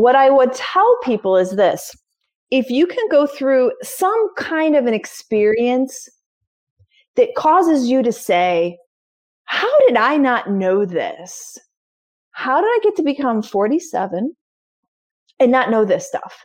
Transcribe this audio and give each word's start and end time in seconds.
what 0.00 0.14
I 0.14 0.30
would 0.30 0.52
tell 0.52 0.98
people 1.02 1.36
is 1.36 1.52
this 1.52 1.94
if 2.50 2.70
you 2.70 2.86
can 2.86 3.08
go 3.10 3.26
through 3.26 3.72
some 3.82 4.34
kind 4.36 4.76
of 4.76 4.86
an 4.86 4.94
experience 4.94 6.08
that 7.16 7.34
causes 7.36 7.88
you 7.88 8.02
to 8.02 8.12
say, 8.12 8.78
How 9.44 9.78
did 9.86 9.96
I 9.96 10.16
not 10.16 10.50
know 10.50 10.84
this? 10.84 11.58
How 12.32 12.60
did 12.60 12.66
I 12.66 12.80
get 12.82 12.96
to 12.96 13.02
become 13.02 13.42
47 13.42 14.36
and 15.40 15.52
not 15.52 15.70
know 15.70 15.84
this 15.84 16.06
stuff? 16.06 16.44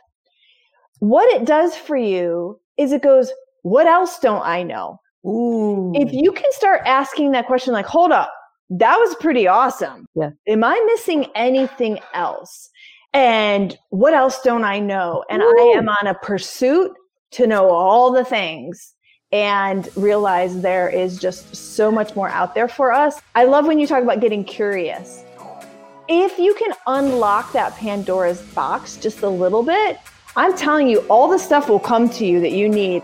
What 1.00 1.30
it 1.34 1.44
does 1.44 1.76
for 1.76 1.96
you 1.96 2.58
is 2.78 2.92
it 2.92 3.02
goes, 3.02 3.30
What 3.62 3.86
else 3.86 4.18
don't 4.18 4.44
I 4.44 4.62
know? 4.62 4.98
Ooh. 5.26 5.92
If 5.94 6.12
you 6.12 6.32
can 6.32 6.50
start 6.52 6.80
asking 6.86 7.32
that 7.32 7.46
question, 7.46 7.72
like, 7.72 7.86
hold 7.86 8.10
up, 8.12 8.32
that 8.70 8.96
was 8.96 9.14
pretty 9.16 9.46
awesome. 9.46 10.06
Yeah. 10.14 10.30
Am 10.48 10.64
I 10.64 10.82
missing 10.86 11.26
anything 11.34 12.00
else? 12.14 12.70
And 13.14 13.78
what 13.90 14.14
else 14.14 14.40
don't 14.40 14.64
I 14.64 14.78
know? 14.78 15.22
And 15.28 15.42
I 15.42 15.74
am 15.76 15.86
on 15.86 16.06
a 16.06 16.14
pursuit 16.14 16.92
to 17.32 17.46
know 17.46 17.68
all 17.68 18.10
the 18.10 18.24
things 18.24 18.94
and 19.32 19.86
realize 19.96 20.62
there 20.62 20.88
is 20.88 21.18
just 21.18 21.54
so 21.54 21.90
much 21.90 22.16
more 22.16 22.30
out 22.30 22.54
there 22.54 22.68
for 22.68 22.90
us. 22.90 23.20
I 23.34 23.44
love 23.44 23.66
when 23.66 23.78
you 23.78 23.86
talk 23.86 24.02
about 24.02 24.20
getting 24.20 24.44
curious. 24.44 25.24
If 26.08 26.38
you 26.38 26.54
can 26.54 26.72
unlock 26.86 27.52
that 27.52 27.76
Pandora's 27.76 28.40
box 28.40 28.96
just 28.96 29.20
a 29.20 29.28
little 29.28 29.62
bit, 29.62 29.98
I'm 30.34 30.56
telling 30.56 30.88
you, 30.88 31.00
all 31.10 31.28
the 31.28 31.38
stuff 31.38 31.68
will 31.68 31.80
come 31.80 32.08
to 32.10 32.24
you 32.24 32.40
that 32.40 32.52
you 32.52 32.66
need. 32.66 33.02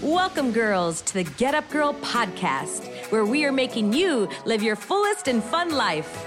Welcome, 0.00 0.52
girls, 0.52 1.02
to 1.02 1.14
the 1.14 1.24
Get 1.24 1.54
Up 1.54 1.68
Girl 1.68 1.92
podcast, 1.94 2.86
where 3.12 3.26
we 3.26 3.44
are 3.44 3.52
making 3.52 3.92
you 3.92 4.26
live 4.46 4.62
your 4.62 4.76
fullest 4.76 5.28
and 5.28 5.44
fun 5.44 5.72
life. 5.74 6.26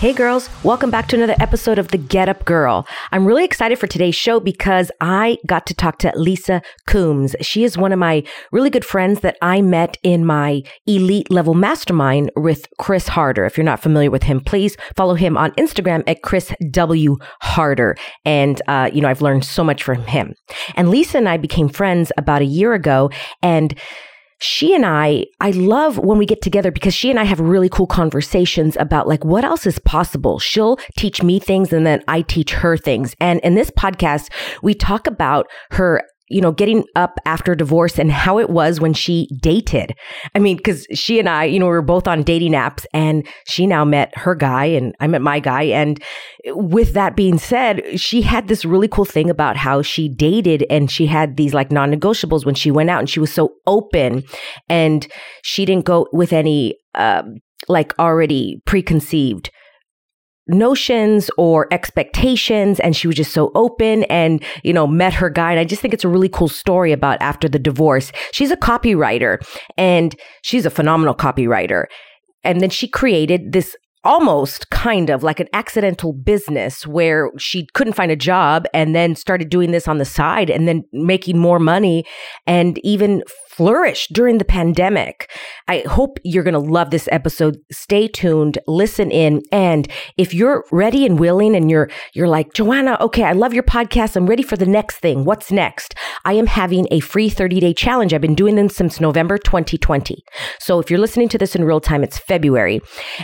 Hey 0.00 0.14
girls, 0.14 0.48
welcome 0.64 0.90
back 0.90 1.08
to 1.08 1.16
another 1.16 1.34
episode 1.40 1.78
of 1.78 1.88
The 1.88 1.98
Get 1.98 2.26
Up 2.26 2.46
Girl. 2.46 2.86
I'm 3.12 3.26
really 3.26 3.44
excited 3.44 3.78
for 3.78 3.86
today's 3.86 4.14
show 4.14 4.40
because 4.40 4.90
I 5.02 5.36
got 5.46 5.66
to 5.66 5.74
talk 5.74 5.98
to 5.98 6.10
Lisa 6.16 6.62
Cumes. 6.88 7.36
She 7.42 7.64
is 7.64 7.76
one 7.76 7.92
of 7.92 7.98
my 7.98 8.22
really 8.50 8.70
good 8.70 8.86
friends 8.86 9.20
that 9.20 9.36
I 9.42 9.60
met 9.60 9.98
in 10.02 10.24
my 10.24 10.62
elite 10.86 11.30
level 11.30 11.52
mastermind 11.52 12.32
with 12.34 12.64
Chris 12.78 13.08
Harder. 13.08 13.44
If 13.44 13.58
you're 13.58 13.64
not 13.66 13.82
familiar 13.82 14.10
with 14.10 14.22
him, 14.22 14.40
please 14.40 14.74
follow 14.96 15.16
him 15.16 15.36
on 15.36 15.50
Instagram 15.58 16.02
at 16.06 16.22
Chris 16.22 16.50
W. 16.70 17.18
Harder. 17.42 17.94
And, 18.24 18.62
uh, 18.68 18.88
you 18.90 19.02
know, 19.02 19.08
I've 19.08 19.20
learned 19.20 19.44
so 19.44 19.62
much 19.62 19.82
from 19.82 20.02
him. 20.04 20.32
And 20.76 20.88
Lisa 20.88 21.18
and 21.18 21.28
I 21.28 21.36
became 21.36 21.68
friends 21.68 22.10
about 22.16 22.40
a 22.40 22.46
year 22.46 22.72
ago 22.72 23.10
and 23.42 23.78
she 24.40 24.74
and 24.74 24.86
I, 24.86 25.26
I 25.40 25.50
love 25.50 25.98
when 25.98 26.18
we 26.18 26.26
get 26.26 26.42
together 26.42 26.70
because 26.70 26.94
she 26.94 27.10
and 27.10 27.18
I 27.20 27.24
have 27.24 27.40
really 27.40 27.68
cool 27.68 27.86
conversations 27.86 28.76
about 28.76 29.06
like 29.06 29.24
what 29.24 29.44
else 29.44 29.66
is 29.66 29.78
possible. 29.78 30.38
She'll 30.38 30.78
teach 30.96 31.22
me 31.22 31.38
things 31.38 31.72
and 31.72 31.86
then 31.86 32.02
I 32.08 32.22
teach 32.22 32.52
her 32.52 32.76
things. 32.76 33.14
And 33.20 33.40
in 33.40 33.54
this 33.54 33.70
podcast, 33.70 34.30
we 34.62 34.74
talk 34.74 35.06
about 35.06 35.46
her 35.72 36.02
you 36.30 36.40
know, 36.40 36.52
getting 36.52 36.84
up 36.94 37.18
after 37.26 37.54
divorce 37.54 37.98
and 37.98 38.10
how 38.10 38.38
it 38.38 38.50
was 38.50 38.80
when 38.80 38.94
she 38.94 39.28
dated. 39.42 39.94
I 40.34 40.38
mean, 40.38 40.56
because 40.56 40.86
she 40.94 41.18
and 41.18 41.28
I, 41.28 41.44
you 41.44 41.58
know, 41.58 41.66
we 41.66 41.72
were 41.72 41.82
both 41.82 42.06
on 42.06 42.22
dating 42.22 42.52
apps 42.52 42.86
and 42.94 43.26
she 43.46 43.66
now 43.66 43.84
met 43.84 44.16
her 44.16 44.36
guy 44.36 44.64
and 44.64 44.94
I 45.00 45.08
met 45.08 45.22
my 45.22 45.40
guy. 45.40 45.62
And 45.64 46.00
with 46.46 46.94
that 46.94 47.16
being 47.16 47.36
said, 47.36 47.82
she 47.98 48.22
had 48.22 48.46
this 48.46 48.64
really 48.64 48.88
cool 48.88 49.04
thing 49.04 49.28
about 49.28 49.56
how 49.56 49.82
she 49.82 50.08
dated 50.08 50.64
and 50.70 50.90
she 50.90 51.06
had 51.06 51.36
these 51.36 51.52
like 51.52 51.72
non 51.72 51.92
negotiables 51.92 52.46
when 52.46 52.54
she 52.54 52.70
went 52.70 52.90
out 52.90 53.00
and 53.00 53.10
she 53.10 53.20
was 53.20 53.32
so 53.32 53.50
open 53.66 54.22
and 54.68 55.08
she 55.42 55.64
didn't 55.64 55.84
go 55.84 56.06
with 56.12 56.32
any, 56.32 56.76
um, 56.94 57.38
like 57.68 57.98
already 57.98 58.62
preconceived 58.66 59.50
notions 60.50 61.30
or 61.38 61.66
expectations 61.72 62.80
and 62.80 62.96
she 62.96 63.06
was 63.06 63.16
just 63.16 63.32
so 63.32 63.50
open 63.54 64.04
and 64.04 64.44
you 64.62 64.72
know 64.72 64.86
met 64.86 65.14
her 65.14 65.30
guy 65.30 65.50
and 65.50 65.60
i 65.60 65.64
just 65.64 65.80
think 65.80 65.94
it's 65.94 66.04
a 66.04 66.08
really 66.08 66.28
cool 66.28 66.48
story 66.48 66.92
about 66.92 67.20
after 67.20 67.48
the 67.48 67.58
divorce. 67.58 68.12
She's 68.32 68.50
a 68.50 68.56
copywriter 68.56 69.38
and 69.76 70.14
she's 70.42 70.66
a 70.66 70.70
phenomenal 70.70 71.14
copywriter. 71.14 71.86
And 72.42 72.60
then 72.60 72.70
she 72.70 72.88
created 72.88 73.52
this 73.52 73.76
almost 74.02 74.70
kind 74.70 75.10
of 75.10 75.22
like 75.22 75.40
an 75.40 75.48
accidental 75.52 76.14
business 76.14 76.86
where 76.86 77.30
she 77.38 77.66
couldn't 77.74 77.92
find 77.92 78.10
a 78.10 78.16
job 78.16 78.64
and 78.72 78.94
then 78.94 79.14
started 79.14 79.50
doing 79.50 79.72
this 79.72 79.86
on 79.86 79.98
the 79.98 80.06
side 80.06 80.48
and 80.48 80.66
then 80.66 80.82
making 80.92 81.36
more 81.36 81.58
money. 81.58 82.04
And 82.46 82.78
even 82.78 83.22
flourished 83.50 84.12
during 84.12 84.38
the 84.38 84.44
pandemic. 84.44 85.30
I 85.68 85.80
hope 85.80 86.18
you're 86.24 86.44
going 86.44 86.54
to 86.54 86.60
love 86.60 86.90
this 86.90 87.08
episode. 87.10 87.58
Stay 87.72 88.06
tuned, 88.06 88.58
listen 88.66 89.10
in, 89.10 89.42
and 89.50 89.88
if 90.16 90.32
you're 90.32 90.64
ready 90.70 91.04
and 91.04 91.18
willing 91.18 91.56
and 91.56 91.70
you're 91.70 91.90
you're 92.14 92.28
like, 92.28 92.52
"Joanna, 92.54 92.96
okay, 93.00 93.24
I 93.24 93.32
love 93.32 93.52
your 93.52 93.62
podcast. 93.62 94.16
I'm 94.16 94.26
ready 94.26 94.42
for 94.42 94.56
the 94.56 94.66
next 94.66 94.98
thing. 94.98 95.24
What's 95.24 95.50
next?" 95.50 95.94
I 96.24 96.34
am 96.34 96.46
having 96.46 96.86
a 96.90 97.00
free 97.00 97.30
30-day 97.30 97.74
challenge. 97.74 98.12
I've 98.12 98.20
been 98.20 98.34
doing 98.34 98.56
them 98.56 98.68
since 98.68 99.00
November 99.00 99.38
2020. 99.38 100.22
So 100.58 100.78
if 100.78 100.90
you're 100.90 101.00
listening 101.00 101.28
to 101.30 101.38
this 101.38 101.56
in 101.56 101.64
real 101.64 101.80
time, 101.80 102.04
it's 102.04 102.18
February, 102.18 102.80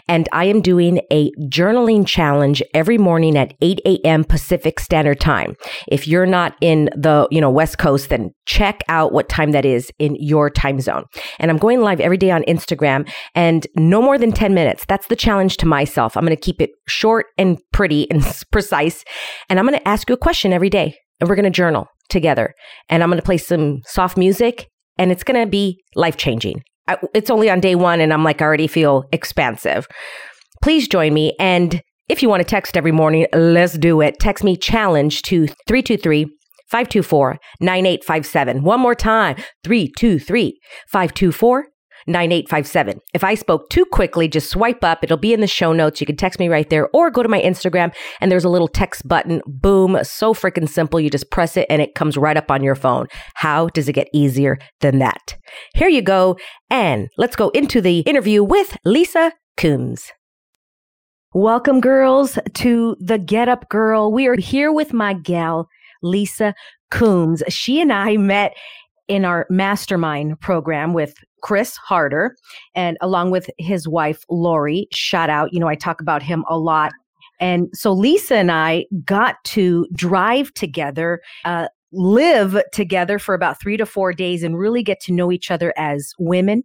and 0.09 0.29
I 0.33 0.47
am 0.47 0.61
doing 0.61 1.01
a 1.13 1.31
journaling 1.49 2.07
challenge 2.07 2.63
every 2.75 2.99
morning 2.99 3.37
at 3.37 3.55
8 3.61 3.81
a.m. 3.87 4.25
Pacific 4.25 4.81
Standard 4.81 5.21
Time. 5.21 5.57
If 5.89 6.09
you're 6.09 6.27
not 6.27 6.57
in 6.61 6.91
the, 6.97 7.29
you 7.31 7.41
know, 7.41 7.51
West 7.51 7.79
Coast, 7.79 8.09
then 8.09 8.33
check 8.47 8.83
out 8.89 9.13
what 9.13 9.29
time 9.29 9.53
that 9.53 9.65
is 9.65 9.91
in 9.99 10.17
your 10.19 10.49
time 10.49 10.81
zone. 10.81 11.05
And 11.39 11.51
I'm 11.51 11.59
going 11.59 11.81
live 11.81 12.01
every 12.01 12.17
day 12.17 12.31
on 12.31 12.43
Instagram 12.45 13.11
and 13.35 13.67
no 13.77 14.01
more 14.01 14.19
than 14.19 14.33
10 14.33 14.55
minutes. 14.55 14.85
That's 14.87 15.09
the 15.09 15.17
challenge 15.17 15.57
to 15.59 15.67
myself. 15.67 16.17
I'm 16.17 16.25
going 16.25 16.37
to 16.37 16.41
keep 16.41 16.61
it 16.61 16.71
short 16.89 17.27
and 17.37 17.59
pretty 17.73 18.11
and 18.11 18.23
precise. 18.51 19.05
And 19.49 19.59
I'm 19.59 19.67
going 19.67 19.79
to 19.79 19.89
ask 19.89 20.09
you 20.09 20.15
a 20.15 20.19
question 20.19 20.53
every 20.53 20.71
day 20.71 20.97
and 21.21 21.29
we're 21.29 21.37
going 21.37 21.45
to 21.45 21.51
journal 21.51 21.87
together. 22.09 22.55
And 22.89 23.03
I'm 23.03 23.09
going 23.09 23.21
to 23.21 23.25
play 23.25 23.39
some 23.39 23.81
soft 23.85 24.17
music 24.17 24.69
and 24.99 25.13
it's 25.13 25.25
going 25.25 25.41
to 25.41 25.51
be 25.51 25.83
life 25.95 26.17
changing. 26.17 26.63
It's 27.15 27.31
only 27.31 27.51
on 27.51 27.61
day 27.61 27.75
one 27.75 28.01
and 28.01 28.13
I'm 28.13 28.25
like, 28.25 28.41
I 28.41 28.45
already 28.45 28.69
feel 28.69 29.05
expansive. 29.13 29.89
Please 30.63 30.89
join 30.89 31.13
me. 31.13 31.35
And 31.41 31.83
if 32.09 32.23
you 32.23 32.29
want 32.29 32.41
to 32.41 32.49
text 32.49 32.77
every 32.77 32.93
morning, 32.93 33.27
let's 33.33 33.77
do 33.77 34.01
it. 34.01 34.21
Text 34.21 34.45
me 34.45 34.57
challenge 34.57 35.23
to 35.23 35.49
323 35.67 36.27
524 36.69 37.39
9857. 37.61 38.63
One 38.63 38.81
more 38.81 38.95
time 38.95 39.37
323 39.65 40.59
524 40.89 41.67
9857. 42.07 43.01
If 43.15 43.25
I 43.25 43.35
spoke 43.35 43.69
too 43.69 43.85
quickly, 43.87 44.29
just 44.29 44.51
swipe 44.51 44.85
up. 44.85 45.03
It'll 45.03 45.17
be 45.17 45.33
in 45.33 45.41
the 45.41 45.47
show 45.47 45.73
notes. 45.73 46.01
You 46.01 46.07
can 46.07 46.17
text 46.17 46.39
me 46.39 46.49
right 46.49 46.69
there 46.71 46.89
or 46.93 47.11
go 47.11 47.23
to 47.23 47.29
my 47.29 47.41
Instagram 47.41 47.93
and 48.21 48.31
there's 48.31 48.45
a 48.45 48.49
little 48.49 48.69
text 48.69 49.07
button. 49.09 49.43
Boom. 49.47 49.99
So 50.03 50.33
freaking 50.33 50.69
simple. 50.69 51.01
You 51.01 51.11
just 51.11 51.31
press 51.31 51.57
it 51.57 51.67
and 51.69 51.83
it 51.83 51.95
comes 51.95 52.17
right 52.17 52.37
up 52.37 52.51
on 52.51 52.63
your 52.63 52.77
phone. 52.77 53.07
How 53.35 53.69
does 53.69 53.89
it 53.89 53.95
get 53.95 54.09
easier 54.13 54.59
than 54.81 54.99
that? 55.01 55.37
Here 55.75 55.89
you 55.89 56.03
go. 56.03 56.37
And 56.71 57.09
let's 57.17 57.37
go 57.37 57.49
into 57.51 57.81
the 57.81 58.01
interview 58.01 58.45
with 58.45 58.77
Lisa 58.85 59.33
Cumes. 59.57 60.13
Welcome, 61.35 61.81
girls, 61.81 62.39
to 62.55 62.97
the 62.99 63.19
Get 63.19 63.47
Up 63.47 63.69
Girl. 63.69 64.11
We 64.11 64.27
are 64.27 64.37
here 64.37 64.73
with 64.73 64.95
my 64.95 65.13
gal, 65.13 65.69
Lisa 66.03 66.55
Cumes. 66.91 67.43
She 67.49 67.81
and 67.81 67.93
I 67.93 68.17
met 68.17 68.57
in 69.09 69.25
our 69.25 69.47
mastermind 69.51 70.41
program 70.41 70.93
with 70.93 71.15
Chris 71.43 71.77
Harder 71.77 72.37
and 72.75 72.97
along 73.01 73.31
with 73.31 73.49
his 73.59 73.87
wife, 73.87 74.25
Lori. 74.29 74.89
Shout 74.93 75.31
out. 75.31 75.53
You 75.53 75.61
know, 75.61 75.69
I 75.69 75.77
talk 75.77 76.01
about 76.01 76.23
him 76.23 76.45
a 76.49 76.59
lot. 76.59 76.93
And 77.39 77.69
so 77.75 77.93
Lisa 77.93 78.37
and 78.37 78.51
I 78.51 78.87
got 79.05 79.37
to 79.45 79.87
drive 79.93 80.53
together, 80.55 81.21
uh, 81.45 81.69
live 81.93 82.61
together 82.73 83.19
for 83.19 83.35
about 83.35 83.61
three 83.61 83.77
to 83.77 83.87
four 83.87 84.13
days 84.13 84.43
and 84.43 84.59
really 84.59 84.83
get 84.83 85.01
to 85.03 85.13
know 85.13 85.31
each 85.31 85.51
other 85.51 85.73
as 85.77 86.13
women, 86.19 86.65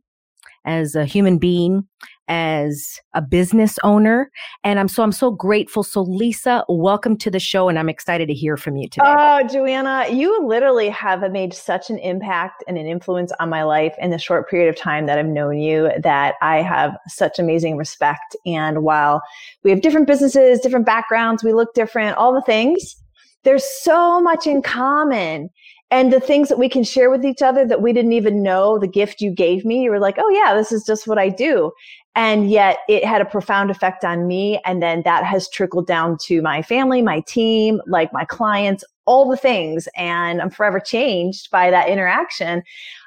as 0.65 0.95
a 0.95 1.05
human 1.05 1.37
being, 1.37 1.87
as 2.27 2.99
a 3.13 3.21
business 3.21 3.77
owner. 3.83 4.31
And 4.63 4.79
I'm 4.79 4.87
so 4.87 5.03
I'm 5.03 5.11
so 5.11 5.31
grateful. 5.31 5.83
So 5.83 6.01
Lisa, 6.01 6.63
welcome 6.69 7.17
to 7.17 7.29
the 7.29 7.39
show 7.39 7.67
and 7.67 7.77
I'm 7.77 7.89
excited 7.89 8.27
to 8.27 8.33
hear 8.33 8.55
from 8.55 8.77
you 8.77 8.87
today. 8.87 9.05
Oh, 9.05 9.45
Joanna, 9.47 10.07
you 10.09 10.45
literally 10.47 10.89
have 10.89 11.29
made 11.31 11.53
such 11.53 11.89
an 11.89 11.97
impact 11.97 12.63
and 12.67 12.77
an 12.77 12.87
influence 12.87 13.33
on 13.39 13.49
my 13.49 13.63
life 13.63 13.93
in 13.99 14.11
the 14.11 14.17
short 14.17 14.49
period 14.49 14.69
of 14.69 14.77
time 14.77 15.07
that 15.07 15.17
I've 15.17 15.25
known 15.25 15.59
you 15.59 15.91
that 16.01 16.35
I 16.41 16.61
have 16.61 16.95
such 17.07 17.37
amazing 17.37 17.75
respect. 17.75 18.35
And 18.45 18.83
while 18.83 19.21
we 19.63 19.71
have 19.71 19.81
different 19.81 20.07
businesses, 20.07 20.61
different 20.61 20.85
backgrounds, 20.85 21.43
we 21.43 21.53
look 21.53 21.73
different, 21.73 22.17
all 22.17 22.33
the 22.33 22.41
things, 22.41 22.95
there's 23.43 23.65
so 23.81 24.21
much 24.21 24.47
in 24.47 24.61
common 24.61 25.49
and 25.91 26.11
the 26.11 26.19
things 26.21 26.47
that 26.49 26.57
we 26.57 26.69
can 26.69 26.83
share 26.83 27.11
with 27.11 27.25
each 27.25 27.41
other 27.41 27.67
that 27.67 27.81
we 27.81 27.91
didn't 27.93 28.13
even 28.13 28.41
know 28.41 28.79
the 28.79 28.87
gift 28.87 29.21
you 29.21 29.31
gave 29.31 29.65
me 29.65 29.83
you 29.83 29.91
were 29.91 29.99
like 29.99 30.15
oh 30.17 30.29
yeah 30.29 30.53
this 30.53 30.71
is 30.71 30.83
just 30.83 31.07
what 31.07 31.19
i 31.19 31.29
do 31.29 31.71
and 32.15 32.51
yet 32.51 32.79
it 32.89 33.05
had 33.05 33.21
a 33.21 33.25
profound 33.25 33.71
effect 33.71 34.03
on 34.03 34.27
me. 34.27 34.59
And 34.65 34.81
then 34.81 35.01
that 35.03 35.23
has 35.23 35.49
trickled 35.49 35.87
down 35.87 36.17
to 36.23 36.41
my 36.41 36.61
family, 36.61 37.01
my 37.01 37.21
team, 37.21 37.81
like 37.87 38.11
my 38.11 38.25
clients, 38.25 38.83
all 39.05 39.29
the 39.29 39.37
things. 39.37 39.87
And 39.95 40.41
I'm 40.41 40.49
forever 40.49 40.79
changed 40.79 41.49
by 41.51 41.71
that 41.71 41.87
interaction. 41.87 42.63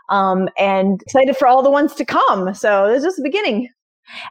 Um, 0.08 0.48
and 0.58 1.02
excited 1.02 1.36
for 1.36 1.46
all 1.46 1.62
the 1.62 1.70
ones 1.70 1.94
to 1.94 2.04
come. 2.04 2.54
So 2.54 2.88
this 2.88 2.98
is 2.98 3.04
just 3.04 3.16
the 3.16 3.22
beginning. 3.22 3.68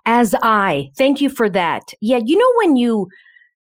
As 0.05 0.35
I 0.41 0.91
thank 0.97 1.21
you 1.21 1.29
for 1.29 1.50
that. 1.50 1.94
Yeah. 2.01 2.19
You 2.23 2.38
know, 2.38 2.53
when 2.57 2.75
you, 2.75 3.07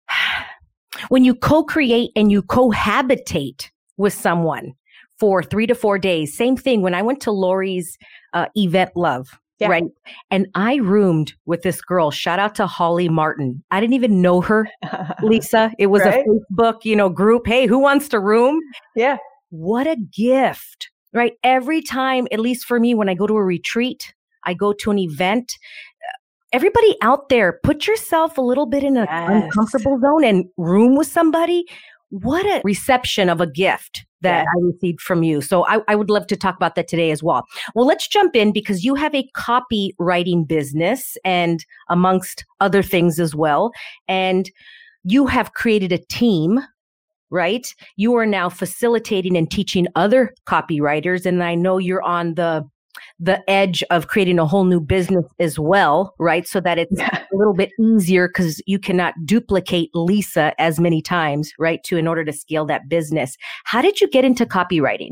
when 1.09 1.25
you 1.25 1.35
co-create 1.35 2.11
and 2.17 2.31
you 2.33 2.43
cohabitate 2.43 3.71
with 3.99 4.15
someone 4.15 4.75
for 5.23 5.41
three 5.41 5.69
to 5.69 5.75
four 5.77 6.01
days, 6.01 6.37
same 6.37 6.57
thing. 6.57 6.83
When 6.83 6.97
I 6.97 7.03
went 7.03 7.21
to 7.21 7.31
Lori's 7.31 7.97
uh, 8.33 8.47
event 8.57 8.91
love, 8.97 9.39
yeah. 9.61 9.69
Right. 9.69 9.85
And 10.33 10.49
I 10.57 10.79
roomed 10.79 11.35
with 11.47 11.63
this 11.63 11.81
girl. 11.81 12.11
Shout 12.11 12.41
out 12.41 12.57
to 12.57 12.67
Holly 12.67 13.09
Martin. 13.09 13.63
I 13.71 13.79
didn't 13.79 13.95
even 13.95 14.21
know 14.21 14.41
her, 14.41 14.69
Lisa. 15.23 15.71
It 15.79 15.87
was 15.87 16.03
right? 16.03 16.25
a 16.27 16.29
Facebook, 16.29 16.79
you 16.83 16.97
know, 16.97 17.09
group. 17.09 17.47
Hey, 17.47 17.69
who 17.69 17.79
wants 17.79 18.09
to 18.09 18.19
room? 18.19 18.59
Yeah. 18.97 19.19
What 19.51 19.87
a 19.87 19.95
gift. 19.95 20.91
Right. 21.13 21.35
Every 21.45 21.81
time, 21.81 22.27
at 22.33 22.41
least 22.41 22.65
for 22.65 22.81
me, 22.81 22.93
when 22.93 23.09
I 23.09 23.15
go 23.15 23.29
to 23.29 23.37
a 23.37 23.45
retreat, 23.45 24.13
I 24.43 24.55
go 24.55 24.73
to 24.73 24.91
an 24.91 24.99
event. 24.99 25.53
Everybody 26.53 26.97
out 27.01 27.29
there, 27.29 27.61
put 27.63 27.87
yourself 27.87 28.39
a 28.39 28.43
little 28.43 28.67
bit 28.67 28.83
in 28.83 28.97
an 28.97 29.07
yes. 29.09 29.45
uncomfortable 29.45 30.01
zone 30.01 30.25
and 30.25 30.47
room 30.57 30.97
with 30.97 31.07
somebody 31.07 31.67
what 32.13 32.45
a 32.45 32.61
reception 32.63 33.31
of 33.31 33.41
a 33.41 33.47
gift 33.47 34.05
that 34.23 34.45
yeah. 34.45 34.61
I 34.61 34.67
received 34.67 35.01
from 35.01 35.23
you. 35.23 35.41
So 35.41 35.67
I, 35.67 35.81
I, 35.89 35.95
would 35.95 36.11
love 36.11 36.27
to 36.29 36.37
talk 36.37 36.57
about 36.57 36.75
that 36.77 36.89
today 36.89 37.11
as 37.11 37.23
well. 37.23 37.47
Well, 37.75 37.87
let's 37.87 38.09
jump 38.09 38.35
in 38.35 38.53
because 38.53 38.85
you 38.85 38.95
have 38.95 39.15
a 39.15 39.29
copywriting 39.37 40.47
business 40.47 41.17
and 41.25 41.65
amongst 41.89 42.45
other 42.61 42.83
things 42.83 43.21
as 43.21 43.35
well. 43.35 43.73
And 44.09 44.51
you 45.05 45.27
have 45.27 45.55
created 45.55 45.93
a 45.93 45.99
team, 45.99 46.61
right? 47.31 47.75
You 47.97 48.15
are 48.17 48.27
now 48.27 48.49
facilitating 48.49 49.37
and 49.37 49.51
teaching 49.51 49.87
other 49.95 50.35
copywriters. 50.47 51.27
And 51.27 51.43
I 51.43 51.55
know 51.55 51.79
you're 51.79 52.03
on 52.03 52.35
the 52.35 52.69
the 53.19 53.49
edge 53.49 53.83
of 53.91 54.09
creating 54.09 54.39
a 54.39 54.47
whole 54.47 54.65
new 54.65 54.81
business 54.81 55.25
as 55.39 55.59
well, 55.59 56.15
right? 56.19 56.47
So 56.47 56.61
that 56.61 56.79
it's 56.79 56.99
yeah. 56.99 57.25
a 57.33 57.37
little 57.37 57.55
bit 57.55 57.71
easier 57.81 58.29
because 58.29 58.61
you 58.67 58.79
cannot 58.79 59.15
duplicate 59.25 59.91
Lisa 59.95 60.55
as 60.61 60.81
many 60.81 61.03
times, 61.03 61.53
right? 61.59 61.83
To 61.85 61.97
in 61.97 62.07
order 62.07 62.25
to 62.25 62.33
scale 62.33 62.65
that 62.67 62.89
business. 62.89 63.37
How 63.65 63.83
did 63.83 64.01
you 64.01 64.09
get 64.09 64.25
into 64.25 64.47
copywriting? 64.47 65.11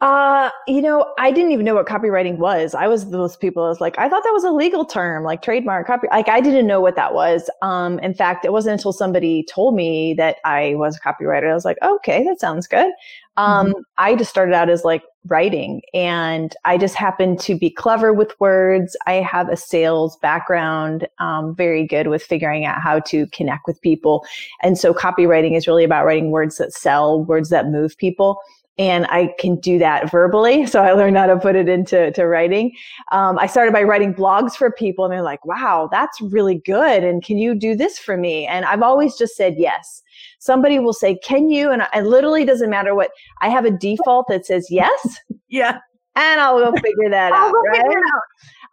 Uh, 0.00 0.50
you 0.66 0.82
know, 0.82 1.14
I 1.18 1.30
didn't 1.30 1.52
even 1.52 1.64
know 1.64 1.74
what 1.74 1.86
copywriting 1.86 2.36
was. 2.36 2.74
I 2.74 2.88
was 2.88 3.08
those 3.08 3.38
people 3.38 3.64
I 3.64 3.68
was 3.68 3.80
like, 3.80 3.98
I 3.98 4.06
thought 4.08 4.22
that 4.22 4.32
was 4.32 4.44
a 4.44 4.50
legal 4.50 4.84
term, 4.84 5.24
like 5.24 5.40
trademark 5.40 5.86
copy. 5.86 6.08
Like 6.10 6.28
I 6.28 6.40
didn't 6.40 6.66
know 6.66 6.80
what 6.80 6.94
that 6.96 7.14
was. 7.14 7.48
Um, 7.62 7.98
in 8.00 8.12
fact, 8.12 8.44
it 8.44 8.52
wasn't 8.52 8.74
until 8.74 8.92
somebody 8.92 9.46
told 9.48 9.74
me 9.74 10.12
that 10.14 10.38
I 10.44 10.74
was 10.74 10.96
a 10.96 11.00
copywriter. 11.00 11.48
I 11.50 11.54
was 11.54 11.64
like, 11.64 11.78
okay, 11.82 12.22
that 12.24 12.38
sounds 12.38 12.66
good. 12.66 12.92
Um, 13.36 13.68
mm-hmm. 13.68 13.80
I 13.98 14.14
just 14.14 14.30
started 14.30 14.54
out 14.54 14.70
as 14.70 14.84
like 14.84 15.02
writing 15.26 15.80
and 15.92 16.54
I 16.64 16.76
just 16.76 16.94
happened 16.94 17.40
to 17.40 17.58
be 17.58 17.70
clever 17.70 18.12
with 18.12 18.38
words. 18.40 18.96
I 19.06 19.14
have 19.14 19.48
a 19.48 19.56
sales 19.56 20.16
background, 20.18 21.08
um, 21.18 21.54
very 21.54 21.86
good 21.86 22.08
with 22.08 22.22
figuring 22.22 22.64
out 22.64 22.80
how 22.80 23.00
to 23.00 23.26
connect 23.28 23.66
with 23.66 23.80
people. 23.80 24.24
And 24.62 24.78
so 24.78 24.92
copywriting 24.92 25.56
is 25.56 25.66
really 25.66 25.84
about 25.84 26.04
writing 26.04 26.30
words 26.30 26.58
that 26.58 26.72
sell, 26.72 27.24
words 27.24 27.48
that 27.50 27.68
move 27.68 27.96
people 27.96 28.40
and 28.76 29.06
I 29.06 29.34
can 29.38 29.56
do 29.60 29.78
that 29.78 30.10
verbally. 30.10 30.66
So 30.66 30.82
I 30.82 30.92
learned 30.92 31.16
how 31.16 31.26
to 31.26 31.38
put 31.38 31.54
it 31.54 31.68
into 31.68 32.10
to 32.12 32.26
writing. 32.26 32.72
Um, 33.12 33.38
I 33.38 33.46
started 33.46 33.72
by 33.72 33.82
writing 33.82 34.12
blogs 34.12 34.54
for 34.54 34.72
people, 34.72 35.04
and 35.04 35.12
they're 35.12 35.22
like, 35.22 35.44
"Wow, 35.44 35.88
that's 35.90 36.20
really 36.20 36.60
good!" 36.64 37.04
And 37.04 37.22
can 37.22 37.38
you 37.38 37.54
do 37.54 37.76
this 37.76 37.98
for 37.98 38.16
me? 38.16 38.46
And 38.46 38.64
I've 38.64 38.82
always 38.82 39.16
just 39.16 39.36
said 39.36 39.54
yes. 39.56 40.02
Somebody 40.38 40.78
will 40.78 40.92
say, 40.92 41.16
"Can 41.18 41.48
you?" 41.48 41.70
And 41.70 41.86
it 41.94 42.04
literally 42.04 42.44
doesn't 42.44 42.70
matter 42.70 42.94
what. 42.94 43.10
I 43.40 43.48
have 43.48 43.64
a 43.64 43.70
default 43.70 44.26
that 44.28 44.46
says 44.46 44.68
yes. 44.70 45.18
yeah. 45.48 45.78
And 46.16 46.40
I'll 46.40 46.58
go 46.58 46.72
figure 46.72 47.10
that 47.10 47.32
out. 47.32 47.52
Right? 47.52 47.82
Figure 47.82 47.98
out. 47.98 48.22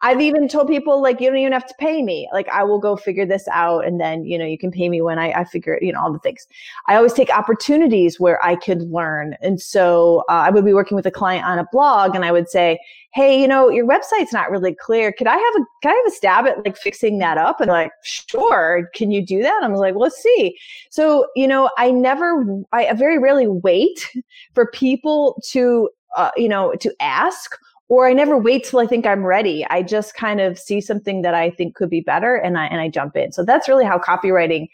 I've 0.04 0.20
even 0.20 0.48
told 0.48 0.68
people 0.68 1.00
like 1.00 1.22
you 1.22 1.30
don't 1.30 1.38
even 1.38 1.54
have 1.54 1.68
to 1.68 1.76
pay 1.78 2.02
me. 2.02 2.28
Like 2.34 2.50
I 2.50 2.64
will 2.64 2.80
go 2.80 2.96
figure 2.96 3.26
this 3.26 3.48
out 3.52 3.86
and 3.86 4.00
then, 4.00 4.26
you 4.26 4.38
know, 4.38 4.46
you 4.46 4.58
can 4.58 4.72
pay 4.72 4.90
me 4.90 5.00
when 5.02 5.20
I, 5.20 5.32
I 5.32 5.44
figure, 5.44 5.78
you 5.80 5.94
know, 5.94 6.02
all 6.02 6.12
the 6.12 6.20
things. 6.20 6.48
I 6.88 6.96
always 6.96 7.14
take 7.14 7.30
opportunities 7.30 8.20
where 8.20 8.44
I 8.44 8.56
could 8.56 8.82
learn. 8.92 9.36
And 9.42 9.62
so 9.62 10.24
uh, 10.28 10.34
I 10.34 10.50
would 10.50 10.66
be 10.66 10.74
working 10.74 10.96
with 10.96 11.06
a 11.06 11.12
client 11.12 11.46
on 11.46 11.60
a 11.60 11.68
blog 11.72 12.16
and 12.16 12.26
I 12.26 12.32
would 12.32 12.50
say, 12.50 12.80
Hey, 13.14 13.40
you 13.40 13.48
know, 13.48 13.70
your 13.70 13.86
website's 13.86 14.34
not 14.34 14.50
really 14.50 14.74
clear. 14.74 15.12
Could 15.12 15.28
I 15.28 15.36
have 15.36 15.56
a, 15.56 15.66
can 15.84 15.92
I 15.92 15.96
have 15.96 16.06
a 16.08 16.16
stab 16.16 16.48
at 16.48 16.66
like 16.66 16.78
fixing 16.78 17.20
that 17.20 17.38
up? 17.38 17.62
And 17.62 17.70
like, 17.70 17.92
sure. 18.04 18.90
Can 18.96 19.12
you 19.12 19.24
do 19.24 19.44
that? 19.44 19.60
I 19.62 19.68
was 19.68 19.82
like, 19.82 19.94
well, 19.94 20.04
let's 20.04 20.22
see. 20.22 20.58
So, 20.90 21.28
you 21.36 21.48
know, 21.48 21.70
I 21.78 21.92
never, 21.92 22.46
I 22.72 22.92
very 22.94 23.20
rarely 23.20 23.48
wait 23.48 24.10
for 24.56 24.68
people 24.68 25.42
to, 25.50 25.90
uh, 26.16 26.32
you 26.38 26.48
know, 26.48 26.74
to 26.80 26.94
ask 27.02 27.58
or 27.92 28.08
I 28.08 28.14
never 28.14 28.38
wait 28.38 28.64
till 28.64 28.80
I 28.80 28.88
think 28.88 29.06
I'm 29.06 29.26
ready. 29.26 29.66
I 29.70 29.84
just 29.84 30.16
kind 30.16 30.40
of 30.40 30.58
see 30.58 30.80
something 30.80 31.24
that 31.24 31.34
I 31.34 31.50
think 31.50 31.76
could 31.76 31.90
be 31.90 32.00
better 32.00 32.36
and 32.36 32.58
I, 32.58 32.68
and 32.68 32.80
I 32.80 32.88
jump 32.88 33.18
in. 33.18 33.34
So 33.34 33.44
that's 33.44 33.68
really 33.68 33.84
how 33.84 34.00
copywriting 34.00 34.70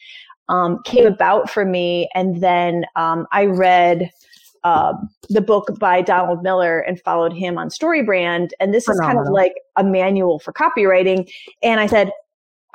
um, 0.49 0.83
came 0.85 1.07
about 1.07 1.49
for 1.49 1.65
me. 1.65 2.07
And 2.13 2.43
then 2.43 2.85
um, 2.95 3.25
I 3.31 3.45
read 3.45 4.11
uh, 4.63 4.93
the 5.29 5.41
book 5.41 5.79
by 5.79 6.03
Donald 6.03 6.43
Miller 6.43 6.81
and 6.81 7.01
followed 7.01 7.33
him 7.33 7.57
on 7.57 7.69
StoryBrand. 7.69 8.51
And 8.59 8.71
this 8.71 8.85
Phenomenal. 8.85 9.09
is 9.09 9.15
kind 9.15 9.27
of 9.27 9.33
like 9.33 9.53
a 9.77 9.83
manual 9.83 10.37
for 10.37 10.53
copywriting. 10.53 11.27
And 11.63 11.79
I 11.79 11.87
said, 11.87 12.11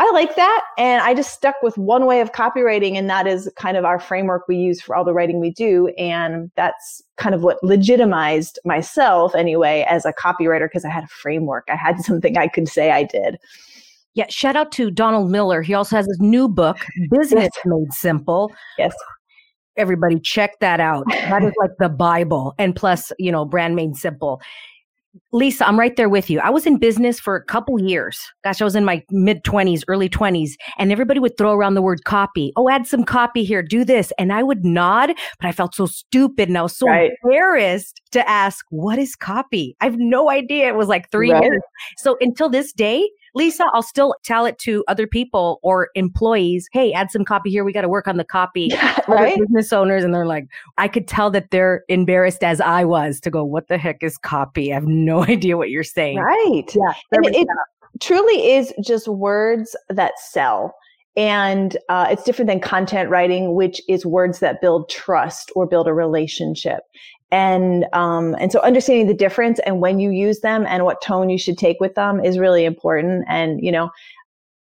I 0.02 0.10
like 0.10 0.34
that. 0.34 0.64
And 0.78 1.00
I 1.00 1.14
just 1.14 1.32
stuck 1.32 1.54
with 1.62 1.78
one 1.78 2.06
way 2.06 2.20
of 2.20 2.32
copywriting. 2.32 2.96
And 2.96 3.08
that 3.08 3.28
is 3.28 3.48
kind 3.56 3.76
of 3.76 3.84
our 3.84 4.00
framework 4.00 4.48
we 4.48 4.56
use 4.56 4.82
for 4.82 4.96
all 4.96 5.04
the 5.04 5.12
writing 5.12 5.38
we 5.38 5.52
do. 5.52 5.88
And 5.96 6.50
that's 6.56 7.00
kind 7.18 7.36
of 7.36 7.44
what 7.44 7.62
legitimized 7.62 8.58
myself 8.64 9.32
anyway 9.36 9.86
as 9.88 10.04
a 10.04 10.12
copywriter 10.12 10.66
because 10.66 10.84
I 10.84 10.88
had 10.88 11.04
a 11.04 11.08
framework. 11.08 11.68
I 11.70 11.76
had 11.76 12.00
something 12.04 12.36
I 12.36 12.48
could 12.48 12.68
say 12.68 12.90
I 12.90 13.04
did. 13.04 13.38
Yeah, 14.14 14.26
shout 14.28 14.56
out 14.56 14.72
to 14.72 14.90
Donald 14.90 15.30
Miller. 15.30 15.62
He 15.62 15.72
also 15.72 15.94
has 15.94 16.06
his 16.06 16.18
new 16.18 16.48
book, 16.48 16.84
Business 17.08 17.48
yes. 17.54 17.62
Made 17.64 17.92
Simple. 17.92 18.52
Yes. 18.78 18.94
Everybody 19.76 20.18
check 20.18 20.58
that 20.58 20.80
out. 20.80 21.04
That 21.08 21.44
is 21.44 21.52
like 21.58 21.70
the 21.78 21.88
Bible. 21.88 22.54
And 22.58 22.74
plus, 22.74 23.12
you 23.20 23.30
know, 23.30 23.44
brand 23.44 23.76
made 23.76 23.94
simple. 23.94 24.42
Lisa, 25.32 25.66
I'm 25.66 25.78
right 25.78 25.94
there 25.96 26.08
with 26.08 26.30
you. 26.30 26.40
I 26.40 26.50
was 26.50 26.66
in 26.66 26.78
business 26.78 27.20
for 27.20 27.36
a 27.36 27.44
couple 27.44 27.80
years. 27.80 28.18
Gosh, 28.44 28.60
I 28.60 28.64
was 28.64 28.76
in 28.76 28.84
my 28.84 29.02
mid 29.10 29.44
20s, 29.44 29.82
early 29.88 30.08
20s, 30.08 30.52
and 30.78 30.90
everybody 30.90 31.20
would 31.20 31.36
throw 31.36 31.52
around 31.52 31.74
the 31.74 31.82
word 31.82 32.04
copy. 32.04 32.52
Oh, 32.56 32.68
add 32.68 32.86
some 32.86 33.04
copy 33.04 33.44
here, 33.44 33.62
do 33.62 33.84
this. 33.84 34.12
And 34.18 34.32
I 34.32 34.42
would 34.42 34.64
nod, 34.64 35.12
but 35.40 35.48
I 35.48 35.52
felt 35.52 35.74
so 35.74 35.86
stupid 35.86 36.48
and 36.48 36.56
I 36.56 36.62
was 36.62 36.76
so 36.76 36.86
right. 36.86 37.10
embarrassed 37.24 38.00
to 38.12 38.26
ask, 38.28 38.64
what 38.70 38.98
is 38.98 39.14
copy? 39.14 39.76
I 39.80 39.84
have 39.84 39.98
no 39.98 40.30
idea. 40.30 40.68
It 40.68 40.76
was 40.76 40.88
like 40.88 41.10
three 41.10 41.32
right. 41.32 41.42
years. 41.42 41.62
So 41.98 42.16
until 42.20 42.48
this 42.48 42.72
day, 42.72 43.08
Lisa, 43.34 43.66
I'll 43.72 43.82
still 43.82 44.14
tell 44.22 44.44
it 44.44 44.58
to 44.60 44.84
other 44.88 45.06
people 45.06 45.58
or 45.62 45.88
employees. 45.94 46.68
Hey, 46.72 46.92
add 46.92 47.10
some 47.10 47.24
copy 47.24 47.50
here. 47.50 47.64
We 47.64 47.72
got 47.72 47.82
to 47.82 47.88
work 47.88 48.06
on 48.06 48.16
the 48.16 48.24
copy. 48.24 48.68
Yeah, 48.70 49.00
right? 49.08 49.38
Business 49.38 49.72
owners, 49.72 50.04
and 50.04 50.14
they're 50.14 50.26
like, 50.26 50.46
I 50.78 50.88
could 50.88 51.08
tell 51.08 51.30
that 51.30 51.50
they're 51.50 51.84
embarrassed 51.88 52.44
as 52.44 52.60
I 52.60 52.84
was 52.84 53.20
to 53.20 53.30
go, 53.30 53.44
what 53.44 53.68
the 53.68 53.78
heck 53.78 54.02
is 54.02 54.18
copy? 54.18 54.72
I 54.72 54.74
have 54.74 54.86
no 54.86 55.24
idea 55.28 55.56
what 55.56 55.70
you're 55.70 55.84
saying. 55.84 56.18
Right. 56.18 56.74
Yeah. 56.74 56.94
And 57.12 57.26
it, 57.26 57.34
it 57.34 57.48
truly 58.00 58.52
is 58.52 58.72
just 58.84 59.08
words 59.08 59.76
that 59.88 60.18
sell. 60.18 60.74
And 61.14 61.76
uh, 61.90 62.06
it's 62.10 62.22
different 62.22 62.48
than 62.48 62.60
content 62.60 63.10
writing, 63.10 63.54
which 63.54 63.82
is 63.86 64.06
words 64.06 64.38
that 64.38 64.62
build 64.62 64.88
trust 64.88 65.52
or 65.54 65.66
build 65.66 65.86
a 65.86 65.92
relationship 65.92 66.80
and 67.32 67.86
um, 67.94 68.36
and 68.38 68.52
so 68.52 68.60
understanding 68.60 69.08
the 69.08 69.14
difference 69.14 69.58
and 69.66 69.80
when 69.80 69.98
you 69.98 70.10
use 70.10 70.40
them 70.40 70.64
and 70.68 70.84
what 70.84 71.02
tone 71.02 71.30
you 71.30 71.38
should 71.38 71.58
take 71.58 71.80
with 71.80 71.94
them 71.94 72.24
is 72.24 72.38
really 72.38 72.64
important 72.64 73.24
and 73.28 73.64
you 73.64 73.72
know 73.72 73.90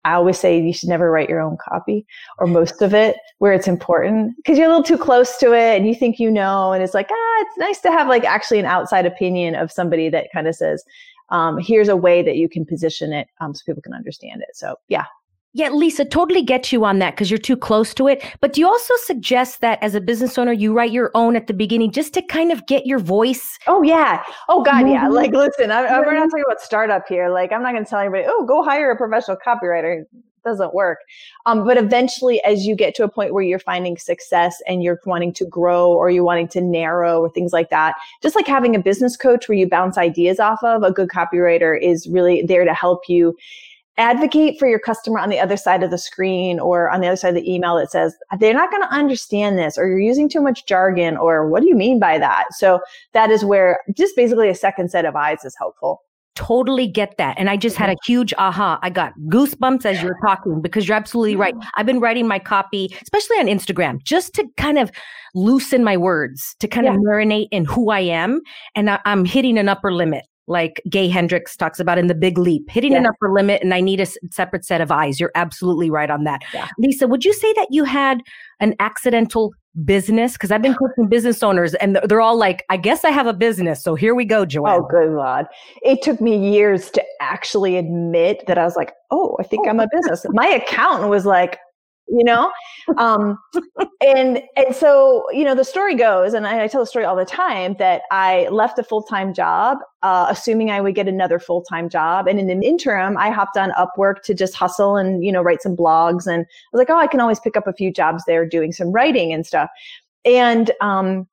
i 0.05 0.13
always 0.13 0.38
say 0.38 0.62
you 0.62 0.74
should 0.74 0.89
never 0.89 1.09
write 1.09 1.29
your 1.29 1.39
own 1.39 1.57
copy 1.57 2.05
or 2.38 2.45
most 2.45 2.81
of 2.81 2.93
it 2.93 3.15
where 3.39 3.53
it's 3.53 3.67
important 3.67 4.36
because 4.38 4.57
you're 4.57 4.67
a 4.67 4.69
little 4.69 4.83
too 4.83 4.97
close 4.97 5.38
to 5.38 5.53
it 5.53 5.77
and 5.77 5.88
you 5.88 5.95
think 5.95 6.19
you 6.19 6.29
know 6.29 6.74
and 6.74 6.83
it's 6.83 6.93
like 6.93 7.07
ah 7.09 7.41
it's 7.41 7.57
nice 7.57 7.79
to 7.79 7.89
have 7.89 8.07
like 8.07 8.25
actually 8.25 8.59
an 8.59 8.65
outside 8.65 9.05
opinion 9.05 9.55
of 9.55 9.71
somebody 9.71 10.09
that 10.09 10.27
kind 10.33 10.47
of 10.47 10.53
says 10.53 10.83
um, 11.29 11.57
here's 11.59 11.89
a 11.89 11.95
way 11.95 12.24
that 12.24 12.38
you 12.38 12.47
can 12.47 12.65
position 12.65 13.12
it 13.13 13.27
um, 13.41 13.53
so 13.53 13.62
people 13.65 13.81
can 13.81 13.93
understand 13.93 14.41
it. 14.41 14.55
So 14.55 14.75
yeah, 14.88 15.05
yeah, 15.54 15.70
Lisa, 15.70 16.06
totally 16.06 16.44
get 16.44 16.72
you 16.72 16.86
on 16.86 17.00
that 17.00 17.16
because 17.16 17.32
you're 17.32 17.38
too 17.39 17.58
close 17.58 17.94
to 17.96 18.08
it. 18.08 18.24
But 18.42 18.54
do 18.54 18.62
you 18.62 18.68
also 18.68 18.94
suggest 19.06 19.62
that 19.62 19.82
as 19.82 19.96
a 19.96 20.01
business 20.01 20.38
owner, 20.38 20.51
you 20.51 20.74
write 20.74 20.92
your 20.92 21.10
own 21.16 21.36
at 21.36 21.48
the 21.48 21.54
beginning 21.54 21.92
just 21.92 22.13
to 22.13 22.22
kind 22.22 22.51
of 22.51 22.66
get 22.68 22.86
your 22.86 23.00
voice? 23.00 23.58
Oh, 23.66 23.82
yeah. 23.82 24.24
Oh, 24.50 24.62
God, 24.62 24.88
yeah. 24.88 25.08
Like, 25.08 25.32
listen, 25.32 25.72
I, 25.72 25.86
I, 25.86 26.00
we're 26.01 26.13
not 26.13 26.25
talking 26.25 26.44
about 26.46 26.62
startup 26.62 27.08
here. 27.08 27.30
Like, 27.30 27.51
I'm 27.51 27.63
not 27.63 27.72
going 27.72 27.84
to 27.84 27.89
tell 27.89 28.00
anybody, 28.00 28.25
oh, 28.27 28.46
go 28.46 28.63
hire 28.63 28.92
a 28.92 28.96
professional 28.96 29.38
copywriter. 29.38 30.01
It 30.01 30.08
doesn't 30.44 30.74
work. 30.75 31.00
Um, 31.46 31.66
but 31.66 31.77
eventually, 31.77 32.42
as 32.44 32.66
you 32.66 32.75
get 32.75 32.94
to 32.96 33.04
a 33.04 33.10
point 33.10 33.34
where 33.34 33.44
you're 33.44 33.58
finding 33.58 33.98
success 33.98 34.62
and 34.68 34.84
you're 34.84 35.00
wanting 35.06 35.34
to 35.34 35.46
grow 35.46 35.92
or 35.92 36.10
you're 36.12 36.24
wanting 36.24 36.50
to 36.50 36.62
narrow 36.62 37.22
or 37.22 37.32
things 37.32 37.51
like 37.51 37.70
that, 37.72 37.96
just 38.22 38.36
like 38.36 38.48
having 38.48 38.75
a 38.75 38.80
business 38.80 39.18
coach 39.18 39.50
where 39.50 39.58
you 39.58 39.68
bounce 39.68 39.98
ideas 39.98 40.39
off 40.39 40.63
of, 40.63 40.84
a 40.84 40.92
good 40.92 41.10
copywriter 41.10 41.82
is 41.82 42.08
really 42.08 42.44
there 42.44 42.63
to 42.63 42.74
help 42.74 43.10
you 43.10 43.36
advocate 43.98 44.60
for 44.60 44.68
your 44.68 44.80
customer 44.80 45.20
on 45.20 45.30
the 45.30 45.39
other 45.39 45.58
side 45.58 45.84
of 45.84 45.92
the 45.92 45.98
screen 45.98 46.60
or 46.60 46.89
on 46.89 47.01
the 47.01 47.08
other 47.08 47.16
side 47.16 47.30
of 47.30 47.36
the 47.36 47.51
email 47.51 47.75
that 47.77 47.92
says 47.92 48.16
they're 48.39 48.54
not 48.54 48.70
going 48.70 48.84
to 48.84 48.94
understand 48.94 49.58
this 49.58 49.77
or 49.77 49.88
you're 49.88 50.00
using 50.00 50.30
too 50.30 50.42
much 50.42 50.66
jargon 50.66 51.18
or 51.18 51.50
what 51.50 51.62
do 51.62 51.68
you 51.68 51.75
mean 51.75 52.00
by 52.00 52.18
that 52.18 52.46
so 52.51 52.80
that 53.13 53.32
is 53.32 53.44
where 53.44 53.80
just 53.96 54.16
basically 54.16 54.50
a 54.50 54.56
second 54.56 54.92
set 54.92 55.06
of 55.06 55.16
eyes 55.16 55.44
is 55.44 55.56
helpful 55.58 56.01
totally 56.38 56.86
get 56.86 57.18
that. 57.18 57.36
And 57.39 57.50
I 57.50 57.58
just 57.58 57.75
had 57.75 57.89
a 57.89 57.94
mm-hmm. 57.94 58.12
huge 58.12 58.34
aha. 58.38 58.77
I 58.84 58.92
got 58.92 59.13
goosebumps 59.27 59.86
as 59.86 60.04
you're 60.04 60.20
talking 60.24 60.62
because 60.62 60.88
you're 60.88 60.96
absolutely 60.96 61.36
right. 61.36 61.56
I've 61.75 61.88
been 61.88 62.00
writing 62.00 62.27
my 62.27 62.38
copy, 62.38 62.96
especially 63.01 63.38
on 63.38 63.48
Instagram, 63.48 64.04
just 64.04 64.36
to 64.36 64.48
kind 64.56 64.77
of 64.77 64.92
loosen 65.34 65.84
my 65.84 65.98
words, 65.98 66.56
to 66.60 66.68
kind 66.68 66.86
yeah. 66.86 66.94
of 66.94 67.00
marinate 67.00 67.48
in 67.51 67.66
who 67.66 67.89
I 67.89 68.01
am. 68.01 68.42
And 68.75 68.92
I, 68.92 69.00
am 69.06 69.25
hitting 69.25 69.58
an 69.58 69.68
upper 69.68 69.92
limit 69.92 70.25
like 70.48 70.82
Gay 70.89 71.10
Hendricks 71.10 71.56
talks 71.56 71.80
about 71.80 71.98
in 71.98 72.08
The 72.08 72.16
Big 72.16 72.38
Leap, 72.38 72.70
hitting 72.70 72.96
an 72.96 73.06
upper 73.06 73.32
limit, 73.32 73.62
and 73.62 73.74
I 73.74 73.82
need 73.82 74.00
a 74.00 74.08
separate 74.32 74.66
set 74.66 74.82
of 74.82 74.92
eyes. 74.92 75.20
You're 75.20 75.32
absolutely 75.36 75.89
right 75.89 76.10
on 76.10 76.24
that. 76.24 76.42
Yeah. 76.54 76.68
Lisa, 76.77 77.08
would 77.08 77.25
you 77.25 77.34
say 77.34 77.51
that 77.54 77.68
you 77.70 77.84
had 77.84 78.22
an 78.60 78.74
accidental 78.80 79.54
business? 79.84 80.34
Because 80.34 80.51
I've 80.51 80.62
been 80.62 80.75
coaching 80.80 81.10
business 81.10 81.44
owners, 81.44 81.74
and 81.75 82.00
they're 82.06 82.22
all 82.22 82.38
like, 82.38 82.63
"I 82.70 82.77
guess 82.77 83.04
I 83.04 83.10
have 83.10 83.27
a 83.27 83.34
business." 83.34 83.84
So 83.84 83.96
here 83.96 84.16
we 84.16 84.24
go, 84.24 84.46
Joanne. 84.46 84.82
Oh, 84.82 84.88
good 84.89 85.12
lord! 85.12 85.48
It 85.84 86.01
took 86.01 86.22
me 86.22 86.38
years 86.51 86.89
to 86.92 87.04
actually 87.20 87.75
admit 87.75 88.44
that 88.48 88.58
I 88.58 88.63
was 88.63 88.75
like, 88.75 88.94
"Oh, 89.12 89.36
I 89.39 89.44
think 89.44 89.68
oh 89.68 89.70
I'm 89.70 89.80
a 89.82 89.88
business." 89.92 90.25
My 90.30 90.48
accountant 90.48 91.10
was 91.10 91.25
like, 91.25 91.60
you 92.07 92.23
know? 92.23 92.51
Um, 92.97 93.37
and 94.01 94.41
and 94.55 94.75
so 94.75 95.25
you 95.31 95.43
know 95.43 95.55
the 95.55 95.63
story 95.63 95.95
goes 95.95 96.33
and 96.33 96.47
I, 96.47 96.63
I, 96.63 96.67
tell 96.67 96.81
the 96.81 96.87
story 96.87 97.03
all 97.03 97.15
the 97.15 97.25
time 97.25 97.75
that 97.79 98.03
i 98.11 98.47
left 98.49 98.79
a 98.79 98.83
full-time 98.83 99.33
job 99.33 99.79
uh, 100.03 100.27
assuming 100.29 100.71
i 100.71 100.79
would 100.79 100.95
get 100.95 101.07
another 101.07 101.39
full-time 101.39 101.89
job. 101.89 102.27
And 102.27 102.39
in 102.39 102.47
the 102.47 102.65
interim 102.65 103.17
i 103.17 103.29
hopped 103.29 103.57
on 103.57 103.71
upwork 103.71 104.21
to 104.23 104.33
just 104.33 104.55
hustle 104.55 104.95
and 104.95 105.23
you 105.23 105.31
know 105.31 105.41
write 105.41 105.61
some 105.61 105.75
blogs. 105.75 106.27
And 106.27 106.43
i 106.43 106.69
was 106.71 106.79
like 106.79 106.89
oh 106.89 106.97
i 106.97 107.07
can 107.07 107.19
always 107.19 107.39
pick 107.39 107.57
up 107.57 107.67
a 107.67 107.73
few 107.73 107.91
jobs 107.91 108.23
there 108.25 108.45
doing 108.45 108.71
some 108.71 108.91
writing 108.91 109.33
and 109.33 109.45
stuff. 109.45 109.69
And 110.25 110.71
um, 110.81 111.27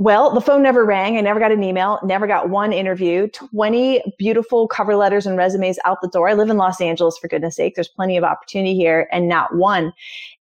well, 0.00 0.30
the 0.32 0.40
phone 0.40 0.62
never 0.62 0.86
rang. 0.86 1.18
I 1.18 1.20
never 1.20 1.38
got 1.38 1.52
an 1.52 1.62
email, 1.62 2.00
never 2.02 2.26
got 2.26 2.48
one 2.48 2.72
interview, 2.72 3.28
20 3.28 4.02
beautiful 4.18 4.66
cover 4.66 4.96
letters 4.96 5.26
and 5.26 5.36
resumes 5.36 5.78
out 5.84 5.98
the 6.00 6.08
door. 6.08 6.26
I 6.26 6.32
live 6.32 6.48
in 6.48 6.56
Los 6.56 6.80
Angeles, 6.80 7.18
for 7.18 7.28
goodness 7.28 7.56
sake. 7.56 7.74
There's 7.74 7.86
plenty 7.86 8.16
of 8.16 8.24
opportunity 8.24 8.74
here 8.74 9.08
and 9.12 9.28
not 9.28 9.54
one. 9.54 9.92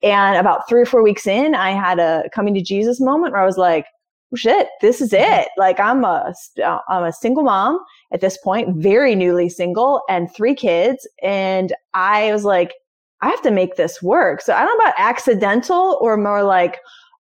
And 0.04 0.38
about 0.38 0.70
three 0.70 0.80
or 0.80 0.86
four 0.86 1.02
weeks 1.02 1.26
in, 1.26 1.56
I 1.56 1.72
had 1.72 1.98
a 1.98 2.26
coming 2.32 2.54
to 2.54 2.62
Jesus 2.62 3.02
moment 3.02 3.34
where 3.34 3.42
I 3.42 3.48
was 3.48 3.58
like, 3.58 3.88
oh, 4.32 4.36
shit, 4.36 4.68
this 4.82 5.02
is 5.02 5.10
mm-hmm. 5.10 5.42
it. 5.42 5.48
Like 5.58 5.80
I'm 5.80 6.06
a, 6.06 6.36
uh, 6.64 6.80
I'm 6.88 7.06
a 7.06 7.12
single 7.12 7.42
mom 7.42 7.80
at 8.14 8.22
this 8.22 8.38
point, 8.38 8.76
very 8.76 9.16
newly 9.16 9.50
single 9.50 10.04
and 10.08 10.32
three 10.36 10.54
kids. 10.54 11.08
And 11.24 11.74
I 11.96 12.32
was 12.32 12.46
like, 12.46 12.76
I 13.24 13.30
have 13.30 13.42
to 13.42 13.50
make 13.50 13.76
this 13.76 14.04
work. 14.04 14.42
So 14.42 14.54
I 14.54 14.64
don't 14.64 14.78
know 14.78 14.84
about 14.84 15.00
accidental 15.00 15.98
or 16.00 16.16
more 16.16 16.44
like, 16.44 16.78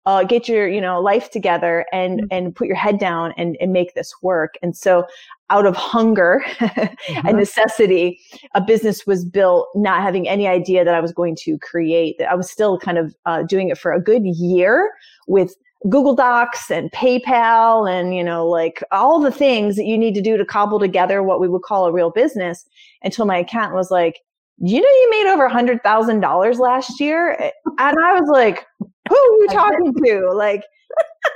uh, 0.07 0.23
get 0.23 0.49
your 0.49 0.69
you 0.69 0.81
know 0.81 1.01
life 1.01 1.31
together 1.31 1.87
and 1.93 2.21
mm-hmm. 2.21 2.27
and 2.31 2.55
put 2.55 2.67
your 2.67 2.77
head 2.77 2.99
down 2.99 3.33
and, 3.37 3.57
and 3.61 3.73
make 3.73 3.95
this 3.95 4.13
work 4.23 4.55
and 4.63 4.77
so 4.77 5.07
out 5.51 5.67
of 5.67 5.77
hunger 5.77 6.43
mm-hmm. 6.59 7.27
and 7.27 7.37
necessity 7.37 8.21
a 8.55 8.61
business 8.61 9.07
was 9.07 9.25
built 9.25 9.69
not 9.75 10.03
having 10.03 10.29
any 10.29 10.47
idea 10.47 10.85
that 10.85 10.95
i 10.95 11.01
was 11.01 11.13
going 11.13 11.37
to 11.37 11.59
create 11.59 12.17
that 12.19 12.31
i 12.31 12.35
was 12.35 12.51
still 12.51 12.79
kind 12.79 12.99
of 12.99 13.15
uh, 13.27 13.43
doing 13.43 13.69
it 13.69 13.79
for 13.79 13.93
a 13.93 14.01
good 14.01 14.25
year 14.25 14.91
with 15.27 15.55
google 15.89 16.15
docs 16.15 16.71
and 16.71 16.91
paypal 16.93 17.91
and 17.91 18.15
you 18.15 18.25
know 18.25 18.47
like 18.47 18.83
all 18.91 19.21
the 19.21 19.33
things 19.33 19.77
that 19.77 19.85
you 19.85 19.97
need 19.99 20.15
to 20.15 20.23
do 20.23 20.37
to 20.37 20.45
cobble 20.45 20.79
together 20.79 21.23
what 21.23 21.41
we 21.41 21.49
would 21.49 21.63
call 21.63 21.87
a 21.87 21.93
real 21.93 22.11
business 22.11 22.67
until 23.03 23.27
my 23.27 23.39
accountant 23.39 23.75
was 23.75 23.91
like 23.91 24.21
you 24.59 24.81
know 24.81 24.89
you 24.89 25.09
made 25.11 25.31
over 25.31 25.45
a 25.45 25.53
hundred 25.53 25.83
thousand 25.83 26.21
dollars 26.21 26.59
last 26.59 27.01
year 27.01 27.33
and 27.33 27.53
i 27.99 28.19
was 28.19 28.29
like 28.31 28.65
who 29.09 29.15
are 29.15 29.41
you 29.41 29.49
talking 29.51 29.95
to? 30.05 30.31
Like, 30.33 30.65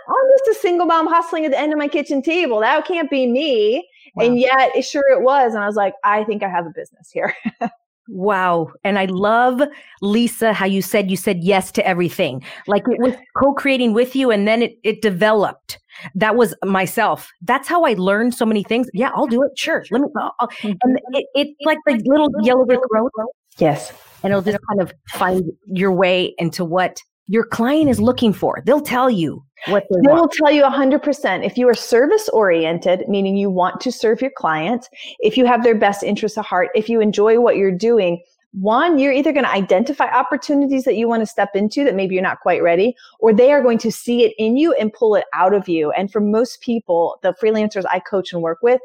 I'm 0.09 0.29
just 0.39 0.59
a 0.59 0.61
single 0.61 0.87
mom 0.87 1.07
hustling 1.07 1.45
at 1.45 1.51
the 1.51 1.59
end 1.59 1.73
of 1.73 1.79
my 1.79 1.89
kitchen 1.89 2.23
table. 2.23 2.61
That 2.61 2.87
can't 2.87 3.11
be 3.11 3.27
me. 3.27 3.89
Wow. 4.15 4.27
And 4.27 4.39
yet, 4.39 4.75
it, 4.75 4.85
sure 4.85 5.05
it 5.11 5.23
was. 5.23 5.55
And 5.55 5.63
I 5.63 5.67
was 5.67 5.77
like, 5.77 5.95
I 6.05 6.25
think 6.25 6.43
I 6.43 6.49
have 6.49 6.67
a 6.67 6.73
business 6.75 7.11
here. 7.13 7.35
Wow. 8.09 8.73
And 8.85 8.99
I 8.99 9.05
love, 9.05 9.61
Lisa, 10.01 10.53
how 10.53 10.65
you 10.65 10.81
said 10.81 11.11
you 11.11 11.17
said 11.17 11.45
yes 11.45 11.71
to 11.73 11.87
everything. 11.87 12.43
Like 12.67 12.83
it 12.89 12.99
was 13.01 13.15
co 13.37 13.53
creating 13.53 13.93
with 13.93 14.17
you 14.17 14.31
and 14.31 14.49
then 14.49 14.63
it, 14.63 14.79
it 14.83 15.03
developed. 15.03 15.79
That 16.15 16.37
was 16.37 16.55
myself. 16.65 17.31
That's 17.43 17.69
how 17.69 17.85
I 17.85 17.93
learned 17.95 18.35
so 18.35 18.47
many 18.47 18.63
things. 18.63 18.89
Yeah, 18.95 19.11
I'll 19.15 19.27
do 19.27 19.43
it. 19.43 19.51
Sure. 19.59 19.85
Let 19.91 20.01
me. 20.01 20.09
I'll, 20.17 20.35
I'll. 20.41 20.49
And 20.63 20.75
mm-hmm. 20.75 21.15
it, 21.15 21.27
it's 21.35 21.51
like 21.67 21.79
the 21.87 22.01
little 22.07 22.31
yellow 22.43 22.65
brick 22.65 22.81
road. 22.91 23.11
Yes. 23.59 23.93
And 24.23 24.33
it'll 24.33 24.43
just 24.43 24.59
kind 24.69 24.81
of 24.81 24.93
find 25.11 25.45
your 25.67 25.93
way 25.93 26.35
into 26.39 26.65
what 26.65 27.03
your 27.28 27.44
client 27.44 27.88
is 27.88 28.00
mm. 28.00 28.04
looking 28.04 28.32
for. 28.32 28.62
They'll 28.64 28.80
tell 28.80 29.08
you 29.11 29.44
what 29.66 29.85
they, 29.90 30.00
they 30.06 30.12
will 30.12 30.28
tell 30.28 30.50
you 30.50 30.62
100%. 30.62 31.44
If 31.44 31.56
you 31.56 31.68
are 31.68 31.75
service 31.75 32.28
oriented, 32.30 33.04
meaning 33.08 33.37
you 33.37 33.50
want 33.50 33.80
to 33.82 33.92
serve 33.92 34.20
your 34.20 34.32
client, 34.37 34.88
if 35.20 35.37
you 35.37 35.44
have 35.47 35.62
their 35.62 35.75
best 35.75 36.02
interests 36.02 36.38
at 36.38 36.44
heart, 36.44 36.70
if 36.75 36.88
you 36.88 37.00
enjoy 37.00 37.38
what 37.40 37.56
you're 37.56 37.70
doing, 37.70 38.23
one, 38.52 38.99
you're 38.99 39.12
either 39.12 39.32
going 39.32 39.44
to 39.44 39.52
identify 39.52 40.06
opportunities 40.06 40.85
that 40.85 40.97
you 40.97 41.06
want 41.06 41.20
to 41.20 41.26
step 41.26 41.50
into 41.54 41.85
that 41.85 41.94
maybe 41.94 42.14
you're 42.14 42.25
not 42.25 42.40
quite 42.40 42.62
ready, 42.62 42.97
or 43.20 43.32
they 43.32 43.52
are 43.52 43.62
going 43.62 43.78
to 43.78 43.92
see 43.92 44.25
it 44.25 44.32
in 44.38 44.56
you 44.56 44.73
and 44.75 44.92
pull 44.92 45.14
it 45.14 45.25
out 45.35 45.52
of 45.52 45.68
you. 45.68 45.90
And 45.92 46.11
for 46.11 46.20
most 46.20 46.62
people, 46.62 47.18
the 47.23 47.35
freelancers 47.35 47.85
I 47.90 48.00
coach 48.00 48.32
and 48.32 48.40
work 48.40 48.58
with, 48.62 48.80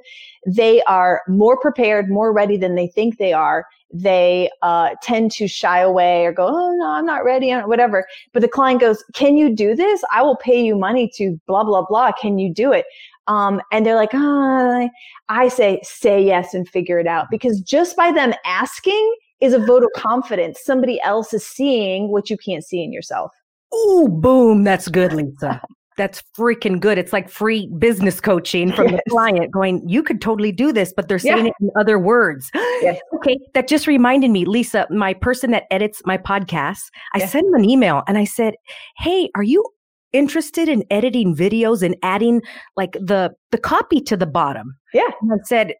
they 0.45 0.83
are 0.83 1.21
more 1.29 1.57
prepared, 1.57 2.09
more 2.09 2.33
ready 2.33 2.57
than 2.57 2.75
they 2.75 2.87
think 2.87 3.17
they 3.17 3.31
are. 3.31 3.65
They 3.93 4.49
uh, 4.61 4.95
tend 5.01 5.31
to 5.33 5.47
shy 5.47 5.79
away 5.79 6.25
or 6.25 6.33
go, 6.33 6.47
oh, 6.47 6.75
no, 6.75 6.89
I'm 6.89 7.05
not 7.05 7.23
ready, 7.23 7.53
or 7.53 7.67
whatever. 7.67 8.05
But 8.33 8.41
the 8.41 8.47
client 8.47 8.81
goes, 8.81 9.03
can 9.13 9.37
you 9.37 9.55
do 9.55 9.75
this? 9.75 10.03
I 10.11 10.21
will 10.23 10.37
pay 10.37 10.61
you 10.63 10.75
money 10.75 11.11
to 11.15 11.39
blah, 11.47 11.63
blah, 11.63 11.85
blah. 11.85 12.11
Can 12.13 12.39
you 12.39 12.53
do 12.53 12.71
it? 12.71 12.85
Um, 13.27 13.61
and 13.71 13.85
they're 13.85 13.95
like, 13.95 14.13
oh, 14.13 14.89
I 15.29 15.47
say, 15.47 15.79
say 15.83 16.21
yes 16.23 16.53
and 16.53 16.67
figure 16.67 16.99
it 16.99 17.07
out 17.07 17.27
because 17.31 17.61
just 17.61 17.95
by 17.95 18.11
them 18.11 18.33
asking, 18.45 19.15
is 19.43 19.53
a 19.53 19.59
vote 19.59 19.83
of 19.83 19.89
confidence. 19.93 20.61
Somebody 20.63 21.01
else 21.01 21.33
is 21.33 21.45
seeing 21.45 22.07
what 22.07 22.29
you 22.29 22.37
can't 22.37 22.63
see 22.63 22.81
in 22.81 22.93
yourself. 22.93 23.31
Oh, 23.73 24.07
boom. 24.07 24.63
That's 24.63 24.87
good, 24.87 25.11
Lisa. 25.11 25.61
That's 25.97 26.23
freaking 26.37 26.79
good. 26.79 26.97
It's 26.97 27.11
like 27.11 27.29
free 27.29 27.67
business 27.77 28.21
coaching 28.21 28.71
from 28.71 28.87
yes. 28.91 29.01
the 29.03 29.11
client 29.11 29.51
going, 29.51 29.87
you 29.87 30.01
could 30.01 30.21
totally 30.21 30.53
do 30.53 30.71
this, 30.71 30.93
but 30.95 31.09
they're 31.09 31.19
saying 31.19 31.45
yeah. 31.45 31.51
it 31.51 31.53
in 31.59 31.69
other 31.77 31.99
words. 31.99 32.49
Yes. 32.83 32.99
Okay. 33.15 33.39
That 33.53 33.67
just 33.67 33.87
reminded 33.87 34.31
me, 34.31 34.45
Lisa, 34.45 34.87
my 34.89 35.13
person 35.13 35.51
that 35.51 35.65
edits 35.71 36.01
my 36.05 36.17
podcast, 36.17 36.89
I 37.13 37.19
yes. 37.19 37.31
sent 37.31 37.47
him 37.47 37.53
an 37.53 37.69
email 37.69 38.03
and 38.07 38.17
I 38.17 38.25
said, 38.25 38.55
Hey, 38.97 39.29
are 39.35 39.43
you 39.43 39.63
interested 40.11 40.69
in 40.69 40.83
editing 40.91 41.35
videos 41.35 41.81
and 41.81 41.95
adding 42.03 42.41
like 42.77 42.93
the 42.93 43.33
the 43.51 43.57
copy 43.57 43.99
to 44.01 44.17
the 44.17 44.27
bottom? 44.27 44.75
Yeah. 44.93 45.09
And 45.21 45.33
I 45.33 45.37
said, 45.45 45.73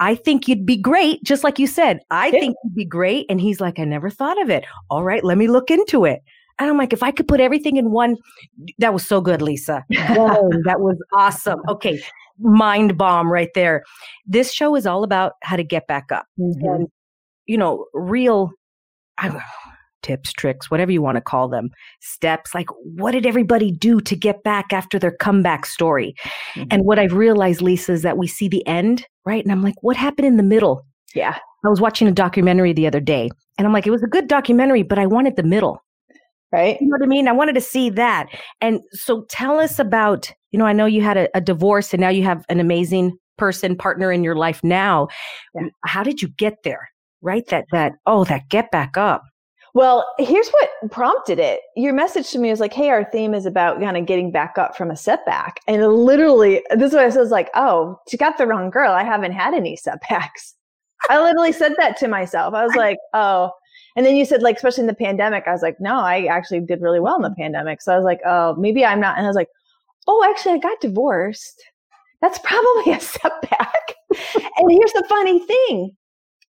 I 0.00 0.14
think 0.14 0.48
you'd 0.48 0.64
be 0.64 0.78
great. 0.78 1.22
Just 1.22 1.44
like 1.44 1.58
you 1.58 1.66
said, 1.66 2.00
I 2.10 2.26
yeah. 2.26 2.40
think 2.40 2.56
you'd 2.64 2.74
be 2.74 2.86
great. 2.86 3.26
And 3.28 3.40
he's 3.40 3.60
like, 3.60 3.78
I 3.78 3.84
never 3.84 4.08
thought 4.08 4.40
of 4.40 4.48
it. 4.48 4.64
All 4.88 5.04
right, 5.04 5.22
let 5.22 5.36
me 5.36 5.46
look 5.46 5.70
into 5.70 6.04
it. 6.06 6.22
And 6.60 6.68
I'm 6.68 6.76
like, 6.76 6.92
if 6.92 7.02
I 7.02 7.10
could 7.10 7.26
put 7.26 7.40
everything 7.40 7.76
in 7.76 7.90
one, 7.90 8.16
that 8.78 8.92
was 8.92 9.06
so 9.06 9.20
good, 9.20 9.42
Lisa. 9.42 9.84
Whoa, 9.90 10.50
that 10.64 10.80
was 10.80 10.96
awesome. 11.12 11.60
Okay, 11.68 12.00
mind 12.38 12.96
bomb 12.96 13.32
right 13.32 13.50
there. 13.54 13.82
This 14.26 14.52
show 14.52 14.76
is 14.76 14.86
all 14.86 15.02
about 15.02 15.32
how 15.42 15.56
to 15.56 15.64
get 15.64 15.86
back 15.86 16.12
up. 16.12 16.26
Mm-hmm. 16.38 16.66
And, 16.66 16.88
you 17.46 17.56
know, 17.56 17.86
real, 17.94 18.50
I, 19.18 19.42
tips, 20.02 20.32
tricks, 20.32 20.70
whatever 20.70 20.92
you 20.92 21.02
want 21.02 21.16
to 21.16 21.22
call 21.22 21.48
them, 21.48 21.70
steps. 22.00 22.54
Like, 22.54 22.68
what 22.82 23.12
did 23.12 23.26
everybody 23.26 23.70
do 23.70 24.00
to 24.00 24.16
get 24.16 24.42
back 24.42 24.72
after 24.72 24.98
their 24.98 25.12
comeback 25.12 25.66
story? 25.66 26.14
Mm-hmm. 26.54 26.68
And 26.70 26.84
what 26.84 26.98
I've 26.98 27.14
realized, 27.14 27.62
Lisa, 27.62 27.92
is 27.92 28.02
that 28.02 28.18
we 28.18 28.26
see 28.26 28.48
the 28.48 28.66
end, 28.66 29.06
right? 29.24 29.42
And 29.42 29.52
I'm 29.52 29.62
like, 29.62 29.76
what 29.82 29.96
happened 29.96 30.26
in 30.26 30.36
the 30.36 30.42
middle? 30.42 30.86
Yeah. 31.14 31.38
I 31.64 31.68
was 31.68 31.80
watching 31.80 32.08
a 32.08 32.12
documentary 32.12 32.72
the 32.72 32.86
other 32.86 33.00
day 33.00 33.28
and 33.58 33.66
I'm 33.66 33.72
like, 33.72 33.86
it 33.86 33.90
was 33.90 34.02
a 34.02 34.06
good 34.06 34.28
documentary, 34.28 34.82
but 34.82 34.98
I 34.98 35.06
wanted 35.06 35.36
the 35.36 35.42
middle. 35.42 35.82
Right. 36.52 36.80
You 36.80 36.88
know 36.88 36.96
what 36.98 37.02
I 37.02 37.06
mean? 37.06 37.28
I 37.28 37.32
wanted 37.32 37.54
to 37.54 37.60
see 37.60 37.90
that. 37.90 38.26
And 38.60 38.80
so 38.90 39.24
tell 39.28 39.60
us 39.60 39.78
about, 39.78 40.32
you 40.50 40.58
know, 40.58 40.66
I 40.66 40.72
know 40.72 40.86
you 40.86 41.00
had 41.00 41.16
a, 41.16 41.28
a 41.36 41.40
divorce 41.40 41.92
and 41.94 42.00
now 42.00 42.08
you 42.08 42.24
have 42.24 42.44
an 42.48 42.58
amazing 42.58 43.16
person, 43.38 43.76
partner 43.76 44.10
in 44.10 44.24
your 44.24 44.34
life 44.34 44.60
now. 44.64 45.08
Yeah. 45.54 45.68
How 45.84 46.02
did 46.02 46.20
you 46.20 46.28
get 46.28 46.64
there? 46.64 46.90
Right? 47.22 47.46
That, 47.48 47.66
that, 47.70 47.92
oh, 48.06 48.24
that 48.24 48.48
get 48.48 48.70
back 48.72 48.96
up. 48.96 49.22
Well, 49.74 50.12
here's 50.18 50.48
what 50.48 50.70
prompted 50.90 51.38
it. 51.38 51.60
Your 51.76 51.92
message 51.92 52.30
to 52.30 52.38
me 52.38 52.50
was 52.50 52.58
like, 52.58 52.72
hey, 52.72 52.90
our 52.90 53.04
theme 53.04 53.34
is 53.34 53.46
about 53.46 53.80
kind 53.80 53.96
of 53.96 54.06
getting 54.06 54.32
back 54.32 54.58
up 54.58 54.76
from 54.76 54.90
a 54.90 54.96
setback. 54.96 55.60
And 55.68 55.86
literally, 55.86 56.62
this 56.70 56.88
is 56.88 56.94
what 56.94 57.04
I 57.04 57.16
was 57.16 57.30
like, 57.30 57.50
oh, 57.54 57.96
she 58.08 58.16
got 58.16 58.36
the 58.36 58.46
wrong 58.46 58.70
girl. 58.70 58.90
I 58.90 59.04
haven't 59.04 59.32
had 59.32 59.54
any 59.54 59.76
setbacks. 59.76 60.54
I 61.08 61.20
literally 61.22 61.52
said 61.52 61.74
that 61.78 61.96
to 61.98 62.08
myself. 62.08 62.54
I 62.54 62.64
was 62.64 62.74
like, 62.76 62.98
oh. 63.14 63.52
And 63.96 64.06
then 64.06 64.16
you 64.16 64.24
said, 64.24 64.42
like, 64.42 64.56
especially 64.56 64.82
in 64.82 64.86
the 64.86 64.94
pandemic, 64.94 65.44
I 65.46 65.52
was 65.52 65.62
like, 65.62 65.80
no, 65.80 65.98
I 65.98 66.26
actually 66.26 66.60
did 66.60 66.80
really 66.80 67.00
well 67.00 67.16
in 67.16 67.22
the 67.22 67.34
pandemic. 67.36 67.82
So 67.82 67.92
I 67.92 67.96
was 67.96 68.04
like, 68.04 68.20
oh, 68.24 68.54
maybe 68.56 68.84
I'm 68.84 69.00
not. 69.00 69.16
And 69.16 69.26
I 69.26 69.28
was 69.28 69.36
like, 69.36 69.48
oh, 70.06 70.24
actually, 70.28 70.54
I 70.54 70.58
got 70.58 70.80
divorced. 70.80 71.62
That's 72.20 72.38
probably 72.38 72.92
a 72.92 73.00
setback. 73.00 73.94
and 74.58 74.70
here's 74.70 74.92
the 74.92 75.04
funny 75.08 75.44
thing 75.46 75.96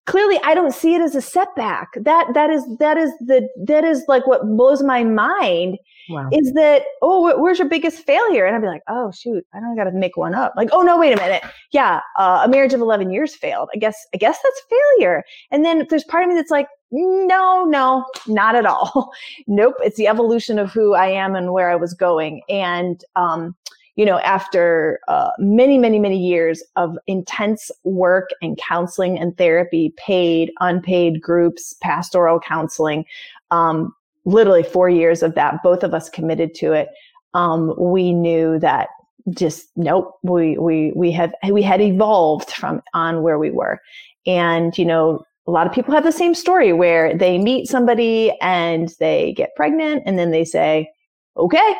clearly 0.09 0.39
I 0.43 0.55
don't 0.55 0.73
see 0.73 0.95
it 0.95 1.01
as 1.01 1.13
a 1.13 1.21
setback. 1.21 1.89
That 1.95 2.33
that 2.33 2.49
is 2.49 2.65
that 2.79 2.97
is 2.97 3.11
the 3.19 3.47
that 3.67 3.85
is 3.85 4.03
like 4.07 4.25
what 4.25 4.41
blows 4.43 4.81
my 4.81 5.03
mind 5.03 5.77
wow. 6.09 6.27
is 6.31 6.51
that 6.53 6.83
oh 7.03 7.39
where's 7.39 7.59
your 7.59 7.69
biggest 7.69 8.05
failure? 8.05 8.45
And 8.45 8.55
I'd 8.55 8.61
be 8.61 8.67
like 8.67 8.81
oh 8.89 9.11
shoot 9.11 9.45
I 9.53 9.59
don't 9.59 9.75
got 9.75 9.83
to 9.83 9.91
make 9.91 10.17
one 10.17 10.33
up. 10.33 10.53
Like 10.57 10.69
oh 10.71 10.81
no 10.81 10.97
wait 10.97 11.13
a 11.13 11.21
minute 11.21 11.43
yeah 11.71 12.01
uh, 12.17 12.41
a 12.43 12.47
marriage 12.47 12.73
of 12.73 12.81
eleven 12.81 13.11
years 13.11 13.35
failed. 13.35 13.69
I 13.73 13.77
guess 13.77 14.07
I 14.13 14.17
guess 14.17 14.39
that's 14.43 14.61
failure. 14.97 15.23
And 15.51 15.63
then 15.63 15.85
there's 15.89 16.03
part 16.05 16.23
of 16.23 16.29
me 16.29 16.35
that's 16.35 16.51
like 16.51 16.67
no 16.91 17.63
no 17.65 18.03
not 18.27 18.55
at 18.55 18.65
all. 18.65 19.11
nope 19.47 19.75
it's 19.83 19.97
the 19.97 20.07
evolution 20.07 20.57
of 20.57 20.71
who 20.71 20.95
I 20.95 21.07
am 21.07 21.35
and 21.35 21.53
where 21.53 21.69
I 21.69 21.75
was 21.75 21.93
going. 21.93 22.41
And 22.49 23.05
um, 23.15 23.55
you 23.99 24.05
know, 24.05 24.19
after 24.19 25.01
uh, 25.09 25.31
many, 25.39 25.77
many, 25.77 25.99
many 25.99 26.17
years 26.17 26.63
of 26.77 26.97
intense 27.07 27.69
work 27.83 28.29
and 28.41 28.57
counseling 28.57 29.19
and 29.19 29.37
therapy, 29.37 29.93
paid, 29.97 30.53
unpaid 30.61 31.21
groups, 31.21 31.75
pastoral 31.81 32.39
counseling, 32.39 33.03
um, 33.51 33.93
literally 34.23 34.63
four 34.63 34.89
years 34.89 35.21
of 35.21 35.35
that, 35.35 35.61
both 35.63 35.83
of 35.83 35.93
us 35.93 36.09
committed 36.09 36.55
to 36.55 36.71
it. 36.71 36.87
Um, 37.33 37.73
we 37.77 38.13
knew 38.13 38.57
that 38.59 38.87
just 39.31 39.67
nope, 39.75 40.17
we 40.23 40.57
we 40.57 40.93
we 40.95 41.11
have 41.11 41.33
we 41.51 41.61
had 41.61 41.81
evolved 41.81 42.51
from 42.51 42.81
on 42.93 43.21
where 43.21 43.37
we 43.37 43.51
were, 43.51 43.81
and 44.25 44.77
you 44.77 44.85
know, 44.85 45.25
a 45.45 45.51
lot 45.51 45.67
of 45.67 45.73
people 45.73 45.93
have 45.93 46.05
the 46.05 46.13
same 46.13 46.33
story 46.33 46.71
where 46.71 47.13
they 47.17 47.37
meet 47.37 47.67
somebody 47.67 48.31
and 48.39 48.93
they 49.01 49.33
get 49.33 49.57
pregnant, 49.57 50.03
and 50.05 50.17
then 50.17 50.31
they 50.31 50.45
say, 50.45 50.89
okay 51.35 51.75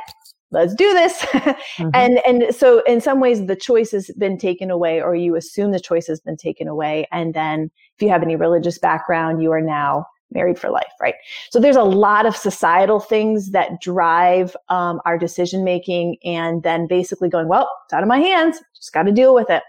let's 0.52 0.74
do 0.76 0.94
this. 0.94 1.26
Mm-hmm. 1.80 1.90
and 1.94 2.20
and 2.26 2.56
so 2.56 2.82
in 2.84 3.00
some 3.00 3.20
ways 3.20 3.46
the 3.46 3.56
choice 3.56 3.92
has 3.92 4.10
been 4.18 4.38
taken 4.38 4.70
away 4.70 5.02
or 5.02 5.16
you 5.16 5.36
assume 5.36 5.72
the 5.72 5.80
choice 5.80 6.08
has 6.08 6.20
been 6.20 6.36
taken 6.36 6.68
away. 6.68 7.08
And 7.12 7.34
then 7.34 7.72
if 7.96 8.02
you 8.02 8.10
have 8.10 8.22
any 8.22 8.36
religious 8.36 8.78
background 8.78 9.42
you 9.42 9.52
are 9.52 9.62
now 9.62 10.06
married 10.32 10.60
for 10.60 10.70
life 10.70 10.92
right? 11.00 11.16
So 11.52 11.60
there's 11.60 11.76
a 11.76 11.84
lot 11.84 12.26
of 12.26 12.36
societal 12.36 13.00
things 13.00 13.52
that 13.52 13.82
drive 13.82 14.56
um, 14.68 15.00
our 15.06 15.18
decision 15.18 15.64
making 15.64 16.18
and 16.26 16.64
then 16.64 16.88
basically 16.88 17.30
going 17.30 17.48
well 17.48 17.70
it's 17.86 17.94
out 17.94 18.04
of 18.04 18.10
my 18.10 18.20
hands. 18.20 18.60
Just 18.76 18.94
got 18.94 19.04
to 19.04 19.12
deal 19.12 19.34
with 19.34 19.50
it. 19.50 19.64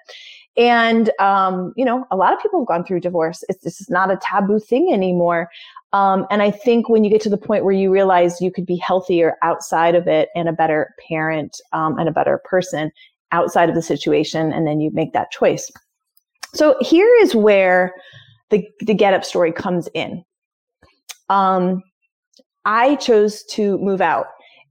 And 0.57 1.11
um, 1.21 1.73
you 1.77 1.85
know 1.85 2.07
a 2.11 2.17
lot 2.17 2.33
of 2.33 2.41
people 2.41 2.61
have 2.61 2.69
gone 2.69 2.85
through 2.85 3.01
divorce. 3.01 3.45
It's 3.49 3.63
this 3.63 3.81
is 3.81 3.91
not 3.91 4.11
a 4.11 4.19
taboo 4.23 4.59
thing 4.59 4.93
anymore 4.93 5.49
um, 5.93 6.27
and 6.31 6.43
I 6.43 6.51
think 6.51 6.89
when 6.89 7.03
you 7.05 7.11
get 7.11 7.21
to 7.23 7.29
the 7.29 7.37
point 7.37 7.65
where 7.65 7.75
you 7.75 7.91
realize 7.93 8.41
you 8.41 8.53
could 8.53 8.67
be 8.67 8.77
healthier 8.77 9.37
outside 9.43 9.95
of 9.95 10.07
it 10.07 10.29
and 10.37 10.49
a 10.49 10.53
better 10.53 10.95
parent 11.09 11.61
um, 11.73 11.99
and 11.99 12.09
a 12.09 12.13
better 12.13 12.41
person 12.45 12.93
outside 13.33 13.69
of 13.69 13.75
the 13.75 13.83
situation, 13.83 14.53
and 14.53 14.67
then 14.67 14.81
you 14.81 14.91
make 14.93 15.13
that 15.13 15.31
choice. 15.31 15.71
So 16.55 16.77
here 16.81 17.13
is 17.21 17.35
where 17.35 17.95
the, 18.51 18.67
the 18.81 18.95
get 18.95 19.15
up 19.15 19.25
story 19.25 19.53
comes 19.53 19.89
in. 19.95 20.25
Um, 21.29 21.83
I 22.65 22.97
chose 22.97 23.45
to 23.51 23.79
move 23.79 24.01
out. 24.01 24.27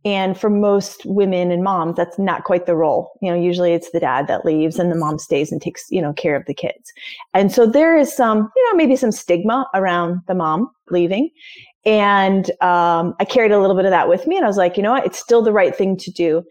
And 0.06 0.40
for 0.40 0.50
most 0.50 1.06
women 1.06 1.52
and 1.52 1.64
moms, 1.64 1.98
that's 1.98 2.18
not 2.18 2.46
quite 2.46 2.66
the 2.66 2.76
role. 2.76 3.12
You 3.22 3.32
know, 3.32 3.38
usually 3.38 3.74
it's 3.74 3.92
the 3.92 4.00
dad 4.00 4.28
that 4.28 4.46
leaves 4.46 4.80
and 4.80 4.90
the 4.90 4.96
mom 4.96 5.20
stays 5.20 5.52
and 5.52 5.62
takes, 5.62 5.86
you 5.90 6.02
know, 6.02 6.14
care 6.14 6.36
of 6.36 6.46
the 6.46 6.54
kids. 6.54 6.94
And 7.34 7.52
so 7.52 7.68
there 7.68 7.98
is 7.98 8.16
some, 8.16 8.50
you 8.56 8.72
know, 8.72 8.78
maybe 8.78 8.96
some 8.96 9.12
stigma 9.12 9.68
around 9.74 10.22
the 10.28 10.36
mom 10.36 10.72
leaving. 10.90 11.30
And 11.86 12.50
um, 12.62 13.14
I 13.20 13.26
carried 13.26 13.52
a 13.52 13.60
little 13.60 13.76
bit 13.76 13.86
of 13.86 13.92
that 13.92 14.08
with 14.08 14.26
me. 14.26 14.38
And 14.38 14.46
I 14.46 14.48
was 14.48 14.58
like, 14.58 14.78
you 14.78 14.84
know 14.84 14.92
what? 14.92 15.06
It's 15.06 15.20
still 15.20 15.42
the 15.42 15.54
right 15.54 15.76
thing 15.76 15.98
to 15.98 16.12
do. 16.12 16.44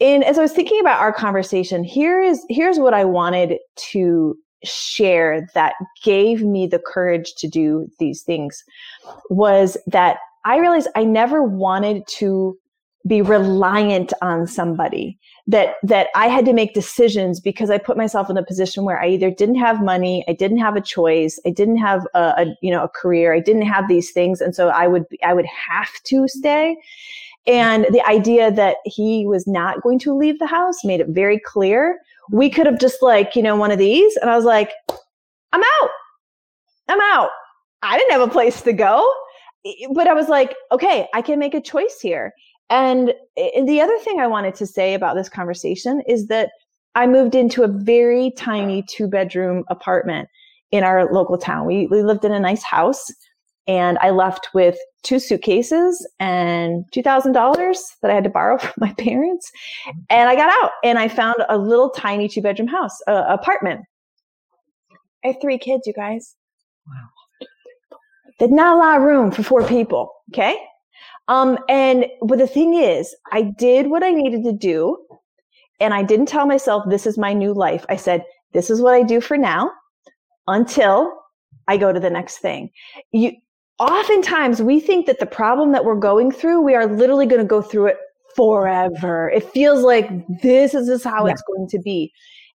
And 0.00 0.24
as 0.24 0.38
I 0.38 0.42
was 0.42 0.52
thinking 0.52 0.80
about 0.80 1.00
our 1.00 1.12
conversation, 1.12 1.84
here 1.84 2.20
is 2.20 2.44
here's 2.48 2.78
what 2.78 2.94
I 2.94 3.04
wanted 3.04 3.58
to 3.90 4.36
share 4.64 5.46
that 5.54 5.74
gave 6.02 6.42
me 6.42 6.66
the 6.66 6.80
courage 6.84 7.34
to 7.36 7.48
do 7.48 7.88
these 7.98 8.22
things 8.22 8.64
was 9.30 9.76
that 9.86 10.18
I 10.44 10.58
realized 10.58 10.88
I 10.94 11.04
never 11.04 11.42
wanted 11.42 12.06
to 12.08 12.56
be 13.08 13.22
reliant 13.22 14.12
on 14.22 14.46
somebody 14.46 15.18
that 15.46 15.76
that 15.82 16.08
I 16.14 16.28
had 16.28 16.44
to 16.44 16.52
make 16.52 16.74
decisions 16.74 17.40
because 17.40 17.70
I 17.70 17.78
put 17.78 17.96
myself 17.96 18.28
in 18.28 18.36
a 18.36 18.44
position 18.44 18.84
where 18.84 19.00
I 19.00 19.08
either 19.08 19.30
didn't 19.30 19.56
have 19.56 19.82
money, 19.82 20.24
I 20.28 20.34
didn't 20.34 20.58
have 20.58 20.76
a 20.76 20.80
choice, 20.80 21.40
I 21.46 21.50
didn't 21.50 21.78
have 21.78 22.06
a, 22.14 22.18
a 22.18 22.56
you 22.60 22.70
know 22.70 22.84
a 22.84 22.88
career, 22.88 23.34
I 23.34 23.40
didn't 23.40 23.62
have 23.62 23.88
these 23.88 24.10
things, 24.12 24.40
and 24.40 24.54
so 24.54 24.68
I 24.68 24.86
would 24.86 25.06
I 25.24 25.32
would 25.32 25.46
have 25.46 25.90
to 26.04 26.28
stay. 26.28 26.76
And 27.46 27.86
the 27.90 28.06
idea 28.06 28.52
that 28.52 28.76
he 28.84 29.26
was 29.26 29.46
not 29.46 29.82
going 29.82 29.98
to 30.00 30.14
leave 30.14 30.38
the 30.38 30.46
house 30.46 30.84
made 30.84 31.00
it 31.00 31.08
very 31.08 31.40
clear. 31.40 31.98
We 32.30 32.50
could 32.50 32.66
have 32.66 32.78
just 32.78 33.02
like 33.02 33.34
you 33.34 33.42
know 33.42 33.56
one 33.56 33.70
of 33.70 33.78
these, 33.78 34.16
and 34.16 34.30
I 34.30 34.36
was 34.36 34.44
like, 34.44 34.72
I'm 35.52 35.62
out, 35.62 35.90
I'm 36.88 37.00
out. 37.00 37.30
I 37.82 37.96
didn't 37.96 38.12
have 38.12 38.28
a 38.28 38.32
place 38.32 38.60
to 38.62 38.72
go 38.72 39.08
but 39.90 40.06
I 40.06 40.14
was 40.14 40.28
like, 40.28 40.54
okay, 40.72 41.08
I 41.14 41.22
can 41.22 41.38
make 41.38 41.54
a 41.54 41.60
choice 41.60 41.98
here. 42.00 42.32
And, 42.70 43.14
and 43.36 43.68
the 43.68 43.80
other 43.80 43.98
thing 43.98 44.20
I 44.20 44.26
wanted 44.26 44.54
to 44.56 44.66
say 44.66 44.94
about 44.94 45.16
this 45.16 45.28
conversation 45.28 46.02
is 46.06 46.26
that 46.28 46.50
I 46.94 47.06
moved 47.06 47.34
into 47.34 47.62
a 47.62 47.68
very 47.68 48.32
tiny 48.36 48.82
two 48.88 49.08
bedroom 49.08 49.64
apartment 49.68 50.28
in 50.70 50.84
our 50.84 51.12
local 51.12 51.38
town. 51.38 51.66
We, 51.66 51.86
we 51.86 52.02
lived 52.02 52.24
in 52.24 52.32
a 52.32 52.40
nice 52.40 52.62
house 52.62 53.10
and 53.66 53.98
I 53.98 54.10
left 54.10 54.48
with 54.54 54.76
two 55.02 55.18
suitcases 55.18 56.06
and 56.18 56.84
$2,000 56.94 57.78
that 58.02 58.10
I 58.10 58.14
had 58.14 58.24
to 58.24 58.30
borrow 58.30 58.58
from 58.58 58.74
my 58.78 58.92
parents. 58.94 59.50
And 60.10 60.28
I 60.28 60.34
got 60.34 60.50
out 60.62 60.72
and 60.82 60.98
I 60.98 61.08
found 61.08 61.36
a 61.48 61.58
little 61.58 61.90
tiny 61.90 62.28
two 62.28 62.42
bedroom 62.42 62.68
house, 62.68 62.98
uh, 63.06 63.24
apartment. 63.28 63.82
I 65.24 65.28
have 65.28 65.36
three 65.40 65.58
kids, 65.58 65.86
you 65.86 65.92
guys. 65.92 66.34
Wow. 66.86 67.08
There's 68.38 68.50
not 68.52 68.76
a 68.76 68.78
lot 68.78 68.96
of 68.98 69.02
room 69.02 69.30
for 69.30 69.42
four 69.42 69.66
people. 69.66 70.12
Okay. 70.32 70.56
Um, 71.28 71.58
and, 71.68 72.06
but 72.22 72.38
the 72.38 72.46
thing 72.46 72.74
is, 72.74 73.14
I 73.32 73.42
did 73.42 73.88
what 73.88 74.02
I 74.02 74.10
needed 74.10 74.44
to 74.44 74.52
do. 74.52 74.96
And 75.80 75.94
I 75.94 76.02
didn't 76.02 76.26
tell 76.26 76.46
myself, 76.46 76.84
this 76.88 77.06
is 77.06 77.18
my 77.18 77.32
new 77.32 77.54
life. 77.54 77.84
I 77.88 77.96
said, 77.96 78.24
this 78.52 78.70
is 78.70 78.80
what 78.80 78.94
I 78.94 79.02
do 79.02 79.20
for 79.20 79.36
now 79.36 79.70
until 80.48 81.12
I 81.68 81.76
go 81.76 81.92
to 81.92 82.00
the 82.00 82.10
next 82.10 82.38
thing. 82.38 82.70
You, 83.12 83.32
oftentimes 83.78 84.60
we 84.60 84.80
think 84.80 85.06
that 85.06 85.20
the 85.20 85.26
problem 85.26 85.72
that 85.72 85.84
we're 85.84 85.94
going 85.94 86.32
through, 86.32 86.62
we 86.62 86.74
are 86.74 86.86
literally 86.86 87.26
going 87.26 87.42
to 87.42 87.46
go 87.46 87.62
through 87.62 87.86
it 87.86 87.96
forever. 88.34 89.30
It 89.30 89.44
feels 89.50 89.82
like 89.82 90.10
this 90.42 90.74
is 90.74 90.88
just 90.88 91.04
how 91.04 91.26
yeah. 91.26 91.32
it's 91.32 91.42
going 91.42 91.68
to 91.68 91.78
be. 91.78 92.12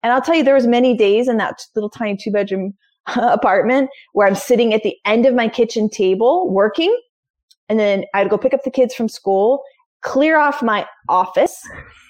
And 0.04 0.14
I'll 0.14 0.22
tell 0.22 0.36
you, 0.36 0.44
there 0.44 0.56
was 0.56 0.68
many 0.68 0.96
days 0.96 1.28
in 1.28 1.38
that 1.38 1.62
little 1.76 1.90
tiny 1.90 2.16
two 2.16 2.32
bedroom 2.32 2.74
apartment 3.16 3.90
where 4.14 4.28
I'm 4.28 4.36
sitting 4.36 4.74
at 4.74 4.84
the 4.84 4.96
end 5.06 5.26
of 5.26 5.34
my 5.34 5.50
kitchen 5.50 5.90
table 5.90 6.50
working 6.52 6.96
and 7.70 7.80
then 7.80 8.04
I'd 8.14 8.30
go 8.30 8.38
pick 8.38 8.54
up 8.54 8.64
the 8.64 8.72
kids 8.72 8.94
from 8.94 9.08
school, 9.08 9.64
clear 10.02 10.38
off 10.38 10.62
my 10.62 10.86
office 11.08 11.62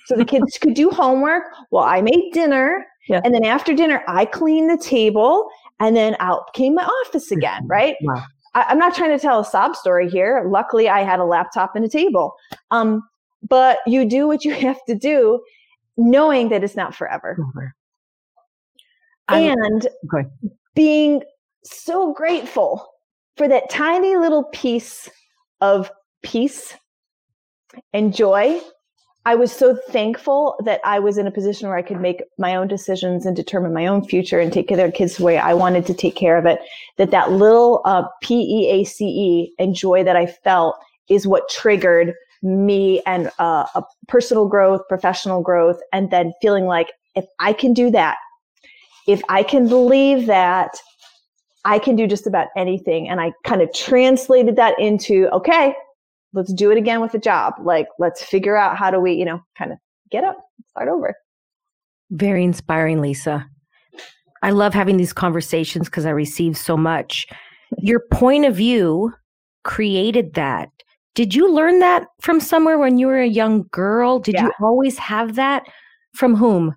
so 0.07 0.15
the 0.15 0.25
kids 0.25 0.57
could 0.59 0.73
do 0.73 0.89
homework 0.89 1.43
while 1.69 1.83
I 1.83 2.01
made 2.01 2.31
dinner. 2.33 2.85
Yeah. 3.07 3.21
And 3.23 3.33
then 3.33 3.43
after 3.43 3.73
dinner, 3.73 4.03
I 4.07 4.25
cleaned 4.25 4.69
the 4.69 4.77
table 4.77 5.49
and 5.79 5.95
then 5.95 6.15
out 6.19 6.53
came 6.53 6.75
my 6.75 6.85
office 6.85 7.31
again, 7.31 7.61
right? 7.67 7.95
Wow. 8.01 8.23
I, 8.55 8.71
am 8.71 8.79
not 8.79 8.95
trying 8.95 9.11
to 9.11 9.19
tell 9.19 9.39
a 9.39 9.45
sob 9.45 9.75
story 9.75 10.09
here. 10.09 10.43
Luckily, 10.49 10.89
I 10.89 11.03
had 11.03 11.19
a 11.19 11.25
laptop 11.25 11.75
and 11.75 11.85
a 11.85 11.89
table. 11.89 12.33
Um, 12.71 13.03
but 13.47 13.79
you 13.85 14.05
do 14.05 14.27
what 14.27 14.43
you 14.43 14.53
have 14.65 14.83
to 14.87 14.95
do, 14.95 15.41
knowing 15.97 16.49
that 16.49 16.63
it's 16.63 16.75
not 16.75 16.95
forever. 16.95 17.37
And 19.27 19.87
okay. 20.11 20.27
being 20.73 21.21
so 21.63 22.13
grateful 22.13 22.87
for 23.37 23.47
that 23.47 23.69
tiny 23.69 24.15
little 24.15 24.45
piece 24.45 25.07
of 25.61 25.91
peace 26.23 26.75
and 27.93 28.15
joy. 28.15 28.59
I 29.25 29.35
was 29.35 29.51
so 29.51 29.77
thankful 29.89 30.55
that 30.65 30.81
I 30.83 30.99
was 30.99 31.17
in 31.17 31.27
a 31.27 31.31
position 31.31 31.67
where 31.67 31.77
I 31.77 31.81
could 31.81 31.99
make 31.99 32.23
my 32.37 32.55
own 32.55 32.67
decisions 32.67 33.25
and 33.25 33.35
determine 33.35 33.73
my 33.73 33.85
own 33.85 34.03
future 34.03 34.39
and 34.39 34.51
take 34.51 34.67
care 34.67 34.75
of 34.75 34.79
their 34.79 34.91
kids 34.91 35.17
the 35.17 35.23
way 35.23 35.37
I 35.37 35.53
wanted 35.53 35.85
to 35.87 35.93
take 35.93 36.15
care 36.15 36.37
of 36.37 36.45
it. 36.45 36.59
That 36.97 37.11
that 37.11 37.31
little 37.31 37.81
uh, 37.85 38.03
P 38.23 38.35
E 38.35 38.71
A 38.71 38.85
C 38.85 39.05
E 39.05 39.53
and 39.59 39.75
joy 39.75 40.03
that 40.03 40.15
I 40.15 40.25
felt 40.25 40.77
is 41.09 41.27
what 41.27 41.49
triggered 41.49 42.13
me 42.41 43.01
and 43.05 43.29
uh, 43.39 43.65
a 43.75 43.83
personal 44.07 44.47
growth, 44.47 44.81
professional 44.87 45.41
growth, 45.41 45.79
and 45.91 46.09
then 46.09 46.33
feeling 46.41 46.65
like 46.65 46.93
if 47.13 47.25
I 47.39 47.51
can 47.51 47.73
do 47.73 47.91
that, 47.91 48.17
if 49.05 49.21
I 49.27 49.43
can 49.43 49.67
believe 49.67 50.27
that, 50.27 50.71
I 51.65 51.79
can 51.79 51.95
do 51.95 52.07
just 52.07 52.27
about 52.27 52.47
anything. 52.55 53.09
And 53.09 53.19
I 53.19 53.33
kind 53.43 53.61
of 53.61 53.73
translated 53.73 54.55
that 54.55 54.79
into, 54.79 55.27
okay, 55.33 55.75
let's 56.33 56.53
do 56.53 56.71
it 56.71 56.77
again 56.77 57.01
with 57.01 57.13
a 57.13 57.19
job. 57.19 57.55
Like, 57.61 57.87
let's 57.99 58.23
figure 58.23 58.55
out 58.55 58.77
how 58.77 58.91
do 58.91 58.99
we, 58.99 59.13
you 59.13 59.25
know, 59.25 59.41
kind 59.57 59.71
of 59.71 59.77
get 60.09 60.23
up, 60.23 60.37
start 60.69 60.89
over. 60.89 61.15
Very 62.11 62.43
inspiring, 62.43 63.01
Lisa. 63.01 63.45
I 64.41 64.51
love 64.51 64.73
having 64.73 64.97
these 64.97 65.13
conversations 65.13 65.87
because 65.89 66.05
I 66.05 66.11
receive 66.11 66.57
so 66.57 66.77
much. 66.77 67.27
Your 67.77 68.01
point 68.11 68.45
of 68.45 68.55
view 68.55 69.13
created 69.63 70.33
that. 70.35 70.69
Did 71.13 71.35
you 71.35 71.51
learn 71.51 71.79
that 71.79 72.07
from 72.21 72.39
somewhere 72.39 72.77
when 72.77 72.97
you 72.97 73.07
were 73.07 73.19
a 73.19 73.27
young 73.27 73.67
girl? 73.71 74.19
Did 74.19 74.35
yeah. 74.35 74.45
you 74.45 74.51
always 74.61 74.97
have 74.97 75.35
that? 75.35 75.63
From 76.13 76.35
whom? 76.35 76.73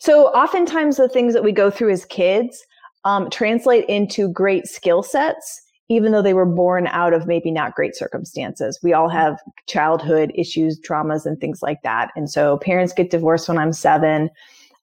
So, 0.00 0.26
oftentimes, 0.28 0.96
the 0.96 1.08
things 1.08 1.32
that 1.34 1.42
we 1.42 1.52
go 1.52 1.70
through 1.70 1.90
as 1.90 2.04
kids 2.04 2.64
um, 3.06 3.30
translate 3.30 3.84
into 3.88 4.28
great 4.28 4.66
skill 4.66 5.02
sets, 5.02 5.62
even 5.88 6.10
though 6.10 6.20
they 6.20 6.34
were 6.34 6.44
born 6.44 6.88
out 6.88 7.14
of 7.14 7.26
maybe 7.26 7.52
not 7.52 7.76
great 7.76 7.94
circumstances. 7.94 8.80
We 8.82 8.92
all 8.92 9.08
have 9.08 9.38
childhood 9.68 10.32
issues, 10.34 10.80
traumas, 10.80 11.24
and 11.24 11.40
things 11.40 11.62
like 11.62 11.80
that. 11.82 12.10
And 12.16 12.28
so, 12.28 12.58
parents 12.58 12.92
get 12.92 13.10
divorced 13.10 13.48
when 13.48 13.58
I'm 13.58 13.72
seven. 13.72 14.28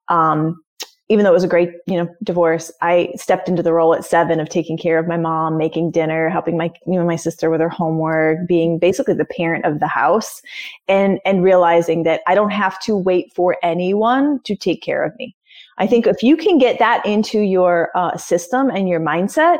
Um, 0.07 0.63
even 1.09 1.25
though 1.25 1.31
it 1.31 1.33
was 1.33 1.43
a 1.43 1.49
great, 1.49 1.69
you 1.85 1.97
know, 1.97 2.07
divorce, 2.23 2.71
I 2.81 3.11
stepped 3.17 3.49
into 3.49 3.61
the 3.61 3.73
role 3.73 3.93
at 3.93 4.05
seven 4.05 4.39
of 4.39 4.47
taking 4.47 4.77
care 4.77 4.97
of 4.97 5.05
my 5.05 5.17
mom, 5.17 5.57
making 5.57 5.91
dinner, 5.91 6.29
helping 6.29 6.57
my, 6.57 6.71
you 6.87 6.93
know, 6.93 7.05
my 7.05 7.17
sister 7.17 7.49
with 7.49 7.59
her 7.59 7.69
homework, 7.69 8.47
being 8.47 8.79
basically 8.79 9.13
the 9.13 9.25
parent 9.25 9.65
of 9.65 9.81
the 9.81 9.87
house 9.87 10.41
and, 10.87 11.19
and 11.25 11.43
realizing 11.43 12.03
that 12.03 12.21
I 12.25 12.35
don't 12.35 12.51
have 12.51 12.79
to 12.83 12.95
wait 12.95 13.33
for 13.35 13.57
anyone 13.61 14.39
to 14.45 14.55
take 14.55 14.81
care 14.81 15.03
of 15.03 15.11
me. 15.19 15.35
I 15.83 15.87
think 15.87 16.07
if 16.07 16.23
you 16.23 16.37
can 16.37 16.57
get 16.59 16.79
that 16.79 17.05
into 17.05 17.39
your 17.41 17.91
uh, 17.93 18.15
system 18.15 18.69
and 18.69 18.87
your 18.87 19.01
mindset, 19.01 19.57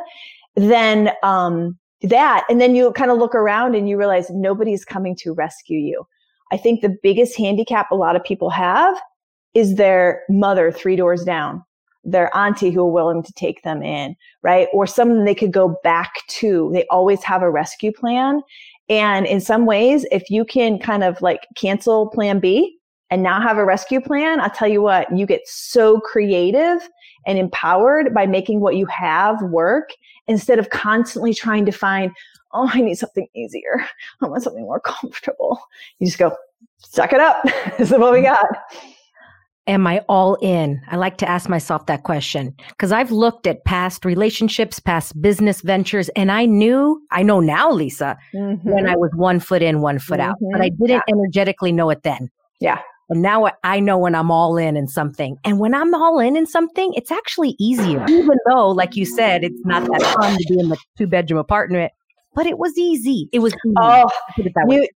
then, 0.56 1.12
um, 1.22 1.78
that, 2.02 2.46
and 2.50 2.62
then 2.62 2.76
you 2.76 2.94
kind 2.94 3.12
of 3.12 3.18
look 3.18 3.36
around 3.36 3.76
and 3.76 3.90
you 3.90 3.98
realize 3.98 4.30
nobody's 4.30 4.86
coming 4.86 5.18
to 5.18 5.34
rescue 5.34 5.78
you. 5.78 6.08
I 6.54 6.56
think 6.56 6.80
the 6.80 6.98
biggest 7.04 7.38
handicap 7.38 7.92
a 7.92 7.96
lot 7.96 8.16
of 8.16 8.24
people 8.24 8.50
have 8.52 8.96
is 9.54 9.76
their 9.76 10.24
mother 10.30 10.72
three 10.72 10.96
doors 10.96 11.26
down, 11.26 11.62
their 12.06 12.34
auntie 12.34 12.72
who 12.72 12.84
are 12.84 12.92
willing 12.92 13.22
to 13.22 13.34
take 13.34 13.62
them 13.64 13.84
in, 13.84 14.16
right? 14.44 14.70
Or 14.72 14.88
someone 14.88 15.26
they 15.26 15.36
could 15.36 15.52
go 15.52 15.78
back 15.84 16.14
to. 16.40 16.70
They 16.74 16.86
always 16.88 17.22
have 17.24 17.42
a 17.42 17.52
rescue 17.52 17.92
plan. 17.92 18.42
And 18.88 19.26
in 19.26 19.42
some 19.42 19.66
ways, 19.66 20.06
if 20.10 20.30
you 20.30 20.46
can 20.46 20.80
kind 20.80 21.04
of 21.04 21.22
like 21.22 21.42
cancel 21.58 22.08
plan 22.08 22.40
B 22.40 22.80
and 23.14 23.22
now 23.22 23.40
have 23.40 23.60
a 23.60 23.64
rescue 23.64 24.02
plan, 24.02 24.40
I'll 24.40 24.50
tell 24.50 24.68
you 24.68 24.82
what, 24.82 25.16
you 25.16 25.28
get 25.28 25.48
so 25.48 26.00
creative 26.00 26.80
and 27.28 27.38
empowered 27.38 28.12
by 28.12 28.26
making 28.26 28.60
what 28.60 28.76
you 28.76 28.88
have 28.88 29.40
work 29.44 29.92
instead 30.28 30.58
of 30.58 30.72
constantly 30.72 31.32
trying 31.32 31.64
to 31.68 31.72
find, 31.72 32.12
oh, 32.54 32.68
I 32.74 32.82
need 32.82 32.96
something 32.96 33.28
easier. 33.36 33.86
I 34.22 34.26
want 34.26 34.42
something 34.42 34.64
more 34.64 34.80
comfortable. 34.80 35.62
You 36.00 36.08
just 36.08 36.18
go, 36.18 36.36
suck 36.80 37.14
it 37.14 37.20
up. 37.20 37.38
this 37.78 37.92
is 37.92 38.00
what 38.00 38.14
we 38.14 38.24
got 38.24 38.48
am 39.66 39.88
I 39.88 40.04
all 40.10 40.36
in? 40.42 40.82
I 40.90 40.98
like 40.98 41.16
to 41.20 41.30
ask 41.30 41.48
myself 41.48 41.86
that 41.86 42.04
question 42.04 42.54
because 42.68 42.92
I've 42.92 43.12
looked 43.12 43.48
at 43.48 43.64
past 43.64 44.04
relationships, 44.04 44.78
past 44.78 45.22
business 45.22 45.62
ventures, 45.62 46.10
and 46.18 46.34
I 46.34 46.46
knew, 46.46 47.02
I 47.12 47.24
know 47.24 47.40
now, 47.40 47.72
Lisa, 47.72 48.18
mm-hmm. 48.36 48.70
when 48.70 48.90
I 48.90 48.98
was 48.98 49.10
one 49.16 49.40
foot 49.40 49.62
in, 49.62 49.80
one 49.80 50.00
foot 50.00 50.20
mm-hmm. 50.20 50.32
out, 50.32 50.38
but 50.52 50.60
I 50.60 50.70
mm-hmm. 50.70 50.86
didn't 50.86 51.04
yeah. 51.08 51.14
energetically 51.16 51.72
know 51.72 51.90
it 51.92 52.04
then. 52.04 52.30
Yeah. 52.60 52.80
And 53.10 53.22
now 53.22 53.50
I 53.64 53.80
know 53.80 53.98
when 53.98 54.16
I'm 54.16 54.32
all 54.32 54.58
in 54.58 54.78
in 54.78 54.88
something. 54.88 55.38
And 55.44 55.60
when 55.60 55.74
I'm 55.74 55.94
all 55.94 56.20
in 56.20 56.36
in 56.36 56.46
something, 56.46 56.94
it's 56.94 57.12
actually 57.12 57.56
easier. 57.60 58.04
Even 58.08 58.38
though, 58.48 58.70
like 58.70 58.96
you 58.96 59.06
said, 59.06 59.44
it's 59.44 59.64
not 59.66 59.84
that 59.84 60.02
fun 60.02 60.38
to 60.38 60.46
be 60.50 60.60
in 60.60 60.70
the 60.70 60.78
two 60.98 61.08
bedroom 61.08 61.40
apartment 61.40 61.92
but 62.36 62.46
it 62.46 62.58
was 62.58 62.78
easy. 62.78 63.30
It 63.32 63.40
was 63.40 63.54
easy. 63.66 63.76
Oh, 63.80 64.10
you, 64.68 64.88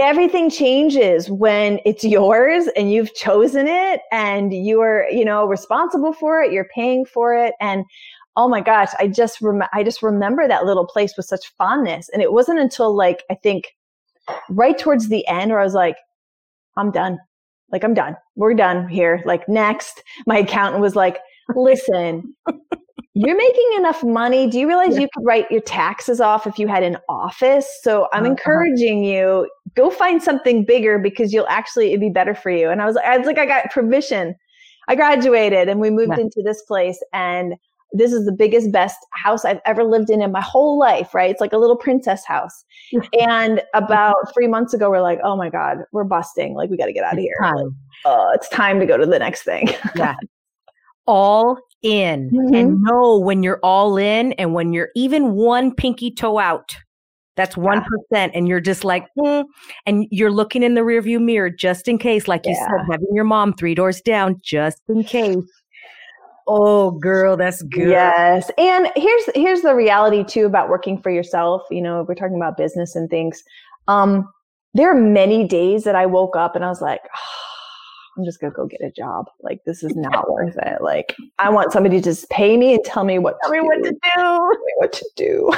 everything 0.00 0.50
changes 0.50 1.30
when 1.30 1.78
it's 1.84 2.04
yours 2.04 2.68
and 2.68 2.90
you've 2.90 3.14
chosen 3.14 3.66
it 3.68 4.00
and 4.12 4.52
you 4.52 4.80
are, 4.80 5.06
you 5.10 5.24
know, 5.24 5.46
responsible 5.46 6.12
for 6.12 6.40
it. 6.40 6.52
You're 6.52 6.68
paying 6.74 7.04
for 7.04 7.36
it. 7.36 7.54
And 7.60 7.84
oh 8.36 8.48
my 8.48 8.60
gosh, 8.60 8.90
I 8.98 9.08
just 9.08 9.40
rem- 9.40 9.68
I 9.72 9.82
just 9.82 10.02
remember 10.02 10.48
that 10.48 10.64
little 10.64 10.86
place 10.86 11.16
with 11.16 11.26
such 11.26 11.52
fondness. 11.58 12.08
And 12.10 12.22
it 12.22 12.32
wasn't 12.32 12.60
until 12.60 12.94
like 12.96 13.24
I 13.30 13.34
think 13.34 13.74
right 14.48 14.78
towards 14.78 15.08
the 15.08 15.26
end 15.28 15.50
where 15.50 15.60
I 15.60 15.64
was 15.64 15.74
like, 15.74 15.96
I'm 16.76 16.90
done. 16.90 17.18
Like 17.72 17.84
I'm 17.84 17.94
done. 17.94 18.16
We're 18.34 18.54
done 18.54 18.88
here. 18.88 19.22
Like 19.24 19.48
next, 19.48 20.02
my 20.26 20.38
accountant 20.38 20.80
was 20.80 20.94
like, 20.94 21.18
listen, 21.54 22.34
you're 23.14 23.36
making 23.36 23.70
enough 23.78 24.04
money. 24.04 24.46
Do 24.48 24.58
you 24.58 24.68
realize 24.68 24.94
yeah. 24.94 25.02
you 25.02 25.08
could 25.14 25.24
write 25.24 25.50
your 25.50 25.62
taxes 25.62 26.20
off 26.20 26.46
if 26.46 26.58
you 26.58 26.68
had 26.68 26.82
an 26.82 26.98
office? 27.08 27.66
So 27.82 28.08
I'm 28.12 28.24
uh-huh. 28.24 28.32
encouraging 28.32 29.04
you, 29.04 29.48
go 29.74 29.90
find 29.90 30.22
something 30.22 30.64
bigger 30.64 30.98
because 30.98 31.32
you'll 31.32 31.48
actually, 31.48 31.88
it'd 31.88 32.00
be 32.00 32.10
better 32.10 32.34
for 32.34 32.50
you. 32.50 32.70
And 32.70 32.82
I 32.82 32.86
was, 32.86 32.96
I 32.98 33.16
was 33.16 33.26
like, 33.26 33.38
I 33.38 33.46
got 33.46 33.70
permission. 33.70 34.34
I 34.88 34.94
graduated 34.94 35.68
and 35.68 35.80
we 35.80 35.90
moved 35.90 36.12
yeah. 36.16 36.24
into 36.24 36.42
this 36.42 36.62
place 36.62 37.02
and 37.12 37.54
this 37.98 38.12
is 38.12 38.24
the 38.24 38.32
biggest, 38.32 38.72
best 38.72 38.98
house 39.12 39.44
I've 39.44 39.60
ever 39.64 39.84
lived 39.84 40.10
in 40.10 40.22
in 40.22 40.32
my 40.32 40.40
whole 40.40 40.78
life, 40.78 41.14
right? 41.14 41.30
It's 41.30 41.40
like 41.40 41.52
a 41.52 41.58
little 41.58 41.76
princess 41.76 42.24
house. 42.24 42.64
and 43.20 43.62
about 43.74 44.16
three 44.32 44.48
months 44.48 44.74
ago, 44.74 44.90
we're 44.90 45.00
like, 45.00 45.20
oh 45.22 45.36
my 45.36 45.50
God, 45.50 45.78
we're 45.92 46.04
busting. 46.04 46.54
Like, 46.54 46.70
we 46.70 46.76
got 46.76 46.86
to 46.86 46.92
get 46.92 47.04
out 47.04 47.14
of 47.14 47.18
here. 47.18 47.36
Time. 47.42 47.76
Uh, 48.04 48.30
it's 48.34 48.48
time 48.48 48.80
to 48.80 48.86
go 48.86 48.96
to 48.96 49.06
the 49.06 49.18
next 49.18 49.42
thing. 49.42 49.68
yeah. 49.96 50.14
All 51.06 51.58
in 51.82 52.30
mm-hmm. 52.30 52.54
and 52.54 52.82
know 52.82 53.18
when 53.18 53.42
you're 53.42 53.60
all 53.62 53.96
in 53.96 54.32
and 54.34 54.54
when 54.54 54.72
you're 54.72 54.88
even 54.96 55.32
one 55.32 55.74
pinky 55.74 56.10
toe 56.10 56.38
out. 56.38 56.76
That's 57.36 57.54
1%. 57.54 57.82
Yeah. 58.10 58.30
And 58.32 58.48
you're 58.48 58.60
just 58.60 58.82
like, 58.82 59.08
mm, 59.18 59.44
and 59.84 60.06
you're 60.10 60.32
looking 60.32 60.62
in 60.62 60.74
the 60.74 60.80
rearview 60.80 61.20
mirror 61.20 61.50
just 61.50 61.86
in 61.86 61.98
case, 61.98 62.26
like 62.26 62.46
yeah. 62.46 62.52
you 62.52 62.56
said, 62.56 62.86
having 62.90 63.14
your 63.14 63.24
mom 63.24 63.52
three 63.52 63.74
doors 63.74 64.00
down 64.00 64.40
just 64.42 64.80
in 64.88 65.04
case. 65.04 65.36
Oh, 66.48 66.92
girl, 66.92 67.36
that's 67.36 67.62
good. 67.62 67.88
Yes. 67.88 68.50
And 68.56 68.88
here's 68.94 69.24
here's 69.34 69.62
the 69.62 69.74
reality 69.74 70.22
too 70.22 70.46
about 70.46 70.68
working 70.68 71.00
for 71.00 71.10
yourself. 71.10 71.62
You 71.70 71.82
know, 71.82 72.04
we're 72.08 72.14
talking 72.14 72.36
about 72.36 72.56
business 72.56 72.94
and 72.94 73.10
things. 73.10 73.42
Um, 73.88 74.28
there 74.74 74.90
are 74.90 75.00
many 75.00 75.46
days 75.46 75.84
that 75.84 75.96
I 75.96 76.06
woke 76.06 76.36
up 76.36 76.54
and 76.54 76.64
I 76.64 76.68
was 76.68 76.80
like, 76.80 77.00
oh, 77.04 77.46
I'm 78.16 78.24
just 78.24 78.40
gonna 78.40 78.52
go 78.52 78.66
get 78.66 78.80
a 78.80 78.90
job. 78.90 79.26
Like 79.42 79.64
this 79.64 79.82
is 79.82 79.96
not 79.96 80.30
worth 80.32 80.56
it. 80.56 80.82
Like 80.82 81.16
I 81.38 81.50
want 81.50 81.72
somebody 81.72 81.96
to 81.96 82.02
just 82.02 82.30
pay 82.30 82.56
me 82.56 82.74
and 82.74 82.84
tell 82.84 83.02
me 83.02 83.18
what 83.18 83.36
tell 83.42 83.50
me 83.50 83.60
what 83.60 83.82
to 83.82 83.92
do. 83.92 84.56
what 84.76 84.92
to 84.92 85.10
do. 85.16 85.50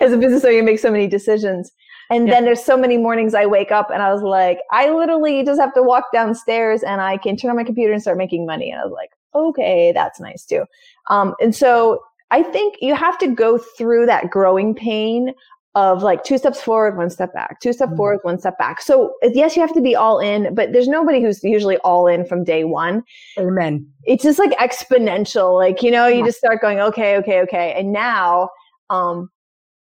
As 0.00 0.12
a 0.12 0.16
business 0.16 0.44
owner, 0.44 0.54
you 0.54 0.62
make 0.62 0.78
so 0.78 0.90
many 0.90 1.08
decisions. 1.08 1.72
And 2.10 2.26
yeah. 2.26 2.34
then 2.34 2.44
there's 2.44 2.62
so 2.62 2.76
many 2.76 2.96
mornings 2.96 3.34
I 3.34 3.44
wake 3.46 3.70
up 3.70 3.90
and 3.90 4.02
I 4.02 4.12
was 4.12 4.22
like, 4.22 4.60
I 4.70 4.90
literally 4.90 5.44
just 5.44 5.60
have 5.60 5.74
to 5.74 5.82
walk 5.82 6.04
downstairs 6.12 6.82
and 6.82 7.00
I 7.00 7.18
can 7.18 7.36
turn 7.36 7.50
on 7.50 7.56
my 7.56 7.64
computer 7.64 7.92
and 7.92 8.00
start 8.00 8.16
making 8.16 8.46
money. 8.46 8.70
And 8.70 8.80
I 8.80 8.84
was 8.84 8.92
like, 8.92 9.10
okay, 9.34 9.92
that's 9.92 10.20
nice 10.20 10.44
too. 10.44 10.64
Um, 11.10 11.34
and 11.40 11.54
so 11.54 12.00
I 12.30 12.42
think 12.42 12.76
you 12.80 12.94
have 12.94 13.18
to 13.18 13.28
go 13.28 13.58
through 13.58 14.06
that 14.06 14.30
growing 14.30 14.74
pain 14.74 15.32
of 15.74 16.02
like 16.02 16.24
two 16.24 16.38
steps 16.38 16.60
forward, 16.60 16.96
one 16.96 17.10
step 17.10 17.32
back, 17.32 17.60
two 17.60 17.72
steps 17.72 17.90
mm-hmm. 17.90 17.96
forward, 17.96 18.18
one 18.22 18.38
step 18.38 18.58
back. 18.58 18.80
So 18.80 19.12
yes, 19.22 19.54
you 19.54 19.62
have 19.62 19.74
to 19.74 19.80
be 19.80 19.94
all 19.94 20.18
in, 20.18 20.54
but 20.54 20.72
there's 20.72 20.88
nobody 20.88 21.20
who's 21.22 21.42
usually 21.44 21.76
all 21.78 22.06
in 22.06 22.24
from 22.24 22.42
day 22.42 22.64
one. 22.64 23.02
Amen. 23.38 23.86
It's 24.04 24.24
just 24.24 24.38
like 24.38 24.50
exponential. 24.58 25.54
Like, 25.54 25.82
you 25.82 25.90
know, 25.90 26.06
you 26.06 26.20
yeah. 26.20 26.26
just 26.26 26.38
start 26.38 26.60
going, 26.60 26.80
okay, 26.80 27.16
okay, 27.18 27.40
okay. 27.42 27.74
And 27.78 27.92
now, 27.92 28.48
um, 28.90 29.30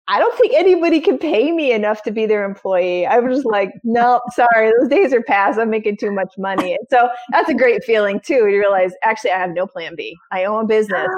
I 0.09 0.19
don't 0.19 0.37
think 0.37 0.53
anybody 0.53 1.01
can 1.01 1.17
pay 1.17 1.51
me 1.51 1.73
enough 1.73 2.01
to 2.03 2.11
be 2.11 2.25
their 2.25 2.45
employee. 2.45 3.05
I 3.05 3.19
was 3.19 3.39
just 3.39 3.45
like, 3.45 3.71
nope, 3.83 4.21
sorry, 4.33 4.71
those 4.79 4.89
days 4.89 5.13
are 5.13 5.21
past. 5.21 5.59
I'm 5.59 5.69
making 5.69 5.97
too 5.97 6.11
much 6.11 6.33
money. 6.37 6.73
And 6.73 6.87
so 6.89 7.09
that's 7.31 7.49
a 7.49 7.53
great 7.53 7.83
feeling 7.83 8.21
too. 8.21 8.47
You 8.47 8.59
realize 8.59 8.93
actually 9.03 9.31
I 9.31 9.39
have 9.39 9.51
no 9.51 9.67
plan 9.67 9.95
B. 9.97 10.15
I 10.31 10.45
own 10.45 10.63
a 10.63 10.67
business. 10.67 11.07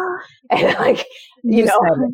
And 0.51 0.63
like, 0.79 1.05
you, 1.43 1.59
you 1.59 1.65
know, 1.65 2.11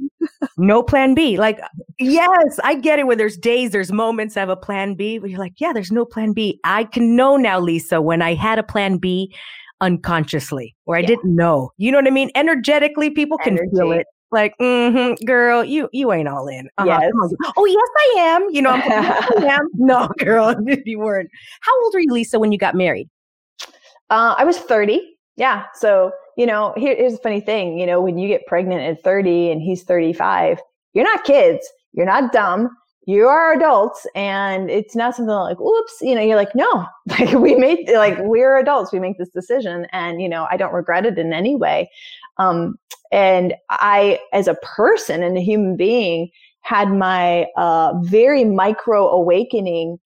no 0.57 0.83
plan 0.83 1.15
B. 1.15 1.38
Like, 1.38 1.61
yes, 1.99 2.59
I 2.65 2.75
get 2.75 2.99
it 2.99 3.07
when 3.07 3.17
there's 3.17 3.38
days, 3.38 3.71
there's 3.71 3.93
moments 3.93 4.35
I 4.35 4.41
have 4.41 4.49
a 4.49 4.57
plan 4.57 4.95
B, 4.95 5.19
but 5.19 5.29
you're 5.29 5.39
like, 5.39 5.53
yeah, 5.61 5.71
there's 5.71 5.91
no 5.91 6.03
plan 6.03 6.33
B. 6.33 6.59
I 6.65 6.83
can 6.83 7.15
know 7.15 7.38
now, 7.38 7.61
Lisa, 7.61 8.01
when 8.01 8.21
I 8.21 8.33
had 8.33 8.59
a 8.59 8.63
plan 8.63 8.97
B 8.97 9.33
unconsciously 9.79 10.75
or 10.85 10.97
I 10.97 10.99
yeah. 10.99 11.07
didn't 11.07 11.33
know. 11.33 11.71
You 11.77 11.93
know 11.93 11.97
what 11.97 12.07
I 12.07 12.11
mean? 12.11 12.29
Energetically, 12.35 13.09
people 13.09 13.38
can 13.38 13.57
feel 13.73 13.93
it 13.93 14.05
like, 14.36 14.54
mm-hmm, 14.60 15.26
girl, 15.26 15.63
you 15.63 15.89
you 15.91 16.12
ain't 16.12 16.28
all 16.28 16.48
in. 16.48 16.69
Uh-huh. 16.78 16.86
Yes. 16.88 17.12
Oh, 17.58 17.65
yes, 17.65 17.89
I 17.98 18.19
am. 18.19 18.48
You 18.52 18.62
know, 18.62 18.69
I'm, 18.69 18.82
I 18.84 19.45
am. 19.56 19.69
No, 19.74 20.08
girl, 20.19 20.56
you 20.86 21.00
weren't. 21.00 21.30
How 21.62 21.71
old 21.84 21.93
were 21.93 22.02
you, 22.02 22.12
Lisa, 22.12 22.38
when 22.38 22.52
you 22.52 22.58
got 22.60 22.76
married? 22.76 23.10
Uh, 24.10 24.36
I 24.38 24.43
was 24.43 24.58
30. 24.58 25.02
Yeah. 25.38 25.65
So, 25.74 26.12
you 26.38 26.45
know, 26.45 26.74
here, 26.78 26.95
here's 26.95 27.13
a 27.13 27.17
funny 27.17 27.41
thing. 27.41 27.80
You 27.80 27.86
know, 27.86 28.02
when 28.02 28.17
you 28.17 28.28
get 28.28 28.45
pregnant 28.45 28.82
at 28.82 29.04
30 29.04 29.52
and 29.52 29.62
he's 29.62 29.84
35, 29.84 30.60
you're 30.93 31.04
not 31.04 31.24
kids. 31.24 31.67
You're 31.93 32.06
not 32.06 32.32
dumb. 32.32 32.69
You 33.08 33.28
are 33.28 33.54
adults. 33.54 34.08
And 34.15 34.69
it's 34.69 34.95
not 34.95 35.15
something 35.15 35.34
like, 35.34 35.60
oops, 35.60 35.98
you 36.02 36.15
know, 36.15 36.21
you're 36.21 36.36
like, 36.36 36.56
no, 36.56 36.86
like 37.08 37.32
we 37.34 37.56
made, 37.56 37.89
like, 37.93 38.17
we're 38.19 38.58
adults. 38.58 38.91
We 38.91 39.00
make 39.00 39.17
this 39.17 39.30
decision. 39.30 39.88
And, 39.91 40.21
you 40.21 40.30
know, 40.30 40.48
I 40.50 40.58
don't 40.58 40.74
regret 40.74 41.06
it 41.06 41.17
in 41.17 41.34
any 41.34 41.56
way. 41.56 41.89
Um, 42.38 42.78
and 43.12 43.54
I, 43.69 44.19
as 44.34 44.48
a 44.48 44.56
person 44.56 45.24
and 45.24 45.38
a 45.38 45.41
human 45.41 45.78
being, 45.78 46.30
had 46.62 46.89
my 46.89 47.45
uh, 47.58 47.93
very 48.02 48.43
micro 48.43 49.08
awakening 49.08 50.00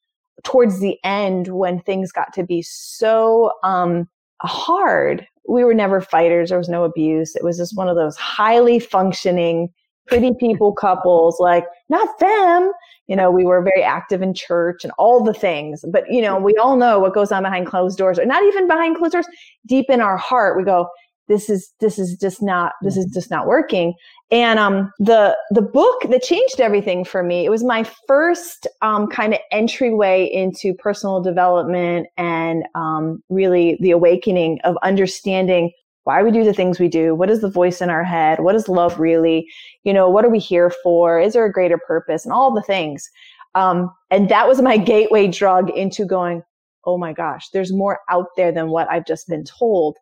towards 0.43 0.79
the 0.79 0.97
end 1.03 1.47
when 1.47 1.81
things 1.81 2.11
got 2.11 2.33
to 2.33 2.43
be 2.43 2.61
so 2.61 3.51
um, 3.63 4.07
hard. 4.41 5.25
We 5.47 5.63
were 5.63 5.73
never 5.73 6.01
fighters. 6.01 6.49
There 6.49 6.57
was 6.57 6.69
no 6.69 6.83
abuse. 6.83 7.35
It 7.35 7.43
was 7.43 7.57
just 7.57 7.77
one 7.77 7.87
of 7.87 7.95
those 7.95 8.17
highly 8.17 8.79
functioning, 8.79 9.69
pretty 10.07 10.33
people 10.39 10.73
couples, 10.73 11.39
like 11.39 11.65
not 11.87 12.19
them. 12.19 12.71
You 13.07 13.15
know, 13.15 13.31
we 13.31 13.45
were 13.45 13.63
very 13.63 13.81
active 13.81 14.21
in 14.21 14.33
church 14.33 14.83
and 14.83 14.93
all 14.99 15.23
the 15.23 15.33
things. 15.33 15.83
But, 15.91 16.11
you 16.11 16.21
know, 16.21 16.37
we 16.37 16.55
all 16.57 16.75
know 16.75 16.99
what 16.99 17.15
goes 17.15 17.31
on 17.31 17.43
behind 17.43 17.65
closed 17.65 17.97
doors, 17.97 18.19
or 18.19 18.25
not 18.25 18.43
even 18.43 18.67
behind 18.67 18.97
closed 18.97 19.13
doors. 19.13 19.27
Deep 19.65 19.85
in 19.89 20.01
our 20.01 20.17
heart, 20.17 20.57
we 20.57 20.63
go, 20.63 20.87
this 21.29 21.49
is 21.49 21.71
this 21.79 21.97
is 21.97 22.17
just 22.17 22.41
not 22.41 22.73
this 22.81 22.97
is 22.97 23.05
just 23.13 23.31
not 23.31 23.47
working. 23.47 23.93
And 24.31 24.59
um 24.59 24.91
the 24.99 25.37
the 25.51 25.61
book 25.61 26.01
that 26.09 26.23
changed 26.23 26.59
everything 26.59 27.05
for 27.05 27.23
me 27.23 27.45
it 27.45 27.49
was 27.49 27.63
my 27.63 27.85
first 28.07 28.67
um 28.81 29.07
kind 29.07 29.33
of 29.33 29.39
entryway 29.51 30.25
into 30.25 30.73
personal 30.73 31.21
development 31.21 32.07
and 32.17 32.65
um 32.75 33.23
really 33.29 33.77
the 33.79 33.91
awakening 33.91 34.59
of 34.65 34.75
understanding 34.83 35.71
why 36.03 36.23
we 36.23 36.31
do 36.31 36.43
the 36.43 36.53
things 36.53 36.79
we 36.79 36.87
do. 36.87 37.13
What 37.13 37.29
is 37.29 37.41
the 37.41 37.49
voice 37.49 37.81
in 37.81 37.91
our 37.91 38.03
head? 38.03 38.39
What 38.39 38.55
is 38.55 38.67
love 38.67 38.99
really? 38.99 39.47
You 39.83 39.93
know 39.93 40.09
what 40.09 40.25
are 40.25 40.29
we 40.29 40.39
here 40.39 40.71
for? 40.83 41.19
Is 41.19 41.33
there 41.33 41.45
a 41.45 41.51
greater 41.51 41.77
purpose? 41.77 42.25
And 42.25 42.33
all 42.33 42.53
the 42.53 42.63
things. 42.63 43.07
Um 43.53 43.91
and 44.09 44.29
that 44.29 44.47
was 44.47 44.61
my 44.61 44.77
gateway 44.93 45.27
drug 45.27 45.69
into 45.69 46.05
going 46.05 46.41
oh 46.85 46.97
my 46.97 47.11
gosh 47.11 47.49
there's 47.49 47.73
more 47.73 47.99
out 48.09 48.27
there 48.37 48.53
than 48.53 48.69
what 48.69 48.89
i've 48.89 49.05
just 49.05 49.27
been 49.27 49.43
told. 49.43 49.95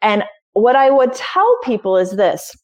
And 0.00 0.24
what 0.54 0.76
I 0.76 0.90
would 0.90 1.12
tell 1.14 1.58
people 1.62 1.96
is 1.96 2.12
this 2.16 2.54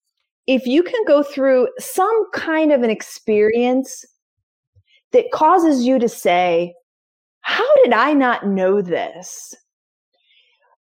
if 0.47 0.67
you 0.67 0.83
can 0.83 1.05
go 1.07 1.23
through 1.23 1.69
some 1.79 2.25
kind 2.33 2.73
of 2.73 2.83
an 2.83 2.91
experience 2.91 4.05
that 5.13 5.31
causes 5.33 5.85
you 5.85 5.99
to 5.99 6.09
say, 6.09 6.75
How 7.43 7.77
did 7.85 7.93
I 7.93 8.15
not 8.15 8.47
know 8.47 8.81
this? 8.81 9.55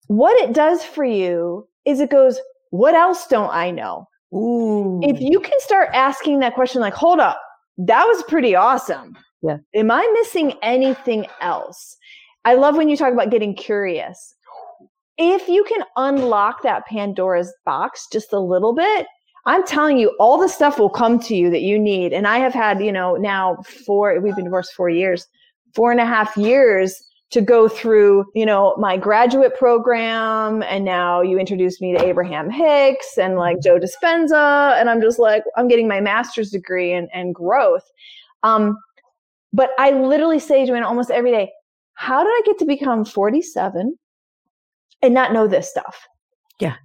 What 0.07 0.41
it 0.43 0.55
does 0.55 0.83
for 0.83 1.05
you 1.05 1.69
is 1.85 2.01
it 2.01 2.11
goes, 2.11 2.41
What 2.71 2.95
else 2.95 3.27
don't 3.27 3.53
I 3.53 3.71
know? 3.71 4.07
Ooh. 4.35 5.01
If 5.03 5.21
you 5.21 5.41
can 5.41 5.59
start 5.61 5.91
asking 5.95 6.41
that 6.41 6.55
question, 6.55 6.81
like, 6.81 6.95
Hold 6.95 7.21
up, 7.21 7.39
that 7.77 8.05
was 8.05 8.23
pretty 8.25 8.55
awesome. 8.55 9.17
Yeah. 9.43 9.59
Am 9.75 9.91
I 9.91 10.11
missing 10.15 10.55
anything 10.63 11.27
else? 11.41 11.97
I 12.45 12.55
love 12.55 12.77
when 12.77 12.89
you 12.89 12.97
talk 12.97 13.13
about 13.13 13.31
getting 13.31 13.55
curious 13.55 14.35
if 15.19 15.49
you 15.49 15.65
can 15.65 15.83
unlock 15.97 16.63
that 16.63 16.87
Pandora's 16.87 17.53
box 17.65 18.07
just 18.13 18.33
a 18.33 18.39
little 18.39 18.73
bit, 18.73 19.07
I'm 19.47 19.67
telling 19.67 19.99
you, 19.99 20.15
all 20.21 20.39
the 20.39 20.49
stuff 20.49 20.79
will 20.79 20.91
come 20.91 21.19
to 21.21 21.35
you 21.35 21.51
that 21.51 21.63
you 21.63 21.79
need. 21.79 22.13
And 22.13 22.27
I 22.27 22.39
have 22.39 22.55
had, 22.55 22.83
you 22.83 22.93
know, 22.93 23.17
now 23.17 23.57
four, 23.87 24.19
we've 24.21 24.37
been 24.37 24.45
divorced 24.45 24.75
four 24.75 24.91
years, 24.91 25.27
four 25.75 25.91
and 25.91 26.01
a 26.01 26.07
half 26.07 26.37
years 26.37 27.03
to 27.31 27.41
go 27.41 27.69
through, 27.69 28.25
you 28.35 28.47
know, 28.47 28.75
my 28.79 28.97
graduate 28.97 29.55
program. 29.57 30.63
And 30.63 30.85
now 30.85 31.21
you 31.21 31.39
introduced 31.39 31.81
me 31.81 31.97
to 31.97 32.05
Abraham 32.05 32.49
Hicks 32.51 33.19
and 33.19 33.37
like 33.37 33.61
Joe 33.63 33.79
Dispenza. 33.79 34.79
And 34.81 34.89
I'm 34.89 35.01
just 35.01 35.19
like, 35.19 35.45
I'm 35.57 35.69
getting 35.69 35.89
my 35.89 36.01
master's 36.01 36.51
degree 36.51 36.93
and, 36.93 37.09
and 37.13 37.35
growth. 37.35 37.85
Um, 38.43 38.79
but 39.53 39.71
I 39.79 39.91
literally 39.91 40.39
say 40.39 40.65
to 40.65 40.75
him 40.75 40.85
almost 40.85 41.11
every 41.11 41.31
day, 41.31 41.51
how 41.95 42.23
did 42.23 42.31
I 42.31 42.43
get 42.47 42.59
to 42.59 42.65
become 42.65 43.05
47? 43.05 43.99
And 45.03 45.15
not 45.15 45.33
know 45.33 45.47
this 45.47 45.71
stuff. 45.71 46.07
Yeah. 46.61 46.77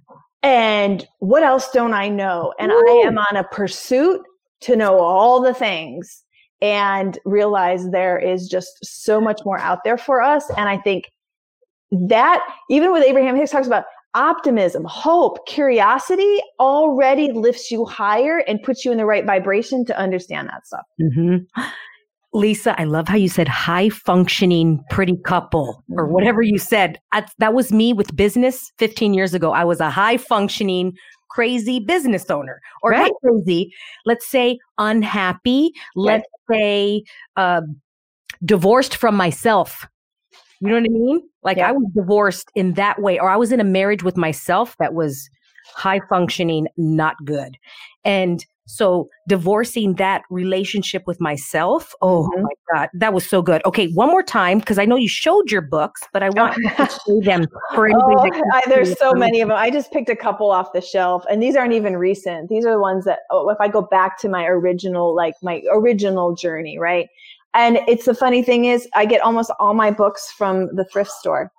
And 0.42 1.06
what 1.20 1.42
else 1.42 1.70
don't 1.70 1.94
I 1.94 2.08
know? 2.08 2.52
And 2.58 2.70
Ooh. 2.70 2.74
I 2.76 3.04
am 3.06 3.18
on 3.18 3.36
a 3.36 3.44
pursuit 3.44 4.20
to 4.60 4.76
know 4.76 5.00
all 5.00 5.40
the 5.40 5.54
things 5.54 6.22
and 6.60 7.18
realize 7.24 7.90
there 7.90 8.18
is 8.18 8.48
just 8.48 8.70
so 8.82 9.20
much 9.20 9.40
more 9.44 9.58
out 9.58 9.84
there 9.84 9.98
for 9.98 10.22
us. 10.22 10.48
And 10.56 10.68
I 10.68 10.78
think 10.78 11.10
that 11.90 12.42
even 12.70 12.92
with 12.92 13.04
Abraham 13.04 13.36
Hicks 13.36 13.50
talks 13.50 13.66
about 13.66 13.84
optimism, 14.14 14.84
hope, 14.84 15.46
curiosity 15.46 16.38
already 16.60 17.32
lifts 17.32 17.70
you 17.70 17.84
higher 17.84 18.38
and 18.46 18.62
puts 18.62 18.84
you 18.84 18.92
in 18.92 18.98
the 18.98 19.04
right 19.04 19.26
vibration 19.26 19.84
to 19.86 19.98
understand 19.98 20.48
that 20.48 20.66
stuff. 20.66 20.84
Mm-hmm. 21.00 21.62
Lisa, 22.34 22.78
I 22.78 22.84
love 22.84 23.06
how 23.06 23.16
you 23.16 23.28
said 23.28 23.46
high 23.46 23.88
functioning 23.88 24.82
pretty 24.90 25.16
couple 25.24 25.84
or 25.90 26.04
mm-hmm. 26.04 26.12
whatever 26.12 26.42
you 26.42 26.58
said. 26.58 26.98
I, 27.12 27.24
that 27.38 27.54
was 27.54 27.72
me 27.72 27.92
with 27.92 28.14
business 28.16 28.72
15 28.78 29.14
years 29.14 29.34
ago. 29.34 29.52
I 29.52 29.64
was 29.64 29.78
a 29.78 29.88
high 29.88 30.16
functioning, 30.16 30.94
crazy 31.30 31.78
business 31.78 32.28
owner 32.30 32.60
or 32.82 32.90
right. 32.90 33.12
crazy. 33.24 33.72
Let's 34.04 34.26
say 34.26 34.58
unhappy. 34.78 35.70
Let's 35.94 36.26
say 36.50 37.04
uh, 37.36 37.62
divorced 38.44 38.96
from 38.96 39.14
myself. 39.14 39.86
You 40.60 40.68
know 40.68 40.74
what 40.74 40.84
I 40.84 40.92
mean? 40.92 41.20
Like 41.44 41.58
yeah. 41.58 41.68
I 41.68 41.72
was 41.72 41.86
divorced 41.94 42.50
in 42.56 42.74
that 42.74 43.00
way, 43.00 43.18
or 43.18 43.28
I 43.28 43.36
was 43.36 43.52
in 43.52 43.60
a 43.60 43.64
marriage 43.64 44.02
with 44.02 44.16
myself 44.16 44.76
that 44.78 44.94
was 44.94 45.28
high 45.74 46.00
functioning, 46.08 46.66
not 46.76 47.16
good. 47.24 47.56
And 48.04 48.44
so 48.66 49.08
divorcing 49.28 49.94
that 49.94 50.22
relationship 50.30 51.06
with 51.06 51.20
myself, 51.20 51.94
oh 52.00 52.28
mm-hmm. 52.28 52.42
my 52.42 52.50
God, 52.72 52.88
that 52.94 53.12
was 53.12 53.28
so 53.28 53.42
good. 53.42 53.62
Okay, 53.66 53.88
one 53.92 54.08
more 54.08 54.22
time, 54.22 54.58
because 54.58 54.78
I 54.78 54.84
know 54.84 54.96
you 54.96 55.08
showed 55.08 55.50
your 55.50 55.60
books, 55.60 56.02
but 56.12 56.22
I 56.22 56.30
want 56.30 56.54
to 56.54 56.86
show 57.06 57.20
them 57.20 57.46
for 57.74 57.86
anybody. 57.86 58.30
Oh, 58.34 58.42
I, 58.52 58.62
there's 58.66 58.98
so 58.98 59.12
many 59.12 59.40
of 59.40 59.48
them. 59.48 59.58
I 59.58 59.70
just 59.70 59.92
picked 59.92 60.08
a 60.08 60.16
couple 60.16 60.50
off 60.50 60.72
the 60.72 60.80
shelf, 60.80 61.24
and 61.30 61.42
these 61.42 61.56
aren't 61.56 61.74
even 61.74 61.96
recent. 61.96 62.48
These 62.48 62.64
are 62.64 62.72
the 62.72 62.80
ones 62.80 63.04
that, 63.04 63.20
oh, 63.30 63.48
if 63.50 63.58
I 63.60 63.68
go 63.68 63.82
back 63.82 64.18
to 64.20 64.28
my 64.28 64.46
original, 64.46 65.14
like 65.14 65.34
my 65.42 65.62
original 65.70 66.34
journey, 66.34 66.78
right? 66.78 67.08
And 67.52 67.78
it's 67.86 68.06
the 68.06 68.14
funny 68.14 68.42
thing 68.42 68.64
is, 68.64 68.88
I 68.94 69.06
get 69.06 69.20
almost 69.20 69.52
all 69.60 69.74
my 69.74 69.90
books 69.90 70.32
from 70.36 70.74
the 70.74 70.84
thrift 70.84 71.12
store. 71.12 71.52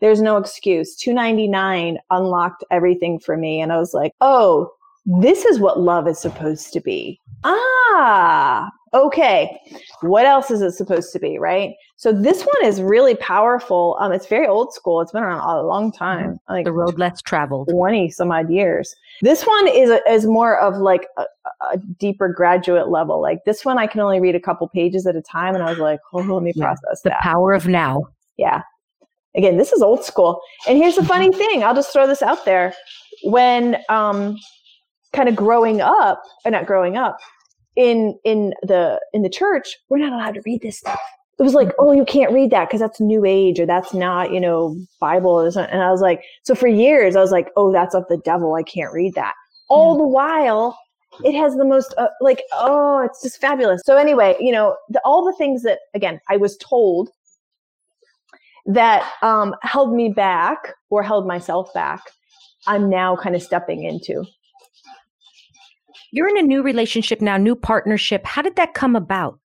There's 0.00 0.22
no 0.22 0.36
excuse. 0.36 0.96
299 0.96 1.98
unlocked 2.10 2.64
everything 2.70 3.18
for 3.18 3.36
me. 3.36 3.60
And 3.60 3.72
I 3.72 3.78
was 3.78 3.92
like, 3.94 4.12
oh, 4.20 4.70
this 5.06 5.44
is 5.44 5.58
what 5.58 5.80
love 5.80 6.08
is 6.08 6.18
supposed 6.18 6.72
to 6.72 6.80
be. 6.80 7.20
Ah, 7.44 8.70
okay. 8.94 9.60
What 10.00 10.24
else 10.24 10.50
is 10.50 10.62
it 10.62 10.72
supposed 10.72 11.12
to 11.12 11.18
be, 11.18 11.38
right? 11.38 11.74
So 11.96 12.12
this 12.12 12.42
one 12.42 12.64
is 12.64 12.80
really 12.80 13.14
powerful. 13.16 13.96
Um, 14.00 14.12
it's 14.12 14.26
very 14.26 14.46
old 14.46 14.72
school. 14.72 15.00
It's 15.00 15.12
been 15.12 15.22
around 15.22 15.40
a 15.48 15.62
long 15.62 15.92
time, 15.92 16.32
mm-hmm. 16.32 16.52
like 16.52 16.64
the 16.64 16.72
road 16.72 16.98
less 16.98 17.20
traveled, 17.20 17.68
twenty 17.68 18.10
some 18.10 18.30
odd 18.30 18.50
years. 18.50 18.94
This 19.20 19.44
one 19.44 19.68
is 19.68 19.90
a, 19.90 20.00
is 20.10 20.26
more 20.26 20.58
of 20.58 20.78
like 20.78 21.06
a, 21.18 21.24
a, 21.72 21.78
deeper 21.98 22.28
graduate 22.28 22.88
level. 22.88 23.20
Like 23.20 23.44
this 23.44 23.64
one, 23.64 23.78
I 23.78 23.86
can 23.86 24.00
only 24.00 24.20
read 24.20 24.34
a 24.34 24.40
couple 24.40 24.68
pages 24.68 25.06
at 25.06 25.16
a 25.16 25.22
time, 25.22 25.54
and 25.54 25.62
I 25.62 25.70
was 25.70 25.78
like, 25.78 26.00
oh, 26.12 26.18
let 26.18 26.42
me 26.42 26.52
yeah. 26.54 26.64
process 26.64 27.02
the 27.02 27.10
that. 27.10 27.20
power 27.20 27.52
of 27.52 27.68
now. 27.68 28.04
Yeah. 28.36 28.62
Again, 29.36 29.56
this 29.56 29.72
is 29.72 29.82
old 29.82 30.04
school. 30.04 30.40
And 30.68 30.78
here's 30.78 30.96
the 30.96 31.04
funny 31.04 31.32
thing. 31.36 31.62
I'll 31.62 31.74
just 31.74 31.92
throw 31.92 32.06
this 32.06 32.22
out 32.22 32.44
there. 32.44 32.74
When 33.24 33.76
um, 33.88 34.36
kind 35.14 35.28
of 35.28 35.36
growing 35.36 35.80
up, 35.80 36.22
or 36.44 36.50
not 36.50 36.66
growing 36.66 36.96
up, 36.96 37.18
in 37.76 38.18
in 38.24 38.54
the 38.62 39.00
in 39.12 39.22
the 39.22 39.28
church, 39.28 39.76
we're 39.88 39.98
not 39.98 40.12
allowed 40.12 40.34
to 40.34 40.42
read 40.44 40.62
this 40.62 40.78
stuff. 40.78 41.00
It 41.38 41.42
was 41.42 41.54
like, 41.54 41.70
oh, 41.78 41.92
you 41.92 42.04
can't 42.04 42.32
read 42.32 42.50
that 42.52 42.68
because 42.68 42.80
that's 42.80 43.00
new 43.00 43.24
age 43.24 43.58
or 43.58 43.66
that's 43.66 43.92
not, 43.92 44.32
you 44.32 44.40
know, 44.40 44.76
Bible. 45.00 45.40
And 45.40 45.82
I 45.82 45.90
was 45.90 46.00
like, 46.00 46.22
so 46.44 46.54
for 46.54 46.68
years, 46.68 47.16
I 47.16 47.20
was 47.20 47.32
like, 47.32 47.50
oh, 47.56 47.72
that's 47.72 47.94
of 47.94 48.06
the 48.08 48.18
devil. 48.18 48.54
I 48.54 48.62
can't 48.62 48.92
read 48.92 49.14
that. 49.14 49.34
All 49.68 49.98
the 49.98 50.06
while, 50.06 50.78
it 51.24 51.36
has 51.36 51.56
the 51.56 51.64
most 51.64 51.92
uh, 51.98 52.08
like, 52.20 52.42
oh, 52.52 53.00
it's 53.00 53.22
just 53.22 53.40
fabulous. 53.40 53.82
So 53.84 53.96
anyway, 53.96 54.36
you 54.38 54.52
know, 54.52 54.76
the, 54.88 55.00
all 55.04 55.24
the 55.24 55.36
things 55.36 55.62
that 55.62 55.80
again 55.94 56.20
I 56.28 56.36
was 56.36 56.56
told 56.58 57.10
that 58.66 59.10
um, 59.22 59.54
held 59.62 59.94
me 59.94 60.08
back 60.10 60.74
or 60.90 61.02
held 61.02 61.26
myself 61.26 61.72
back, 61.74 62.00
I'm 62.66 62.88
now 62.88 63.16
kind 63.16 63.34
of 63.34 63.42
stepping 63.42 63.84
into. 63.84 64.24
You're 66.14 66.28
in 66.28 66.38
a 66.38 66.42
new 66.42 66.62
relationship 66.62 67.20
now, 67.20 67.36
new 67.36 67.56
partnership. 67.56 68.24
How 68.24 68.40
did 68.40 68.54
that 68.54 68.72
come 68.72 68.94
about? 68.94 69.40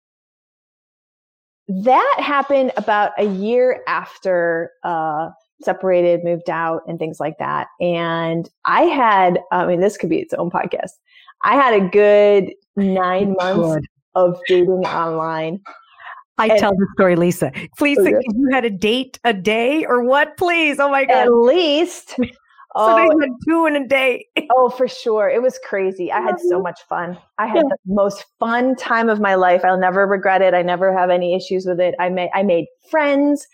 That 1.68 2.16
happened 2.18 2.72
about 2.76 3.12
a 3.20 3.26
year 3.26 3.84
after 3.88 4.72
uh, 4.84 5.30
separated, 5.62 6.24
moved 6.24 6.50
out, 6.50 6.82
and 6.88 6.98
things 6.98 7.20
like 7.20 7.38
that. 7.38 7.68
And 7.80 8.50
I 8.66 8.82
had, 8.82 9.42
I 9.52 9.68
mean, 9.68 9.80
this 9.80 9.96
could 9.96 10.10
be 10.10 10.18
its 10.18 10.34
own 10.34 10.50
podcast. 10.50 10.90
I 11.44 11.54
had 11.54 11.80
a 11.80 11.88
good 11.88 12.52
nine 12.76 13.36
months 13.40 13.86
of 14.16 14.40
dating 14.48 14.88
online. 14.88 15.62
I 16.40 16.48
and, 16.48 16.60
tell 16.60 16.72
the 16.72 16.88
story, 16.96 17.16
Lisa. 17.16 17.52
Please, 17.78 18.00
okay. 18.00 18.10
you 18.10 18.50
had 18.52 18.66
a 18.66 18.72
date 18.72 19.20
a 19.24 19.34
day 19.34 19.86
or 19.86 20.04
what? 20.04 20.36
Please, 20.36 20.80
oh 20.80 20.90
my 20.90 21.06
god! 21.06 21.28
At 21.28 21.32
least 21.32 22.16
so 22.78 22.82
oh, 22.82 22.96
they 22.98 23.26
had 23.26 23.32
two 23.48 23.66
in 23.68 23.76
a 23.78 23.88
day. 23.88 24.28
oh, 24.52 24.70
for 24.70 24.86
sure. 24.86 25.30
It 25.30 25.42
was 25.42 25.58
crazy. 25.66 26.12
I 26.12 26.20
had 26.20 26.40
so 26.42 26.62
much 26.62 26.82
fun. 26.90 27.18
I 27.38 27.48
had 27.48 27.58
yeah. 27.58 27.62
the 27.86 27.94
most 27.94 28.26
fun 28.38 28.76
time 28.76 29.08
of 29.08 29.22
my 29.22 29.36
life. 29.36 29.64
I'll 29.64 29.80
never 29.80 30.06
regret 30.06 30.42
it. 30.42 30.54
I 30.54 30.62
never 30.62 30.96
have 30.96 31.10
any 31.10 31.36
issues 31.36 31.66
with 31.66 31.80
it. 31.80 31.96
I 32.00 32.10
made 32.10 32.32
I 32.34 32.44
made 32.44 32.66
friends. 32.90 33.48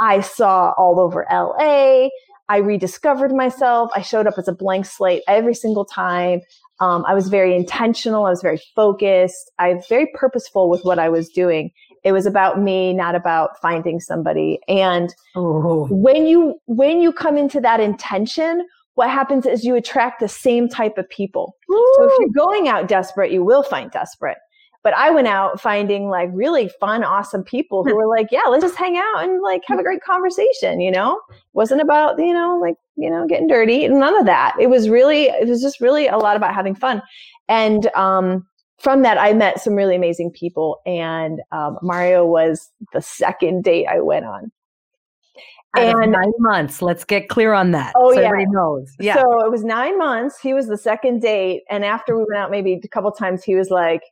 I 0.00 0.22
saw 0.22 0.72
all 0.76 0.98
over 0.98 1.24
LA. 1.30 2.08
I 2.48 2.58
rediscovered 2.58 3.32
myself. 3.32 3.92
I 3.94 4.02
showed 4.02 4.26
up 4.26 4.34
as 4.38 4.48
a 4.48 4.52
blank 4.52 4.86
slate 4.86 5.22
every 5.28 5.54
single 5.54 5.84
time. 5.84 6.40
Um, 6.80 7.04
I 7.06 7.14
was 7.14 7.28
very 7.28 7.54
intentional. 7.54 8.26
I 8.26 8.30
was 8.30 8.42
very 8.42 8.60
focused. 8.74 9.52
I 9.60 9.74
was 9.74 9.86
very 9.88 10.10
purposeful 10.14 10.68
with 10.68 10.84
what 10.84 10.98
I 10.98 11.08
was 11.08 11.28
doing. 11.28 11.70
It 12.04 12.12
was 12.12 12.26
about 12.26 12.60
me, 12.60 12.92
not 12.92 13.14
about 13.14 13.60
finding 13.60 13.98
somebody. 13.98 14.60
And 14.68 15.14
Ooh. 15.36 15.86
when 15.90 16.26
you 16.26 16.60
when 16.66 17.00
you 17.00 17.12
come 17.12 17.36
into 17.36 17.60
that 17.62 17.80
intention, 17.80 18.66
what 18.94 19.10
happens 19.10 19.46
is 19.46 19.64
you 19.64 19.74
attract 19.74 20.20
the 20.20 20.28
same 20.28 20.68
type 20.68 20.98
of 20.98 21.08
people. 21.08 21.56
Ooh. 21.70 21.94
So 21.96 22.04
if 22.04 22.12
you're 22.20 22.46
going 22.46 22.68
out 22.68 22.88
desperate, 22.88 23.32
you 23.32 23.42
will 23.42 23.62
find 23.62 23.90
desperate. 23.90 24.38
But 24.84 24.92
I 24.92 25.10
went 25.10 25.28
out 25.28 25.62
finding 25.62 26.10
like 26.10 26.28
really 26.34 26.68
fun, 26.78 27.04
awesome 27.04 27.42
people 27.42 27.84
who 27.84 27.96
were 27.96 28.06
like, 28.06 28.30
yeah, 28.30 28.42
let's 28.50 28.62
just 28.62 28.76
hang 28.76 28.98
out 28.98 29.24
and 29.24 29.40
like 29.40 29.62
have 29.66 29.78
a 29.78 29.82
great 29.82 30.02
conversation, 30.02 30.78
you 30.78 30.90
know? 30.90 31.18
It 31.30 31.36
wasn't 31.54 31.80
about, 31.80 32.18
you 32.18 32.34
know, 32.34 32.58
like, 32.60 32.74
you 32.96 33.08
know, 33.08 33.26
getting 33.26 33.46
dirty. 33.46 33.86
And 33.86 33.98
none 33.98 34.14
of 34.14 34.26
that. 34.26 34.54
It 34.60 34.68
was 34.68 34.90
really, 34.90 35.24
it 35.24 35.48
was 35.48 35.62
just 35.62 35.80
really 35.80 36.06
a 36.06 36.18
lot 36.18 36.36
about 36.36 36.54
having 36.54 36.74
fun. 36.74 37.00
And 37.48 37.86
um, 37.94 38.46
from 38.78 39.02
that, 39.02 39.18
I 39.18 39.32
met 39.32 39.60
some 39.60 39.74
really 39.74 39.96
amazing 39.96 40.30
people. 40.30 40.80
And 40.86 41.40
um, 41.52 41.78
Mario 41.82 42.26
was 42.26 42.70
the 42.92 43.00
second 43.00 43.64
date 43.64 43.86
I 43.86 44.00
went 44.00 44.24
on. 44.24 44.52
and 45.76 46.12
nine 46.12 46.32
months. 46.38 46.82
Let's 46.82 47.04
get 47.04 47.28
clear 47.28 47.52
on 47.52 47.72
that. 47.72 47.92
Oh 47.96 48.12
so 48.12 48.20
yeah, 48.20 48.26
everybody 48.26 48.50
knows. 48.50 48.92
Yeah. 49.00 49.14
So 49.14 49.44
it 49.44 49.50
was 49.50 49.64
nine 49.64 49.98
months. 49.98 50.38
He 50.38 50.54
was 50.54 50.68
the 50.68 50.78
second 50.78 51.20
date, 51.20 51.62
and 51.68 51.84
after 51.84 52.16
we 52.16 52.24
went 52.24 52.36
out 52.36 52.50
maybe 52.50 52.80
a 52.82 52.88
couple 52.88 53.10
times, 53.10 53.42
he 53.42 53.56
was 53.56 53.70
like, 53.70 54.02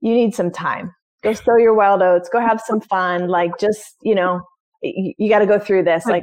you 0.00 0.14
need 0.14 0.34
some 0.34 0.50
time. 0.50 0.94
Go 1.22 1.32
sow 1.34 1.56
your 1.56 1.74
wild 1.74 2.02
oats. 2.02 2.28
Go 2.28 2.40
have 2.40 2.62
some 2.64 2.80
fun. 2.80 3.28
Like 3.28 3.58
just, 3.58 3.96
you 4.02 4.14
know, 4.14 4.40
you, 4.82 5.12
you 5.18 5.28
got 5.28 5.40
to 5.40 5.46
go 5.46 5.58
through 5.58 5.84
this. 5.84 6.06
Like, 6.06 6.22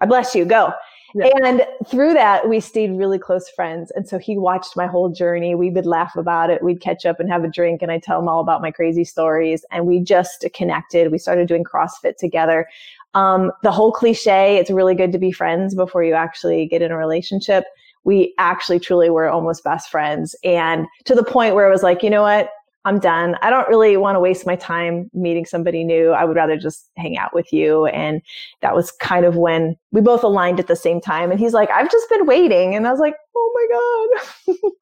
I 0.00 0.06
bless 0.06 0.34
you. 0.34 0.44
Go. 0.44 0.72
Yeah. 1.14 1.30
And 1.44 1.66
through 1.86 2.14
that, 2.14 2.48
we 2.48 2.60
stayed 2.60 2.96
really 2.98 3.18
close 3.18 3.48
friends. 3.48 3.90
And 3.92 4.08
so 4.08 4.18
he 4.18 4.36
watched 4.36 4.76
my 4.76 4.86
whole 4.86 5.08
journey. 5.08 5.54
We 5.54 5.70
would 5.70 5.86
laugh 5.86 6.16
about 6.16 6.50
it. 6.50 6.62
We'd 6.62 6.80
catch 6.80 7.06
up 7.06 7.20
and 7.20 7.30
have 7.30 7.44
a 7.44 7.48
drink, 7.48 7.82
and 7.82 7.90
I 7.90 7.98
tell 7.98 8.20
him 8.20 8.28
all 8.28 8.40
about 8.40 8.60
my 8.60 8.70
crazy 8.70 9.04
stories. 9.04 9.64
And 9.70 9.86
we 9.86 10.00
just 10.00 10.44
connected. 10.52 11.12
We 11.12 11.18
started 11.18 11.48
doing 11.48 11.64
CrossFit 11.64 12.16
together. 12.16 12.68
Um, 13.14 13.50
the 13.62 13.72
whole 13.72 13.92
cliche, 13.92 14.58
it's 14.58 14.70
really 14.70 14.94
good 14.94 15.12
to 15.12 15.18
be 15.18 15.32
friends 15.32 15.74
before 15.74 16.04
you 16.04 16.12
actually 16.12 16.66
get 16.66 16.82
in 16.82 16.90
a 16.90 16.98
relationship. 16.98 17.64
We 18.04 18.34
actually 18.38 18.78
truly 18.78 19.10
were 19.10 19.28
almost 19.28 19.64
best 19.64 19.90
friends. 19.90 20.36
And 20.44 20.86
to 21.04 21.14
the 21.14 21.24
point 21.24 21.54
where 21.54 21.66
it 21.66 21.72
was 21.72 21.82
like, 21.82 22.02
you 22.02 22.10
know 22.10 22.22
what? 22.22 22.50
I'm 22.86 23.00
done. 23.00 23.34
I 23.42 23.50
don't 23.50 23.68
really 23.68 23.96
want 23.96 24.14
to 24.14 24.20
waste 24.20 24.46
my 24.46 24.54
time 24.54 25.10
meeting 25.12 25.44
somebody 25.44 25.82
new. 25.82 26.10
I 26.10 26.24
would 26.24 26.36
rather 26.36 26.56
just 26.56 26.88
hang 26.96 27.18
out 27.18 27.34
with 27.34 27.52
you. 27.52 27.86
And 27.86 28.22
that 28.62 28.76
was 28.76 28.92
kind 28.92 29.26
of 29.26 29.34
when 29.34 29.74
we 29.90 30.00
both 30.00 30.22
aligned 30.22 30.60
at 30.60 30.68
the 30.68 30.76
same 30.76 31.00
time. 31.00 31.32
And 31.32 31.40
he's 31.40 31.52
like, 31.52 31.68
I've 31.70 31.90
just 31.90 32.08
been 32.08 32.26
waiting. 32.26 32.76
And 32.76 32.86
I 32.86 32.92
was 32.92 33.00
like, 33.00 33.16
oh 33.36 34.16
my 34.46 34.54
God. 34.54 34.72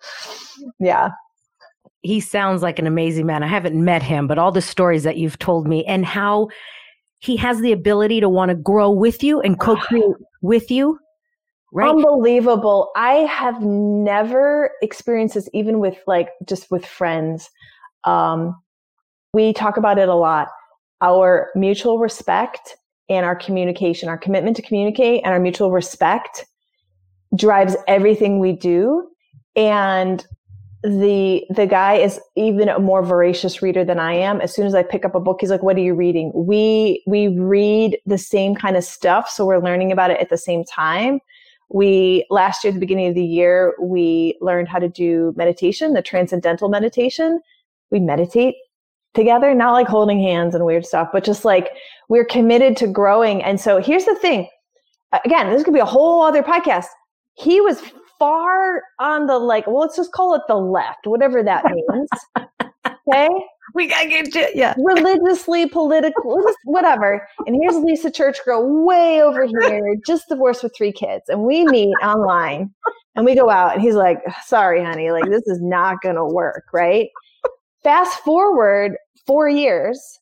yeah. 0.79 1.09
He 2.03 2.21
sounds 2.21 2.61
like 2.61 2.79
an 2.79 2.87
amazing 2.87 3.25
man. 3.25 3.43
I 3.43 3.47
haven't 3.47 3.83
met 3.83 4.03
him, 4.03 4.27
but 4.27 4.37
all 4.39 4.53
the 4.53 4.61
stories 4.61 5.05
that 5.05 5.17
you've 5.17 5.39
told 5.39 5.67
me 5.67 5.83
and 5.87 6.05
how 6.05 6.49
he 7.21 7.39
has 7.39 7.63
the 7.63 7.73
ability 7.73 8.21
to 8.21 8.29
want 8.29 8.51
to 8.51 8.55
grow 8.55 8.91
with 8.91 9.25
you 9.25 9.41
and 9.41 9.59
co 9.59 9.77
create 9.77 10.05
with 10.43 10.71
you. 10.71 10.99
Right. 11.73 11.89
Unbelievable. 11.89 12.91
I 12.97 13.15
have 13.31 13.63
never 13.63 14.73
experienced 14.83 15.37
this, 15.37 15.49
even 15.55 15.81
with 15.81 15.97
like 16.07 16.29
just 16.47 16.71
with 16.71 16.85
friends. 16.85 17.49
Um, 18.05 18.61
we 19.33 19.53
talk 19.53 19.77
about 19.77 19.99
it 19.99 20.09
a 20.09 20.15
lot. 20.15 20.49
Our 21.01 21.51
mutual 21.55 21.99
respect 21.99 22.77
and 23.09 23.27
our 23.27 23.37
communication, 23.37 24.09
our 24.09 24.19
commitment 24.19 24.57
to 24.57 24.63
communicate 24.63 25.23
and 25.25 25.33
our 25.33 25.41
mutual 25.41 25.71
respect 25.71 26.47
drives 27.37 27.77
everything 27.89 28.39
we 28.39 28.53
do. 28.53 29.09
And 29.57 30.25
the 30.83 31.45
the 31.49 31.67
guy 31.67 31.95
is 31.95 32.21
even 32.37 32.69
a 32.69 32.79
more 32.79 33.03
voracious 33.03 33.63
reader 33.63 33.85
than 33.85 33.99
I 33.99 34.13
am. 34.13 34.41
As 34.43 34.55
soon 34.55 34.67
as 34.67 34.75
I 34.75 34.83
pick 34.83 35.05
up 35.07 35.15
a 35.15 35.21
book, 35.21 35.39
he's 35.41 35.51
like, 35.51 35.63
"What 35.63 35.77
are 35.77 35.81
you 35.81 35.95
reading?" 35.95 36.31
We 36.35 37.03
we 37.07 37.29
read 37.29 37.99
the 38.05 38.19
same 38.19 38.55
kind 38.55 38.77
of 38.77 38.85
stuff, 38.85 39.31
so 39.31 39.47
we're 39.47 39.65
learning 39.65 39.93
about 39.93 40.11
it 40.11 40.21
at 40.21 40.29
the 40.29 40.37
same 40.37 40.63
time. 40.65 41.21
We 41.71 42.27
last 42.29 42.63
year, 42.63 42.71
at 42.71 42.75
the 42.75 42.81
beginning 42.81 43.09
of 43.09 43.15
the 43.15 43.25
year, 43.25 43.75
we 43.81 44.37
learned 44.43 44.69
how 44.69 44.79
to 44.79 44.89
do 44.89 45.33
meditation, 45.37 45.95
the 45.95 46.03
transcendental 46.03 46.69
meditation, 46.69 47.41
we 47.91 48.01
meditate 48.01 48.55
together, 49.15 49.55
not 49.55 49.73
like 49.73 49.87
holding 49.87 50.21
hands 50.21 50.55
and 50.55 50.65
weird 50.65 50.85
stuff, 50.85 51.09
but 51.13 51.25
just 51.25 51.45
like 51.45 51.71
we're 52.09 52.25
committed 52.25 52.77
to 52.79 52.87
growing. 52.87 53.43
And 53.43 53.61
so 53.61 53.81
here's 53.81 54.05
the 54.05 54.17
thing. 54.17 54.49
Again, 55.25 55.51
this 55.51 55.63
could 55.63 55.75
be 55.75 55.81
a 55.81 55.85
whole 55.85 56.23
other 56.23 56.43
podcast. 56.43 56.87
He 57.35 57.61
was 57.61 57.81
far 58.19 58.83
on 58.99 59.27
the 59.27 59.39
like, 59.39 59.67
well, 59.67 59.81
let's 59.81 59.97
just 59.97 60.13
call 60.13 60.35
it 60.35 60.43
the 60.49 60.57
left, 60.57 61.07
whatever 61.07 61.43
that 61.43 61.65
means. 61.71 62.09
okay. 63.09 63.29
We 63.75 63.89
gotta 63.89 64.09
get 64.09 64.35
you, 64.35 64.47
yeah. 64.55 64.75
Religiously, 64.79 65.69
political, 65.69 66.45
whatever. 66.65 67.27
And 67.47 67.57
here's 67.61 67.77
Lisa 67.83 68.11
Church 68.11 68.39
girl 68.45 68.85
way 68.85 69.21
over 69.23 69.47
here, 69.47 69.97
just 70.07 70.29
divorced 70.29 70.63
with 70.63 70.73
three 70.77 70.93
kids. 70.93 71.25
And 71.29 71.43
we 71.43 71.65
meet 71.65 71.95
online 72.03 72.73
and 73.17 73.25
we 73.25 73.35
go 73.35 73.51
out 73.51 73.75
and 73.75 73.83
he's 73.83 73.95
like, 73.95 74.19
sorry, 74.45 74.85
honey, 74.85 75.11
like 75.11 75.29
this 75.29 75.47
is 75.47 75.61
not 75.61 76.03
gonna 76.03 76.27
work, 76.27 76.65
right? 76.73 77.09
Fast 77.85 78.19
forward 78.21 78.97
four 79.27 79.49
years, 79.49 80.19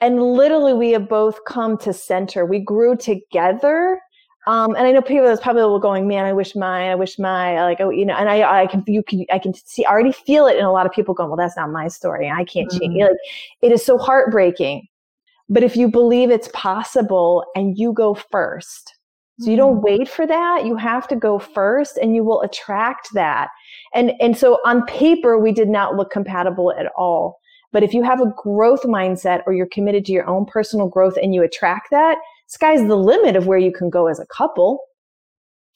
and 0.00 0.22
literally 0.22 0.74
we 0.74 0.90
have 0.92 1.08
both 1.08 1.44
come 1.46 1.76
to 1.78 1.92
center. 1.92 2.46
We 2.46 2.60
grew 2.60 2.96
together. 2.96 4.00
Um, 4.46 4.74
and 4.74 4.86
I 4.86 4.92
know 4.92 5.02
people 5.02 5.26
that's 5.26 5.40
probably 5.40 5.80
going, 5.80 6.08
man, 6.08 6.24
I 6.24 6.32
wish 6.32 6.56
my, 6.56 6.90
I 6.90 6.94
wish 6.94 7.18
my, 7.18 7.62
like, 7.62 7.80
oh, 7.80 7.90
you 7.90 8.06
know, 8.06 8.14
and 8.14 8.28
I, 8.28 8.62
I 8.62 8.66
can, 8.66 8.82
you 8.86 9.02
can, 9.02 9.26
I 9.30 9.38
can 9.38 9.52
see, 9.52 9.84
I 9.84 9.90
already 9.90 10.12
feel 10.12 10.46
it 10.46 10.56
in 10.56 10.64
a 10.64 10.72
lot 10.72 10.86
of 10.86 10.92
people 10.92 11.12
going, 11.12 11.28
well, 11.28 11.36
that's 11.36 11.58
not 11.58 11.70
my 11.70 11.88
story. 11.88 12.30
I 12.30 12.44
can't 12.44 12.68
mm-hmm. 12.70 12.78
change. 12.78 13.02
Like, 13.02 13.10
it 13.60 13.72
is 13.72 13.84
so 13.84 13.98
heartbreaking. 13.98 14.86
But 15.50 15.62
if 15.62 15.76
you 15.76 15.88
believe 15.88 16.30
it's 16.30 16.48
possible 16.54 17.44
and 17.54 17.76
you 17.76 17.92
go 17.92 18.14
first, 18.14 18.96
so 19.40 19.50
you 19.50 19.56
don't 19.56 19.76
mm-hmm. 19.76 19.84
wait 19.84 20.08
for 20.08 20.26
that. 20.26 20.64
You 20.64 20.76
have 20.76 21.06
to 21.08 21.16
go 21.16 21.38
first 21.38 21.98
and 21.98 22.14
you 22.14 22.24
will 22.24 22.40
attract 22.42 23.12
that. 23.12 23.48
And, 23.94 24.12
and 24.20 24.36
so 24.36 24.58
on 24.64 24.84
paper, 24.86 25.38
we 25.38 25.52
did 25.52 25.68
not 25.68 25.96
look 25.96 26.10
compatible 26.10 26.72
at 26.78 26.86
all. 26.96 27.38
But 27.72 27.82
if 27.82 27.94
you 27.94 28.02
have 28.02 28.20
a 28.20 28.32
growth 28.36 28.82
mindset 28.82 29.42
or 29.46 29.52
you're 29.52 29.68
committed 29.72 30.04
to 30.06 30.12
your 30.12 30.28
own 30.28 30.44
personal 30.46 30.88
growth 30.88 31.16
and 31.20 31.34
you 31.34 31.42
attract 31.42 31.90
that, 31.90 32.18
sky's 32.48 32.86
the 32.86 32.96
limit 32.96 33.36
of 33.36 33.46
where 33.46 33.58
you 33.58 33.72
can 33.72 33.90
go 33.90 34.08
as 34.08 34.18
a 34.18 34.26
couple. 34.26 34.80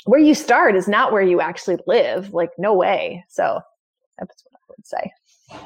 Where 0.06 0.20
you 0.20 0.34
start 0.34 0.76
is 0.76 0.88
not 0.88 1.12
where 1.12 1.22
you 1.22 1.40
actually 1.40 1.78
live. 1.86 2.34
Like, 2.34 2.50
no 2.58 2.74
way. 2.74 3.24
So 3.28 3.60
that's 4.18 4.44
what 4.44 4.58
I 4.58 4.62
would 4.68 4.86
say. 4.86 5.60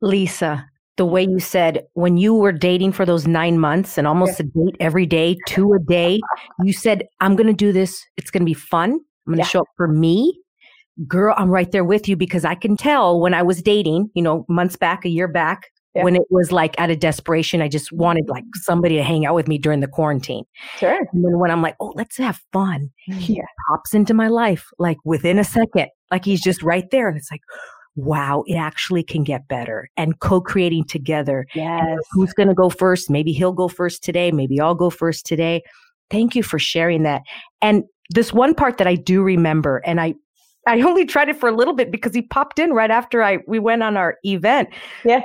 Lisa, 0.00 0.64
the 0.96 1.04
way 1.04 1.22
you 1.22 1.40
said 1.40 1.82
when 1.94 2.16
you 2.16 2.34
were 2.34 2.52
dating 2.52 2.92
for 2.92 3.04
those 3.04 3.26
nine 3.26 3.58
months 3.58 3.98
and 3.98 4.06
almost 4.06 4.38
yeah. 4.38 4.46
a 4.46 4.64
date 4.64 4.76
every 4.80 5.06
day, 5.06 5.36
two 5.46 5.72
a 5.72 5.78
day, 5.78 6.20
you 6.62 6.72
said, 6.72 7.04
I'm 7.20 7.34
going 7.34 7.48
to 7.48 7.52
do 7.52 7.72
this. 7.72 8.00
It's 8.16 8.30
going 8.30 8.42
to 8.42 8.46
be 8.46 8.54
fun. 8.54 8.92
I'm 8.92 9.32
going 9.32 9.38
to 9.38 9.42
yeah. 9.42 9.48
show 9.48 9.60
up 9.60 9.68
for 9.76 9.88
me. 9.88 10.38
Girl, 11.08 11.34
I'm 11.36 11.50
right 11.50 11.70
there 11.72 11.84
with 11.84 12.08
you 12.08 12.16
because 12.16 12.44
I 12.44 12.54
can 12.54 12.76
tell 12.76 13.18
when 13.20 13.34
I 13.34 13.42
was 13.42 13.62
dating, 13.62 14.10
you 14.14 14.22
know, 14.22 14.44
months 14.48 14.76
back, 14.76 15.04
a 15.04 15.08
year 15.08 15.26
back, 15.26 15.70
yeah. 15.94 16.04
when 16.04 16.16
it 16.16 16.22
was 16.30 16.52
like 16.52 16.78
out 16.78 16.90
of 16.90 17.00
desperation, 17.00 17.62
I 17.62 17.68
just 17.68 17.92
wanted 17.92 18.28
like 18.28 18.44
somebody 18.54 18.96
to 18.96 19.02
hang 19.02 19.26
out 19.26 19.34
with 19.34 19.48
me 19.48 19.58
during 19.58 19.80
the 19.80 19.88
quarantine. 19.88 20.44
Sure. 20.78 20.98
And 21.12 21.24
then 21.24 21.38
when 21.38 21.50
I'm 21.50 21.62
like, 21.62 21.76
oh, 21.80 21.92
let's 21.96 22.16
have 22.18 22.40
fun, 22.52 22.90
mm. 23.08 23.14
he 23.14 23.42
pops 23.68 23.94
into 23.94 24.14
my 24.14 24.28
life 24.28 24.68
like 24.78 24.98
within 25.04 25.38
a 25.38 25.44
second, 25.44 25.88
like 26.10 26.24
he's 26.24 26.42
just 26.42 26.62
right 26.62 26.88
there. 26.90 27.08
And 27.08 27.16
it's 27.16 27.30
like, 27.30 27.42
wow, 27.96 28.42
it 28.46 28.56
actually 28.56 29.02
can 29.02 29.22
get 29.22 29.46
better 29.46 29.88
and 29.96 30.18
co-creating 30.20 30.84
together. 30.84 31.46
Yes. 31.54 31.98
who's 32.12 32.32
going 32.32 32.48
to 32.48 32.54
go 32.54 32.68
first? 32.68 33.08
Maybe 33.08 33.32
he'll 33.32 33.52
go 33.52 33.68
first 33.68 34.02
today. 34.02 34.32
Maybe 34.32 34.60
I'll 34.60 34.74
go 34.74 34.90
first 34.90 35.26
today. 35.26 35.62
Thank 36.10 36.34
you 36.34 36.42
for 36.42 36.58
sharing 36.58 37.04
that. 37.04 37.22
And 37.62 37.84
this 38.10 38.32
one 38.32 38.54
part 38.54 38.78
that 38.78 38.86
I 38.86 38.96
do 38.96 39.22
remember, 39.22 39.78
and 39.78 40.00
I, 40.00 40.14
I 40.66 40.80
only 40.80 41.04
tried 41.04 41.28
it 41.28 41.36
for 41.36 41.48
a 41.48 41.52
little 41.52 41.74
bit 41.74 41.90
because 41.90 42.14
he 42.14 42.22
popped 42.22 42.58
in 42.58 42.72
right 42.72 42.90
after 42.90 43.22
I 43.22 43.38
we 43.46 43.58
went 43.58 43.82
on 43.82 43.96
our 43.96 44.18
event. 44.24 44.68
Yeah. 45.04 45.22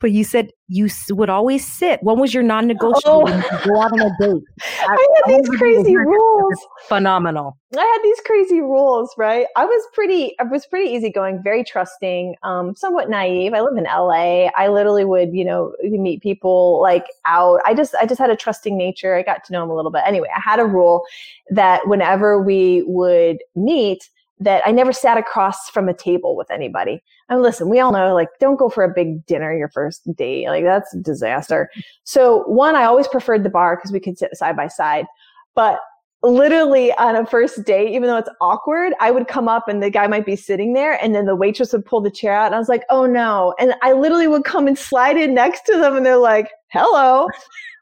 But 0.00 0.12
you 0.12 0.22
said 0.22 0.50
you 0.68 0.88
would 1.10 1.28
always 1.28 1.66
sit. 1.66 2.00
What 2.04 2.18
was 2.18 2.32
your 2.32 2.44
non-negotiable 2.44 3.02
oh. 3.04 3.24
when 3.24 3.42
you 3.42 3.48
go 3.64 3.80
out 3.80 3.90
on 3.92 4.00
a 4.00 4.10
date? 4.20 4.42
I, 4.82 4.94
I 4.94 5.32
had 5.32 5.40
these 5.40 5.48
crazy 5.58 5.96
rules. 5.96 6.54
Phenomenal. 6.86 7.58
I 7.76 7.80
had 7.80 7.98
these 8.04 8.20
crazy 8.24 8.60
rules, 8.60 9.12
right? 9.18 9.46
I 9.56 9.64
was 9.64 9.82
pretty, 9.92 10.38
I 10.38 10.44
was 10.44 10.66
pretty 10.66 10.90
easygoing, 10.90 11.42
very 11.42 11.64
trusting, 11.64 12.36
um, 12.44 12.76
somewhat 12.76 13.10
naive. 13.10 13.54
I 13.54 13.60
live 13.60 13.76
in 13.76 13.84
LA. 13.84 14.50
I 14.56 14.68
literally 14.68 15.04
would, 15.04 15.34
you 15.34 15.44
know, 15.44 15.72
meet 15.82 16.22
people 16.22 16.80
like 16.80 17.06
out. 17.26 17.60
I 17.64 17.74
just, 17.74 17.96
I 17.96 18.06
just 18.06 18.20
had 18.20 18.30
a 18.30 18.36
trusting 18.36 18.78
nature. 18.78 19.16
I 19.16 19.22
got 19.22 19.42
to 19.44 19.52
know 19.52 19.62
them 19.62 19.70
a 19.70 19.74
little 19.74 19.90
bit. 19.90 20.02
Anyway, 20.06 20.28
I 20.36 20.40
had 20.40 20.60
a 20.60 20.64
rule 20.64 21.02
that 21.50 21.88
whenever 21.88 22.40
we 22.40 22.84
would 22.86 23.38
meet, 23.56 24.08
that 24.40 24.62
I 24.66 24.70
never 24.70 24.92
sat 24.92 25.18
across 25.18 25.68
from 25.70 25.88
a 25.88 25.94
table 25.94 26.36
with 26.36 26.50
anybody. 26.50 27.02
And 27.28 27.42
listen, 27.42 27.68
we 27.68 27.80
all 27.80 27.92
know, 27.92 28.14
like, 28.14 28.28
don't 28.38 28.58
go 28.58 28.68
for 28.68 28.84
a 28.84 28.88
big 28.88 29.24
dinner 29.26 29.56
your 29.56 29.68
first 29.68 30.02
date. 30.16 30.46
Like, 30.46 30.64
that's 30.64 30.94
a 30.94 30.98
disaster. 30.98 31.70
So, 32.04 32.44
one, 32.44 32.76
I 32.76 32.84
always 32.84 33.08
preferred 33.08 33.42
the 33.42 33.50
bar 33.50 33.76
because 33.76 33.92
we 33.92 34.00
could 34.00 34.18
sit 34.18 34.36
side 34.36 34.56
by 34.56 34.68
side. 34.68 35.06
But 35.54 35.80
literally 36.22 36.92
on 36.94 37.16
a 37.16 37.26
first 37.26 37.64
date, 37.64 37.90
even 37.94 38.08
though 38.08 38.16
it's 38.16 38.30
awkward, 38.40 38.92
I 39.00 39.10
would 39.10 39.28
come 39.28 39.48
up 39.48 39.68
and 39.68 39.82
the 39.82 39.90
guy 39.90 40.06
might 40.06 40.26
be 40.26 40.36
sitting 40.36 40.72
there 40.72 41.02
and 41.02 41.14
then 41.14 41.26
the 41.26 41.36
waitress 41.36 41.72
would 41.72 41.84
pull 41.84 42.00
the 42.00 42.10
chair 42.10 42.32
out 42.32 42.46
and 42.46 42.54
I 42.54 42.58
was 42.58 42.68
like, 42.68 42.84
oh 42.90 43.06
no. 43.06 43.54
And 43.58 43.74
I 43.82 43.92
literally 43.92 44.26
would 44.26 44.44
come 44.44 44.66
and 44.66 44.76
slide 44.76 45.16
in 45.16 45.34
next 45.34 45.62
to 45.66 45.76
them 45.76 45.96
and 45.96 46.04
they're 46.04 46.16
like, 46.16 46.50
hello. 46.68 47.28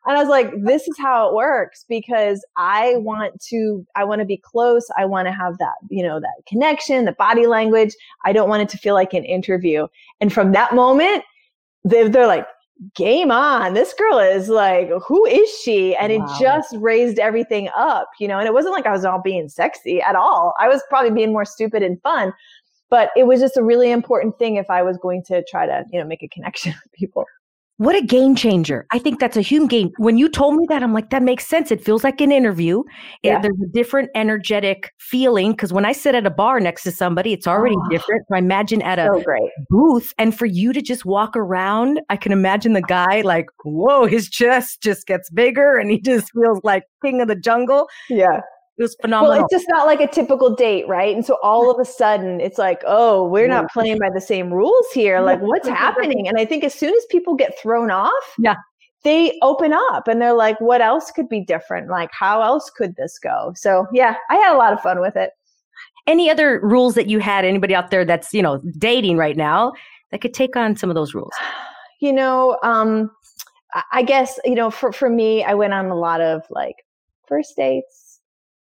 And 0.07 0.17
I 0.17 0.21
was 0.21 0.29
like, 0.29 0.53
this 0.63 0.87
is 0.87 0.97
how 0.99 1.29
it 1.29 1.35
works 1.35 1.85
because 1.89 2.45
I 2.57 2.95
want 2.99 3.41
to, 3.49 3.85
I 3.97 4.05
want 4.05 4.21
to 4.21 4.25
be 4.25 4.37
close. 4.37 4.87
I 4.97 5.05
want 5.05 5.27
to 5.27 5.33
have 5.33 5.59
that, 5.59 5.75
you 5.89 6.03
know, 6.03 6.21
that 6.21 6.43
connection, 6.47 7.05
the 7.05 7.13
body 7.13 7.47
language. 7.47 7.95
I 8.25 8.33
don't 8.33 8.49
want 8.49 8.63
it 8.63 8.69
to 8.71 8.79
feel 8.79 8.95
like 8.95 9.15
an 9.15 9.25
interview. 9.25 9.89
And 10.21 10.33
from 10.33 10.53
that 10.53 10.75
moment, 10.75 11.25
they, 11.85 12.09
they're 12.09 12.27
like, 12.27 12.47
game 12.95 13.31
on. 13.31 13.75
This 13.75 13.95
girl 13.95 14.19
is 14.19 14.49
like, 14.49 14.91
who 15.07 15.25
is 15.27 15.49
she? 15.63 15.97
And 15.97 16.13
wow. 16.13 16.25
it 16.25 16.41
just 16.41 16.75
raised 16.79 17.19
everything 17.19 17.69
up, 17.75 18.09
you 18.21 18.29
know, 18.29 18.39
and 18.39 18.47
it 18.47 18.53
wasn't 18.53 18.75
like 18.75 18.87
I 18.87 18.93
was 18.93 19.05
all 19.05 19.21
being 19.21 19.49
sexy 19.49 20.01
at 20.01 20.15
all. 20.15 20.55
I 20.61 20.69
was 20.69 20.83
probably 20.89 21.11
being 21.11 21.33
more 21.33 21.45
stupid 21.45 21.83
and 21.83 22.01
fun, 22.03 22.33
but 22.91 23.11
it 23.17 23.27
was 23.27 23.41
just 23.41 23.57
a 23.57 23.63
really 23.63 23.91
important 23.91 24.39
thing 24.39 24.57
if 24.57 24.69
I 24.71 24.83
was 24.83 24.99
going 24.99 25.25
to 25.25 25.43
try 25.49 25.67
to, 25.67 25.85
you 25.91 25.99
know, 25.99 26.07
make 26.07 26.23
a 26.23 26.29
connection 26.29 26.75
with 26.85 26.93
people. 26.93 27.25
What 27.79 27.95
a 27.95 28.01
game 28.01 28.35
changer. 28.35 28.87
I 28.91 28.99
think 28.99 29.21
that's 29.21 29.37
a 29.37 29.43
huge 29.43 29.69
game. 29.69 29.91
When 29.99 30.17
you 30.17 30.31
told 30.31 30.57
me 30.57 30.65
that, 30.71 30.83
I'm 30.83 30.95
like, 30.95 31.11
that 31.11 31.23
makes 31.23 31.47
sense. 31.47 31.71
It 31.71 31.85
feels 31.85 32.05
like 32.05 32.23
an 32.23 32.33
interview. 32.33 32.83
Yeah. 33.23 33.41
There's 33.41 33.61
a 33.63 33.71
different 33.73 34.09
energetic 34.15 34.93
feeling 34.99 35.51
because 35.51 35.75
when 35.75 35.85
I 35.85 35.93
sit 35.93 36.15
at 36.15 36.27
a 36.27 36.31
bar 36.31 36.59
next 36.59 36.85
to 36.85 36.91
somebody, 36.91 37.35
it's 37.35 37.47
already 37.47 37.77
oh, 37.79 37.89
different. 37.91 38.25
So 38.29 38.37
I 38.37 38.39
imagine 38.39 38.81
at 38.81 38.99
a 38.99 39.21
great. 39.23 39.51
booth 39.69 40.15
and 40.17 40.37
for 40.37 40.47
you 40.47 40.73
to 40.73 40.81
just 40.81 41.05
walk 41.05 41.37
around, 41.37 42.01
I 42.09 42.17
can 42.17 42.33
imagine 42.33 42.73
the 42.73 42.83
guy 42.83 43.21
like, 43.21 43.47
whoa, 43.65 44.07
his 44.07 44.31
chest 44.31 44.81
just 44.83 45.07
gets 45.07 45.29
bigger 45.29 45.77
and 45.77 45.91
he 45.91 46.01
just 46.01 46.33
feels 46.33 46.61
like 46.65 46.85
king 47.05 47.21
of 47.21 47.29
the 47.29 47.37
jungle. 47.37 47.89
Yeah. 48.09 48.41
It 48.79 48.83
was 48.83 48.97
phenomenal. 49.01 49.37
Well, 49.37 49.45
it's 49.45 49.55
just 49.55 49.67
not 49.71 49.87
like 49.87 50.01
a 50.01 50.07
typical 50.07 50.55
date, 50.55 50.87
right? 50.87 51.15
And 51.15 51.25
so 51.25 51.39
all 51.43 51.71
of 51.71 51.81
a 51.81 51.85
sudden 51.85 52.41
it's 52.41 52.59
like, 52.59 52.83
oh, 52.87 53.27
we're 53.27 53.49
not 53.49 53.71
playing 53.71 53.99
by 53.99 54.11
the 54.13 54.21
same 54.21 54.53
rules 54.53 54.87
here. 54.93 55.21
Like, 55.21 55.41
what's 55.41 55.67
happening? 55.69 56.29
And 56.29 56.39
I 56.39 56.45
think 56.45 56.63
as 56.63 56.75
soon 56.75 56.95
as 56.95 57.07
people 57.11 57.35
get 57.35 57.59
thrown 57.59 57.91
off, 57.91 58.13
yeah, 58.39 58.57
they 59.03 59.39
open 59.41 59.73
up 59.73 60.09
and 60.09 60.21
they're 60.21 60.35
like, 60.35 60.61
what 60.61 60.83
else 60.83 61.11
could 61.11 61.29
be 61.29 61.41
different? 61.41 61.89
Like, 61.89 62.11
how 62.13 62.43
else 62.43 62.69
could 62.69 62.97
this 62.97 63.19
go? 63.19 63.53
So 63.57 63.87
yeah, 63.95 64.17
I 64.29 64.37
had 64.37 64.55
a 64.55 64.59
lot 64.59 64.75
of 64.75 64.81
fun 64.83 65.01
with 65.01 65.17
it. 65.17 65.31
Any 66.07 66.29
other 66.29 66.61
rules 66.63 66.95
that 66.97 67.07
you 67.07 67.19
had? 67.19 67.47
Anybody 67.47 67.75
out 67.75 67.91
there 67.91 68.05
that's, 68.05 68.35
you 68.35 68.43
know, 68.43 68.61
dating 68.79 69.17
right 69.17 69.37
now 69.39 69.73
that 70.11 70.21
could 70.21 70.35
take 70.35 70.55
on 70.55 70.77
some 70.77 70.91
of 70.91 70.95
those 70.95 71.15
rules? 71.15 71.33
You 71.99 72.13
know, 72.13 72.59
um, 72.63 73.11
I 73.91 74.03
guess, 74.03 74.39
you 74.45 74.55
know, 74.55 74.71
for, 74.71 74.93
for 74.93 75.09
me, 75.09 75.43
I 75.43 75.55
went 75.55 75.73
on 75.73 75.87
a 75.87 75.95
lot 75.95 76.21
of 76.21 76.43
like 76.51 76.77
first 77.27 77.57
dates 77.57 78.06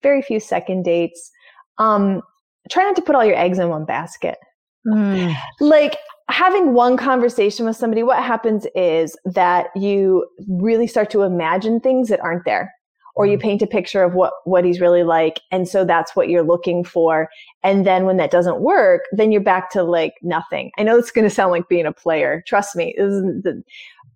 very 0.02 0.22
few 0.22 0.40
second 0.40 0.84
dates. 0.84 1.30
Um, 1.78 2.22
try 2.70 2.84
not 2.84 2.96
to 2.96 3.02
put 3.02 3.14
all 3.14 3.24
your 3.24 3.36
eggs 3.36 3.58
in 3.58 3.68
one 3.68 3.84
basket. 3.84 4.38
Mm. 4.86 5.34
Like 5.60 5.96
having 6.28 6.74
one 6.74 6.96
conversation 6.96 7.66
with 7.66 7.76
somebody, 7.76 8.02
what 8.02 8.22
happens 8.22 8.66
is 8.74 9.16
that 9.24 9.68
you 9.74 10.26
really 10.48 10.86
start 10.86 11.10
to 11.10 11.22
imagine 11.22 11.80
things 11.80 12.08
that 12.08 12.20
aren't 12.20 12.44
there. 12.44 12.72
Or 13.16 13.26
you 13.26 13.36
mm. 13.36 13.42
paint 13.42 13.62
a 13.62 13.66
picture 13.66 14.04
of 14.04 14.14
what, 14.14 14.32
what 14.44 14.64
he's 14.64 14.80
really 14.80 15.02
like. 15.02 15.40
And 15.50 15.66
so 15.66 15.84
that's 15.84 16.14
what 16.14 16.28
you're 16.28 16.44
looking 16.44 16.84
for. 16.84 17.28
And 17.64 17.86
then 17.86 18.04
when 18.04 18.16
that 18.18 18.30
doesn't 18.30 18.60
work, 18.60 19.02
then 19.12 19.32
you're 19.32 19.40
back 19.40 19.70
to 19.70 19.82
like 19.82 20.14
nothing. 20.22 20.70
I 20.78 20.84
know 20.84 20.96
it's 20.96 21.10
going 21.10 21.28
to 21.28 21.34
sound 21.34 21.50
like 21.50 21.68
being 21.68 21.86
a 21.86 21.92
player. 21.92 22.44
Trust 22.46 22.76
me. 22.76 22.94
The, 22.96 23.62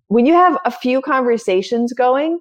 when 0.07 0.25
you 0.25 0.33
have 0.33 0.57
a 0.63 0.71
few 0.71 1.01
conversations 1.01 1.91
going, 1.91 2.39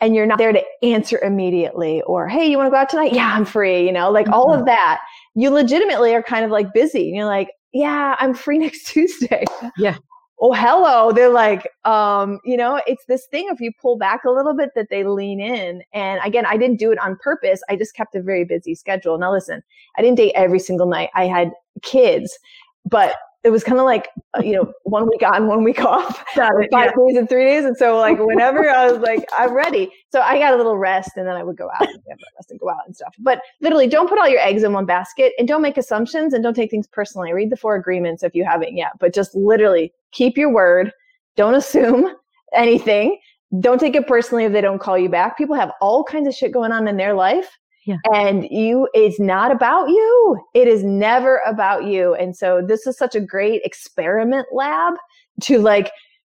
and 0.00 0.14
you're 0.14 0.26
not 0.26 0.38
there 0.38 0.52
to 0.52 0.62
answer 0.82 1.18
immediately 1.22 2.02
or 2.02 2.28
hey 2.28 2.46
you 2.46 2.56
want 2.56 2.66
to 2.66 2.70
go 2.70 2.76
out 2.76 2.88
tonight? 2.88 3.12
Yeah 3.12 3.32
i'm 3.34 3.44
free 3.44 3.86
you 3.86 3.92
know 3.92 4.10
like 4.10 4.26
mm-hmm. 4.26 4.34
all 4.34 4.52
of 4.52 4.64
that. 4.66 5.00
You 5.34 5.50
legitimately 5.50 6.14
are 6.14 6.22
kind 6.22 6.44
of 6.44 6.50
like 6.50 6.72
busy 6.72 7.08
and 7.08 7.16
you're 7.16 7.26
like 7.26 7.50
yeah 7.72 8.16
i'm 8.18 8.34
free 8.34 8.58
next 8.66 8.86
tuesday. 8.86 9.44
Yeah. 9.76 9.96
Oh 10.40 10.52
hello. 10.52 11.12
They're 11.12 11.28
like 11.28 11.68
um 11.84 12.40
you 12.44 12.56
know 12.56 12.80
it's 12.86 13.04
this 13.06 13.26
thing 13.30 13.48
if 13.50 13.60
you 13.60 13.70
pull 13.80 13.96
back 13.96 14.24
a 14.24 14.30
little 14.30 14.54
bit 14.54 14.70
that 14.74 14.88
they 14.90 15.04
lean 15.04 15.40
in 15.40 15.82
and 15.92 16.20
again 16.24 16.44
i 16.46 16.56
didn't 16.56 16.78
do 16.78 16.92
it 16.92 16.98
on 16.98 17.16
purpose. 17.22 17.62
I 17.68 17.76
just 17.76 17.94
kept 17.94 18.14
a 18.14 18.22
very 18.22 18.44
busy 18.44 18.74
schedule. 18.74 19.18
Now 19.18 19.32
listen 19.32 19.62
i 19.96 20.02
didn't 20.02 20.16
date 20.16 20.32
every 20.34 20.58
single 20.58 20.86
night. 20.86 21.10
I 21.14 21.26
had 21.26 21.52
kids 21.82 22.38
but 22.84 23.16
it 23.44 23.50
was 23.50 23.62
kind 23.62 23.78
of 23.78 23.84
like 23.84 24.08
uh, 24.36 24.42
you 24.42 24.52
know 24.52 24.72
one 24.84 25.08
week 25.08 25.22
on 25.22 25.46
one 25.46 25.62
week 25.62 25.80
off 25.84 26.24
five 26.34 26.50
yeah. 26.72 26.86
days 26.86 27.16
and 27.16 27.28
three 27.28 27.44
days 27.44 27.64
and 27.64 27.76
so 27.76 27.98
like 27.98 28.18
whenever 28.20 28.68
i 28.70 28.90
was 28.90 29.00
like 29.00 29.28
i'm 29.36 29.52
ready 29.52 29.90
so 30.10 30.20
i 30.22 30.38
got 30.38 30.54
a 30.54 30.56
little 30.56 30.76
rest 30.76 31.12
and 31.16 31.28
then 31.28 31.36
i 31.36 31.42
would 31.42 31.56
go 31.56 31.70
out 31.74 31.86
and 31.86 32.02
rest 32.36 32.50
and 32.50 32.60
go 32.60 32.70
out 32.70 32.80
and 32.86 32.94
stuff. 32.94 33.14
But 33.18 33.40
literally 33.60 33.86
don't 33.86 34.08
put 34.08 34.18
all 34.18 34.28
your 34.28 34.40
eggs 34.40 34.62
in 34.62 34.72
one 34.72 34.86
basket 34.86 35.32
and 35.38 35.46
don't 35.46 35.62
make 35.62 35.76
assumptions 35.76 36.34
and 36.34 36.42
don't 36.42 36.54
take 36.54 36.70
things 36.70 36.86
personally. 36.86 37.32
Read 37.32 37.50
the 37.50 37.56
four 37.56 37.76
agreements 37.76 38.22
if 38.22 38.34
you 38.34 38.44
haven't 38.44 38.76
yet 38.76 38.92
but 38.98 39.14
just 39.14 39.34
literally 39.34 39.92
keep 40.12 40.36
your 40.36 40.52
word. 40.52 40.92
Don't 41.36 41.54
assume 41.54 42.14
anything. 42.54 43.18
Don't 43.60 43.78
take 43.78 43.94
it 43.94 44.06
personally 44.06 44.44
if 44.44 44.52
they 44.52 44.60
don't 44.60 44.80
call 44.80 44.98
you 44.98 45.08
back. 45.08 45.36
People 45.36 45.54
have 45.54 45.72
all 45.80 46.02
kinds 46.04 46.28
of 46.28 46.34
shit 46.34 46.52
going 46.52 46.72
on 46.72 46.88
in 46.88 46.96
their 46.96 47.14
life 47.14 47.58
yeah. 47.84 47.96
And 48.12 48.48
you, 48.50 48.88
it's 48.94 49.20
not 49.20 49.50
about 49.50 49.88
you. 49.88 50.38
It 50.54 50.68
is 50.68 50.82
never 50.82 51.40
about 51.46 51.84
you. 51.84 52.14
And 52.14 52.36
so 52.36 52.62
this 52.66 52.86
is 52.86 52.96
such 52.96 53.14
a 53.14 53.20
great 53.20 53.62
experiment 53.64 54.46
lab 54.52 54.94
to 55.42 55.58
like 55.58 55.90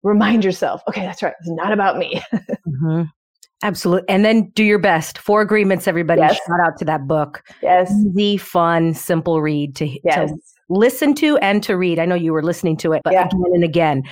remind 0.04 0.43
yourself, 0.43 0.82
okay, 0.88 1.02
that's 1.02 1.24
right. 1.24 1.34
It's 1.39 1.50
not 1.50 1.72
about 1.72 1.98
me. 1.98 2.22
mm-hmm. 2.34 3.04
Absolutely. 3.64 4.08
And 4.08 4.24
then 4.24 4.52
do 4.54 4.64
your 4.64 4.78
best. 4.78 5.18
Four 5.18 5.41
agreements, 5.41 5.88
everybody. 5.88 6.22
Yes. 6.22 6.39
Shout 6.48 6.60
out 6.64 6.78
to 6.78 6.86
that 6.86 7.08
book. 7.08 7.43
Yes. 7.64 7.91
Easy, 7.91 8.38
fun, 8.38 8.93
simple 8.93 9.41
read 9.41 9.76
to, 9.78 9.88
yes. 10.04 10.30
to 10.30 10.38
listen 10.70 11.16
to 11.16 11.38
and 11.38 11.64
to 11.64 11.76
read. 11.76 11.98
I 11.98 12.06
know 12.06 12.16
you 12.16 12.34
were 12.34 12.43
listening 12.43 12.78
to 12.78 12.93
it, 12.93 13.02
but 13.04 13.14
yeah. 13.14 13.26
again 13.26 13.41
and 13.54 13.64
again. 13.64 14.04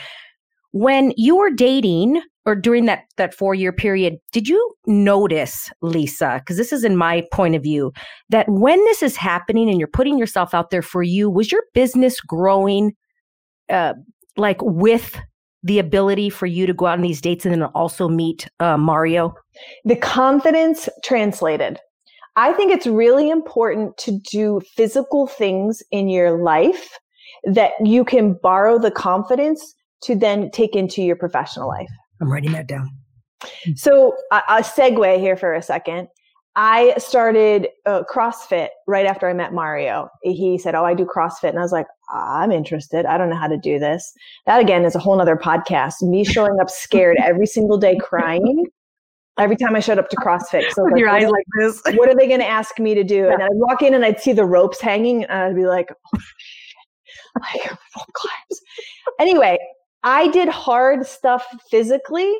When 0.75 1.13
you 1.15 1.37
were 1.37 1.51
dating, 1.51 2.21
or 2.45 2.53
during 2.53 2.85
that 2.85 3.05
that 3.17 3.33
four 3.33 3.55
year 3.55 3.71
period 3.71 4.17
did 4.31 4.47
you 4.47 4.75
notice 4.85 5.71
lisa 5.81 6.39
because 6.39 6.57
this 6.57 6.71
is 6.71 6.83
in 6.83 6.95
my 6.95 7.23
point 7.33 7.55
of 7.55 7.63
view 7.63 7.91
that 8.29 8.45
when 8.47 8.77
this 8.85 9.01
is 9.01 9.15
happening 9.15 9.67
and 9.67 9.79
you're 9.79 9.87
putting 9.87 10.19
yourself 10.19 10.53
out 10.53 10.69
there 10.69 10.83
for 10.83 11.01
you 11.01 11.27
was 11.27 11.51
your 11.51 11.63
business 11.73 12.21
growing 12.21 12.93
uh, 13.69 13.93
like 14.37 14.61
with 14.61 15.19
the 15.65 15.79
ability 15.79 16.29
for 16.29 16.45
you 16.45 16.67
to 16.67 16.73
go 16.73 16.85
out 16.85 16.99
on 16.99 17.01
these 17.01 17.19
dates 17.19 17.43
and 17.43 17.53
then 17.53 17.63
also 17.63 18.07
meet 18.07 18.47
uh, 18.59 18.77
mario? 18.77 19.33
The 19.83 19.95
confidence 19.95 20.87
translated. 21.03 21.79
I 22.35 22.53
think 22.53 22.71
it's 22.71 22.85
really 22.85 23.29
important 23.29 23.97
to 23.97 24.19
do 24.31 24.61
physical 24.75 25.25
things 25.25 25.81
in 25.91 26.07
your 26.07 26.43
life 26.43 26.99
that 27.45 27.71
you 27.83 28.05
can 28.05 28.37
borrow 28.43 28.77
the 28.77 28.91
confidence 28.91 29.73
to 30.05 30.15
then 30.15 30.49
take 30.51 30.75
into 30.75 31.01
your 31.01 31.15
professional 31.15 31.67
life 31.67 31.89
I'm 32.21 32.31
writing 32.31 32.51
that 32.53 32.67
down. 32.67 32.89
So 33.75 34.15
a, 34.31 34.41
a 34.49 34.61
segue 34.61 35.19
here 35.19 35.35
for 35.35 35.53
a 35.53 35.61
second. 35.61 36.07
I 36.57 36.93
started 36.97 37.67
uh, 37.85 38.03
CrossFit 38.09 38.69
right 38.87 39.05
after 39.05 39.27
I 39.27 39.33
met 39.33 39.53
Mario. 39.53 40.09
He 40.23 40.57
said, 40.57 40.73
Oh, 40.73 40.85
I 40.85 40.93
do 40.93 41.05
CrossFit. 41.05 41.49
And 41.49 41.59
I 41.59 41.61
was 41.61 41.73
like, 41.73 41.87
I'm 42.13 42.51
interested. 42.51 43.05
I 43.05 43.17
don't 43.17 43.29
know 43.29 43.35
how 43.35 43.47
to 43.49 43.57
do 43.57 43.77
this. 43.77 44.13
That 44.45 44.61
again 44.61 44.85
is 44.85 44.95
a 44.95 44.99
whole 44.99 45.17
nother 45.17 45.35
podcast. 45.35 46.01
Me 46.01 46.23
showing 46.23 46.57
up 46.61 46.69
scared 46.69 47.17
every 47.21 47.45
single 47.45 47.77
day 47.77 47.97
crying. 47.97 48.65
Every 49.37 49.57
time 49.57 49.75
I 49.75 49.81
showed 49.81 49.99
up 49.99 50.09
to 50.11 50.15
CrossFit. 50.15 50.71
So 50.71 50.83
like, 50.83 50.97
your 50.97 51.09
eyes 51.09 51.29
like 51.29 51.43
this. 51.59 51.81
What 51.97 52.07
are 52.07 52.15
they 52.15 52.25
going 52.25 52.39
to 52.39 52.47
ask 52.47 52.79
me 52.79 52.95
to 52.95 53.03
do? 53.03 53.27
And 53.27 53.43
I'd 53.43 53.49
walk 53.51 53.81
in 53.81 53.93
and 53.93 54.05
I'd 54.05 54.21
see 54.21 54.31
the 54.31 54.45
ropes 54.45 54.79
hanging 54.79 55.25
and 55.25 55.33
I'd 55.33 55.55
be 55.55 55.65
like, 55.65 55.89
oh, 55.91 56.19
shit. 56.37 57.41
like 57.41 57.69
rope 57.69 58.13
climbs. 58.13 58.61
Anyway, 59.19 59.57
I 60.05 60.27
did 60.27 60.47
hard 60.47 61.05
stuff 61.05 61.45
physically 61.69 62.31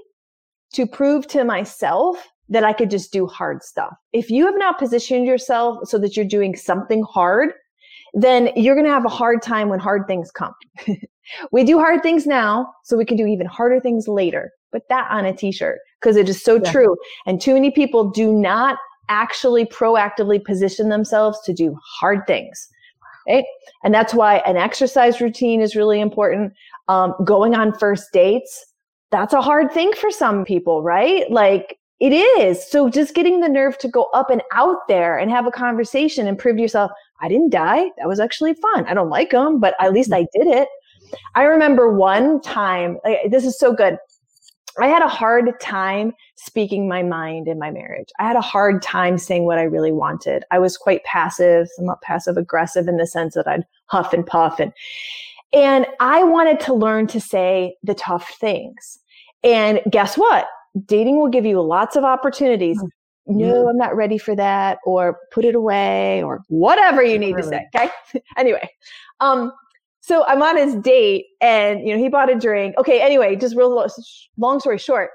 to 0.73 0.85
prove 0.85 1.27
to 1.27 1.43
myself 1.43 2.27
that 2.47 2.63
I 2.63 2.73
could 2.73 2.91
just 2.91 3.11
do 3.11 3.25
hard 3.25 3.63
stuff. 3.63 3.93
If 4.13 4.29
you 4.29 4.45
have 4.45 4.55
not 4.55 4.77
positioned 4.77 5.25
yourself 5.25 5.79
so 5.89 5.97
that 5.97 6.15
you're 6.15 6.27
doing 6.27 6.55
something 6.55 7.03
hard, 7.03 7.53
then 8.13 8.51
you're 8.55 8.75
going 8.75 8.85
to 8.85 8.91
have 8.91 9.05
a 9.05 9.09
hard 9.09 9.41
time 9.41 9.67
when 9.67 9.79
hard 9.79 10.05
things 10.05 10.29
come. 10.29 10.53
we 11.51 11.63
do 11.63 11.79
hard 11.79 12.03
things 12.03 12.27
now 12.27 12.71
so 12.83 12.97
we 12.97 13.03
can 13.03 13.17
do 13.17 13.25
even 13.25 13.47
harder 13.47 13.79
things 13.79 14.07
later. 14.07 14.51
Put 14.71 14.87
that 14.89 15.09
on 15.09 15.25
a 15.25 15.33
t-shirt 15.33 15.79
because 15.99 16.17
it 16.17 16.29
is 16.29 16.41
so 16.41 16.55
yeah. 16.63 16.71
true. 16.71 16.95
And 17.25 17.41
too 17.41 17.55
many 17.55 17.71
people 17.71 18.11
do 18.11 18.31
not 18.31 18.77
actually 19.09 19.65
proactively 19.65 20.43
position 20.43 20.89
themselves 20.89 21.39
to 21.45 21.53
do 21.53 21.77
hard 21.99 22.27
things. 22.27 22.69
Right? 23.27 23.45
And 23.83 23.91
that's 23.91 24.13
why 24.13 24.37
an 24.45 24.55
exercise 24.55 25.19
routine 25.19 25.59
is 25.59 25.75
really 25.75 25.99
important 25.99 26.53
um, 26.87 27.13
going 27.23 27.55
on 27.55 27.73
first 27.77 28.11
dates, 28.11 28.65
that's 29.11 29.33
a 29.33 29.41
hard 29.41 29.71
thing 29.71 29.93
for 29.93 30.11
some 30.11 30.45
people, 30.45 30.81
right? 30.83 31.29
Like 31.31 31.77
it 31.99 32.11
is. 32.11 32.69
So 32.69 32.89
just 32.89 33.15
getting 33.15 33.39
the 33.39 33.49
nerve 33.49 33.77
to 33.79 33.87
go 33.87 34.09
up 34.13 34.29
and 34.29 34.41
out 34.51 34.87
there 34.87 35.17
and 35.17 35.31
have 35.31 35.47
a 35.47 35.51
conversation 35.51 36.27
and 36.27 36.37
prove 36.37 36.57
to 36.57 36.61
yourself, 36.61 36.91
I 37.21 37.29
didn't 37.29 37.51
die. 37.51 37.91
That 37.97 38.07
was 38.07 38.19
actually 38.19 38.53
fun. 38.55 38.85
I 38.87 38.93
don't 38.93 39.09
like 39.09 39.31
them, 39.31 39.59
but 39.59 39.75
at 39.79 39.93
least 39.93 40.11
I 40.11 40.27
did 40.33 40.47
it. 40.47 40.67
I 41.35 41.43
remember 41.43 41.93
one 41.93 42.41
time, 42.41 42.97
like, 43.05 43.31
this 43.31 43.45
is 43.45 43.57
so 43.57 43.73
good. 43.73 43.97
I 44.77 44.87
had 44.87 45.01
a 45.01 45.07
hard 45.07 45.57
time 45.61 46.13
speaking 46.35 46.89
my 46.89 47.01
mind 47.01 47.47
in 47.47 47.57
my 47.57 47.71
marriage. 47.71 48.09
I 48.19 48.27
had 48.27 48.35
a 48.35 48.41
hard 48.41 48.81
time 48.81 49.17
saying 49.17 49.45
what 49.45 49.57
I 49.57 49.63
really 49.63 49.93
wanted. 49.93 50.43
I 50.51 50.59
was 50.59 50.75
quite 50.75 51.03
passive, 51.05 51.69
somewhat 51.77 52.01
passive 52.01 52.35
aggressive 52.35 52.89
in 52.89 52.97
the 52.97 53.07
sense 53.07 53.35
that 53.35 53.47
I'd 53.47 53.65
huff 53.85 54.11
and 54.11 54.25
puff 54.25 54.59
and 54.59 54.73
and 55.55 55.87
I 56.01 56.23
wanted 56.23 56.59
to 56.61 56.73
learn 56.73 57.07
to 57.07 57.21
say 57.21 57.77
the 57.81 57.95
tough 57.95 58.29
things. 58.39 58.99
And 59.43 59.79
guess 59.89 60.17
what? 60.17 60.47
Dating 60.85 61.17
will 61.17 61.29
give 61.29 61.45
you 61.45 61.61
lots 61.61 61.95
of 61.95 62.03
opportunities. 62.03 62.77
Mm-hmm. 62.77 63.37
No, 63.39 63.69
I'm 63.69 63.77
not 63.77 63.95
ready 63.95 64.17
for 64.17 64.35
that, 64.35 64.79
or 64.85 65.17
put 65.31 65.45
it 65.45 65.55
away, 65.55 66.21
or 66.21 66.43
whatever 66.49 67.01
you 67.01 67.17
need 67.17 67.37
to 67.37 67.43
say. 67.43 67.65
Okay. 67.73 67.89
anyway, 68.37 68.69
um, 69.19 69.51
so 70.01 70.25
I'm 70.27 70.43
on 70.43 70.57
his 70.57 70.75
date 70.75 71.25
and, 71.41 71.87
you 71.87 71.95
know, 71.95 71.99
he 71.99 72.09
bought 72.09 72.29
a 72.29 72.35
drink. 72.35 72.75
Okay. 72.77 73.01
Anyway, 73.01 73.35
just 73.35 73.55
real 73.55 73.87
long 74.37 74.59
story 74.59 74.77
short, 74.77 75.09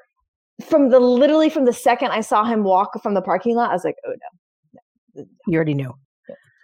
from 0.65 0.89
the 0.89 0.99
literally 0.99 1.51
from 1.51 1.67
the 1.67 1.73
second 1.73 2.11
I 2.11 2.23
saw 2.23 2.45
him 2.45 2.65
walk 2.65 3.01
from 3.03 3.15
the 3.15 3.23
parking 3.23 3.55
lot, 3.55 3.71
I 3.71 3.75
was 3.75 3.85
like, 3.85 3.97
oh 4.07 4.11
no. 4.11 4.81
no. 5.15 5.25
You 5.47 5.57
already 5.57 5.75
knew. 5.75 5.95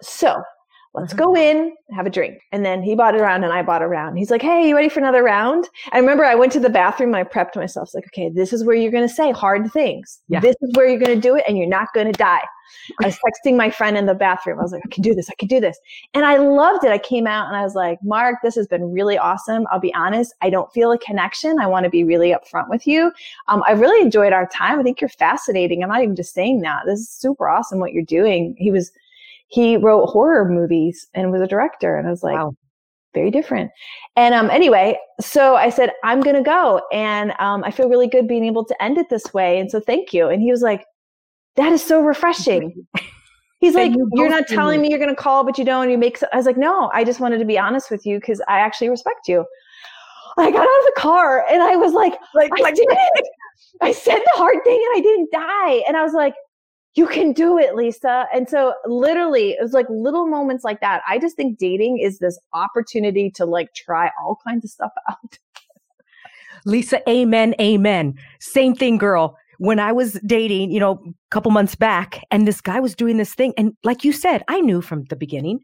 So 0.03 0.43
let's 0.97 1.13
go 1.13 1.37
in, 1.37 1.75
have 1.95 2.07
a 2.07 2.11
drink. 2.11 2.41
And 2.53 2.65
then 2.65 2.83
he 2.83 2.95
bought 2.95 3.15
it 3.15 3.21
around 3.21 3.45
and 3.45 3.53
I 3.53 3.63
bought 3.63 3.83
a 3.83 3.87
round. 3.87 4.19
He's 4.19 4.31
like, 4.31 4.43
Hey, 4.43 4.69
you 4.69 4.75
ready 4.75 4.89
for 4.89 5.01
another 5.01 5.23
round? 5.23 5.69
I 5.93 5.99
remember 5.99 6.25
I 6.25 6.35
went 6.35 6.53
to 6.53 6.61
the 6.61 6.71
bathroom 6.71 7.15
and 7.15 7.17
I 7.17 7.25
prepped 7.25 7.57
myself. 7.57 7.89
It's 7.89 7.95
like, 7.95 8.07
okay, 8.07 8.31
this 8.31 8.53
is 8.53 8.65
where 8.65 8.75
you're 8.75 8.93
going 8.93 9.07
to 9.07 9.15
say 9.15 9.31
hard 9.31 9.71
things. 9.73 10.21
Yeah. 10.29 10.41
This 10.41 10.57
is 10.63 10.75
where 10.75 10.89
you're 10.89 10.99
going 10.99 11.15
to 11.15 11.21
do 11.21 11.37
it 11.37 11.45
and 11.47 11.57
you're 11.57 11.69
not 11.69 11.93
going 11.95 12.07
to 12.07 12.13
die. 12.13 12.43
I 13.01 13.07
was 13.07 13.19
texting 13.19 13.57
my 13.57 13.71
friend 13.71 13.97
in 13.97 14.07
the 14.07 14.15
bathroom. 14.15 14.59
I 14.59 14.63
was 14.63 14.73
like, 14.73 14.83
I 14.85 14.89
can 14.89 15.03
do 15.03 15.15
this. 15.15 15.31
I 15.31 15.35
can 15.39 15.49
do 15.49 15.61
this. 15.61 15.79
And 16.15 16.25
I 16.25 16.37
loved 16.37 16.85
it. 16.85 16.91
I 16.91 16.99
came 16.99 17.27
out 17.27 17.47
and 17.47 17.57
I 17.57 17.63
was 17.63 17.75
like, 17.75 17.99
Mark, 18.03 18.37
this 18.43 18.55
has 18.57 18.67
been 18.67 18.93
really 18.93 19.19
awesome. 19.19 19.67
I'll 19.71 19.81
be 19.81 19.95
honest. 19.95 20.35
I 20.43 20.51
don't 20.51 20.73
feel 20.73 20.93
a 20.93 20.99
connection. 20.99 21.59
I 21.61 21.67
want 21.67 21.85
to 21.85 21.91
be 21.91 22.05
really 22.05 22.31
upfront 22.31 22.69
with 22.69 22.87
you. 22.87 23.13
Um, 23.49 23.63
I 23.67 23.73
really 23.73 24.01
enjoyed 24.03 24.33
our 24.33 24.47
time. 24.49 24.81
I 24.81 24.83
think 24.83 25.01
you're 25.01 25.09
fascinating. 25.09 25.83
I'm 25.83 25.89
not 25.89 26.03
even 26.03 26.17
just 26.17 26.35
saying 26.35 26.61
that. 26.63 26.83
This 26.87 27.01
is 27.01 27.11
super 27.11 27.49
awesome 27.49 27.79
what 27.79 27.93
you're 27.93 28.03
doing. 28.03 28.55
He 28.59 28.71
was, 28.71 28.91
he 29.49 29.77
wrote 29.77 30.07
horror 30.07 30.49
movies 30.49 31.07
and 31.15 31.31
was 31.31 31.41
a 31.41 31.47
director. 31.47 31.97
And 31.97 32.07
I 32.07 32.11
was 32.11 32.23
like, 32.23 32.37
wow. 32.37 32.55
very 33.15 33.31
different. 33.31 33.71
And 34.17 34.35
um, 34.35 34.51
anyway, 34.51 34.99
so 35.21 35.57
I 35.57 35.71
said, 35.71 35.93
I'm 36.05 36.21
going 36.21 36.37
to 36.37 36.43
go. 36.43 36.83
And 36.93 37.33
um, 37.39 37.63
I 37.65 37.71
feel 37.71 37.89
really 37.89 38.09
good 38.09 38.27
being 38.27 38.45
able 38.45 38.65
to 38.65 38.83
end 38.83 38.99
it 38.99 39.09
this 39.09 39.33
way. 39.33 39.59
And 39.61 39.71
so 39.71 39.81
thank 39.81 40.13
you. 40.13 40.29
And 40.29 40.43
he 40.43 40.51
was 40.51 40.63
like, 40.63 40.85
that 41.57 41.73
is 41.73 41.83
so 41.83 42.01
refreshing. 42.01 42.87
He's 43.61 43.75
like, 43.75 43.93
you 43.93 44.09
you're 44.13 44.29
not 44.29 44.47
telling 44.47 44.83
me 44.83 44.91
you're 44.91 44.99
going 44.99 45.11
to 45.11 45.17
call, 45.17 45.43
but 45.43 45.57
you 45.57 45.65
don't. 45.65 45.91
You 45.91 45.97
make. 45.97 46.19
So-. 46.19 46.27
I 46.33 46.37
was 46.37 46.45
like, 46.45 46.59
no, 46.59 46.91
I 46.93 47.05
just 47.05 47.21
wanted 47.21 47.39
to 47.39 47.47
be 47.47 47.59
honest 47.59 47.91
with 47.91 48.05
you 48.05 48.21
because 48.21 48.41
I 48.49 48.59
actually 48.59 48.91
respect 48.91 49.29
you. 49.29 49.47
I 50.39 50.51
got 50.51 50.61
out 50.61 50.63
of 50.63 50.95
the 50.95 50.95
car 50.99 51.47
and 51.51 51.63
I 51.63 51.77
was 51.77 51.95
like, 51.95 52.13
like, 52.35 52.51
I 52.63 52.71
did 52.71 52.87
it. 52.91 53.25
I 53.81 53.93
said 53.93 54.19
the 54.19 54.33
hard 54.35 54.59
thing 54.65 54.75
and 54.75 54.99
I 54.99 55.01
didn't 55.01 55.33
die. 55.33 55.83
And 55.89 55.97
I 55.97 56.03
was 56.03 56.13
like, 56.13 56.35
you 56.97 57.07
can 57.07 57.33
do 57.33 57.59
it, 57.59 57.75
Lisa. 57.75 58.27
And 58.33 58.49
so 58.49 58.75
literally 58.87 59.51
it 59.51 59.63
was 59.63 59.73
like 59.73 59.87
little 59.91 60.27
moments 60.27 60.65
like 60.65 60.81
that. 60.81 61.03
I 61.07 61.19
just 61.19 61.37
think 61.37 61.59
dating 61.59 61.99
is 61.99 62.19
this 62.19 62.39
opportunity 62.55 63.31
to 63.33 63.45
like 63.45 63.75
try 63.75 64.11
all 64.19 64.39
kinds 64.47 64.65
of 64.65 64.71
stuff 64.71 64.93
out. 65.11 65.39
Lisa, 66.65 67.09
amen, 67.09 67.55
amen. 67.61 68.15
Same 68.41 68.75
thing, 68.75 68.97
girl. 68.99 69.37
When 69.59 69.79
I 69.79 69.93
was 69.93 70.15
dating, 70.27 70.73
you 70.73 70.81
know, 70.81 71.03
a 71.07 71.13
couple 71.31 71.51
months 71.51 71.75
back, 71.77 72.23
and 72.31 72.47
this 72.47 72.61
guy 72.61 72.81
was 72.81 72.95
doing 72.95 73.17
this 73.19 73.35
thing. 73.35 73.55
And 73.57 73.75
like 73.85 74.05
you 74.05 74.13
said, 74.13 74.43
I 74.49 74.61
knew 74.61 74.83
from 74.83 75.05
the 75.05 75.17
beginning 75.17 75.61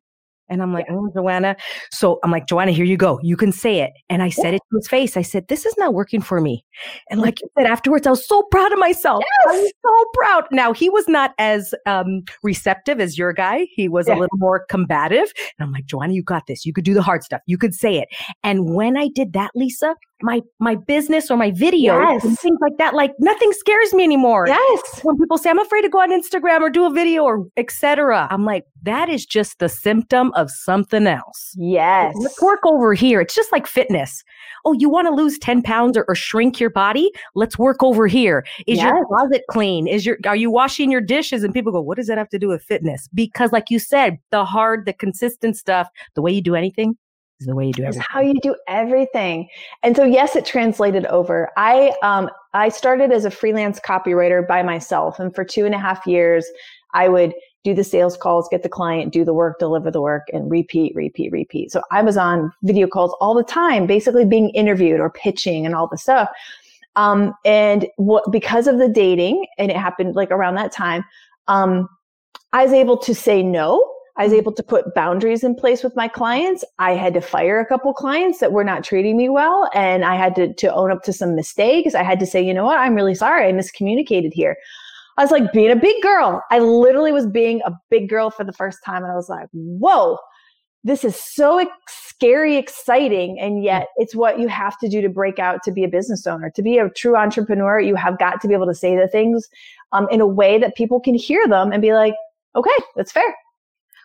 and 0.52 0.62
I'm 0.62 0.72
like, 0.72 0.84
yeah. 0.88 0.96
oh, 0.96 1.10
Joanna. 1.14 1.56
So 1.90 2.20
I'm 2.22 2.30
like, 2.30 2.46
Joanna, 2.46 2.72
here 2.72 2.84
you 2.84 2.98
go. 2.98 3.18
You 3.22 3.36
can 3.36 3.50
say 3.50 3.80
it. 3.80 3.92
And 4.10 4.22
I 4.22 4.28
said 4.28 4.50
yeah. 4.50 4.56
it 4.56 4.62
to 4.70 4.76
his 4.76 4.86
face. 4.86 5.16
I 5.16 5.22
said, 5.22 5.48
this 5.48 5.64
is 5.64 5.74
not 5.78 5.94
working 5.94 6.20
for 6.20 6.40
me. 6.40 6.64
And 7.10 7.20
like 7.20 7.40
you 7.40 7.48
said 7.56 7.66
afterwards, 7.66 8.06
I 8.06 8.10
was 8.10 8.26
so 8.26 8.42
proud 8.50 8.70
of 8.70 8.78
myself. 8.78 9.24
Yes. 9.46 9.54
I 9.54 9.60
was 9.60 9.72
so 9.82 10.10
proud. 10.14 10.44
Now 10.52 10.72
he 10.72 10.90
was 10.90 11.08
not 11.08 11.32
as 11.38 11.74
um, 11.86 12.22
receptive 12.42 13.00
as 13.00 13.16
your 13.16 13.32
guy. 13.32 13.66
He 13.72 13.88
was 13.88 14.06
yeah. 14.06 14.14
a 14.14 14.18
little 14.18 14.38
more 14.38 14.66
combative. 14.68 15.32
And 15.58 15.66
I'm 15.66 15.72
like, 15.72 15.86
Joanna, 15.86 16.12
you 16.12 16.22
got 16.22 16.46
this. 16.46 16.66
You 16.66 16.74
could 16.74 16.84
do 16.84 16.94
the 16.94 17.02
hard 17.02 17.24
stuff. 17.24 17.40
You 17.46 17.56
could 17.56 17.74
say 17.74 17.98
it. 17.98 18.08
And 18.44 18.74
when 18.74 18.98
I 18.98 19.08
did 19.08 19.32
that, 19.32 19.52
Lisa, 19.54 19.96
my 20.22 20.40
my 20.58 20.74
business 20.74 21.30
or 21.30 21.36
my 21.36 21.50
video 21.50 21.98
yes. 21.98 22.24
and 22.24 22.38
things 22.38 22.58
like 22.60 22.76
that. 22.78 22.94
Like 22.94 23.12
nothing 23.18 23.52
scares 23.52 23.92
me 23.92 24.04
anymore. 24.04 24.46
Yes. 24.46 25.00
When 25.02 25.18
people 25.18 25.38
say 25.38 25.50
I'm 25.50 25.58
afraid 25.58 25.82
to 25.82 25.88
go 25.88 26.00
on 26.00 26.10
Instagram 26.10 26.60
or 26.60 26.70
do 26.70 26.84
a 26.86 26.90
video 26.90 27.24
or 27.24 27.46
etc. 27.56 28.28
I'm 28.30 28.44
like, 28.44 28.64
that 28.82 29.08
is 29.08 29.24
just 29.24 29.58
the 29.58 29.68
symptom 29.68 30.32
of 30.34 30.50
something 30.50 31.06
else. 31.06 31.54
Yes. 31.56 32.14
Let's 32.18 32.40
work 32.40 32.60
over 32.64 32.94
here. 32.94 33.20
It's 33.20 33.34
just 33.34 33.52
like 33.52 33.66
fitness. 33.66 34.24
Oh, 34.64 34.72
you 34.72 34.88
want 34.88 35.08
to 35.08 35.14
lose 35.14 35.38
10 35.38 35.62
pounds 35.62 35.96
or, 35.96 36.04
or, 36.08 36.14
shrink 36.14 36.60
your 36.60 36.70
body? 36.70 37.10
Let's 37.34 37.58
work 37.58 37.82
over 37.82 38.06
here. 38.06 38.44
Is 38.66 38.78
yes. 38.78 38.86
your 38.86 39.06
closet 39.06 39.42
clean? 39.50 39.86
Is 39.86 40.06
your 40.06 40.18
are 40.26 40.36
you 40.36 40.50
washing 40.50 40.90
your 40.90 41.00
dishes? 41.00 41.42
And 41.42 41.52
people 41.52 41.72
go, 41.72 41.80
what 41.80 41.96
does 41.96 42.06
that 42.06 42.18
have 42.18 42.28
to 42.30 42.38
do 42.38 42.48
with 42.48 42.62
fitness? 42.62 43.08
Because 43.12 43.52
like 43.52 43.70
you 43.70 43.78
said, 43.78 44.18
the 44.30 44.44
hard, 44.44 44.86
the 44.86 44.92
consistent 44.92 45.56
stuff, 45.56 45.88
the 46.14 46.22
way 46.22 46.32
you 46.32 46.42
do 46.42 46.54
anything, 46.54 46.96
is 47.42 47.46
the 47.46 47.54
way 47.54 47.66
you 47.66 47.72
do 47.72 47.82
everything. 47.82 48.06
how 48.08 48.20
you 48.20 48.34
do 48.40 48.56
everything. 48.68 49.48
And 49.82 49.94
so 49.96 50.04
yes, 50.04 50.36
it 50.36 50.46
translated 50.46 51.06
over. 51.06 51.50
I 51.56 51.92
um 52.02 52.30
I 52.54 52.68
started 52.68 53.12
as 53.12 53.24
a 53.24 53.30
freelance 53.30 53.80
copywriter 53.80 54.46
by 54.46 54.62
myself. 54.62 55.18
And 55.18 55.34
for 55.34 55.44
two 55.44 55.66
and 55.66 55.74
a 55.74 55.78
half 55.78 56.06
years, 56.06 56.46
I 56.94 57.08
would 57.08 57.34
do 57.64 57.74
the 57.74 57.84
sales 57.84 58.16
calls, 58.16 58.48
get 58.50 58.62
the 58.62 58.68
client, 58.68 59.12
do 59.12 59.24
the 59.24 59.32
work, 59.32 59.58
deliver 59.58 59.90
the 59.90 60.00
work, 60.00 60.28
and 60.32 60.50
repeat, 60.50 60.94
repeat, 60.96 61.30
repeat. 61.30 61.70
So 61.70 61.82
I 61.90 62.02
was 62.02 62.16
on 62.16 62.52
video 62.62 62.88
calls 62.88 63.14
all 63.20 63.34
the 63.34 63.44
time, 63.44 63.86
basically 63.86 64.24
being 64.24 64.50
interviewed 64.50 65.00
or 65.00 65.10
pitching 65.10 65.64
and 65.64 65.74
all 65.74 65.86
the 65.86 65.98
stuff. 65.98 66.28
Um, 66.96 67.32
and 67.44 67.86
what, 67.96 68.30
because 68.32 68.66
of 68.66 68.78
the 68.78 68.88
dating, 68.88 69.46
and 69.58 69.70
it 69.70 69.76
happened 69.76 70.16
like 70.16 70.30
around 70.30 70.56
that 70.56 70.72
time, 70.72 71.04
um, 71.48 71.88
I 72.52 72.64
was 72.64 72.72
able 72.72 72.98
to 72.98 73.14
say 73.14 73.42
no 73.42 73.91
I 74.16 74.24
was 74.24 74.32
able 74.32 74.52
to 74.52 74.62
put 74.62 74.94
boundaries 74.94 75.42
in 75.42 75.54
place 75.54 75.82
with 75.82 75.96
my 75.96 76.06
clients. 76.06 76.64
I 76.78 76.92
had 76.92 77.14
to 77.14 77.20
fire 77.20 77.60
a 77.60 77.66
couple 77.66 77.94
clients 77.94 78.40
that 78.40 78.52
were 78.52 78.64
not 78.64 78.84
treating 78.84 79.16
me 79.16 79.28
well. 79.28 79.70
And 79.74 80.04
I 80.04 80.16
had 80.16 80.34
to, 80.36 80.52
to 80.52 80.74
own 80.74 80.90
up 80.90 81.02
to 81.04 81.12
some 81.12 81.34
mistakes. 81.34 81.94
I 81.94 82.02
had 82.02 82.20
to 82.20 82.26
say, 82.26 82.42
you 82.42 82.52
know 82.52 82.64
what? 82.64 82.78
I'm 82.78 82.94
really 82.94 83.14
sorry. 83.14 83.48
I 83.48 83.52
miscommunicated 83.52 84.32
here. 84.32 84.56
I 85.16 85.22
was 85.22 85.30
like 85.30 85.52
being 85.52 85.70
a 85.70 85.76
big 85.76 86.00
girl. 86.02 86.42
I 86.50 86.58
literally 86.58 87.12
was 87.12 87.26
being 87.26 87.60
a 87.64 87.72
big 87.90 88.08
girl 88.08 88.30
for 88.30 88.44
the 88.44 88.52
first 88.52 88.78
time. 88.84 89.02
And 89.02 89.12
I 89.12 89.14
was 89.14 89.28
like, 89.28 89.48
whoa, 89.52 90.18
this 90.84 91.04
is 91.04 91.16
so 91.16 91.58
ex- 91.58 91.70
scary, 91.88 92.56
exciting. 92.56 93.38
And 93.40 93.62
yet 93.62 93.88
it's 93.96 94.14
what 94.14 94.38
you 94.38 94.48
have 94.48 94.78
to 94.80 94.88
do 94.88 95.00
to 95.00 95.08
break 95.08 95.38
out 95.38 95.62
to 95.64 95.72
be 95.72 95.84
a 95.84 95.88
business 95.88 96.26
owner. 96.26 96.50
To 96.50 96.62
be 96.62 96.78
a 96.78 96.90
true 96.90 97.16
entrepreneur, 97.16 97.80
you 97.80 97.94
have 97.94 98.18
got 98.18 98.40
to 98.42 98.48
be 98.48 98.54
able 98.54 98.66
to 98.66 98.74
say 98.74 98.96
the 98.96 99.08
things 99.08 99.48
um, 99.92 100.06
in 100.10 100.20
a 100.20 100.26
way 100.26 100.58
that 100.58 100.76
people 100.76 101.00
can 101.00 101.14
hear 101.14 101.46
them 101.48 101.72
and 101.72 101.80
be 101.80 101.94
like, 101.94 102.14
okay, 102.56 102.70
that's 102.96 103.12
fair. 103.12 103.34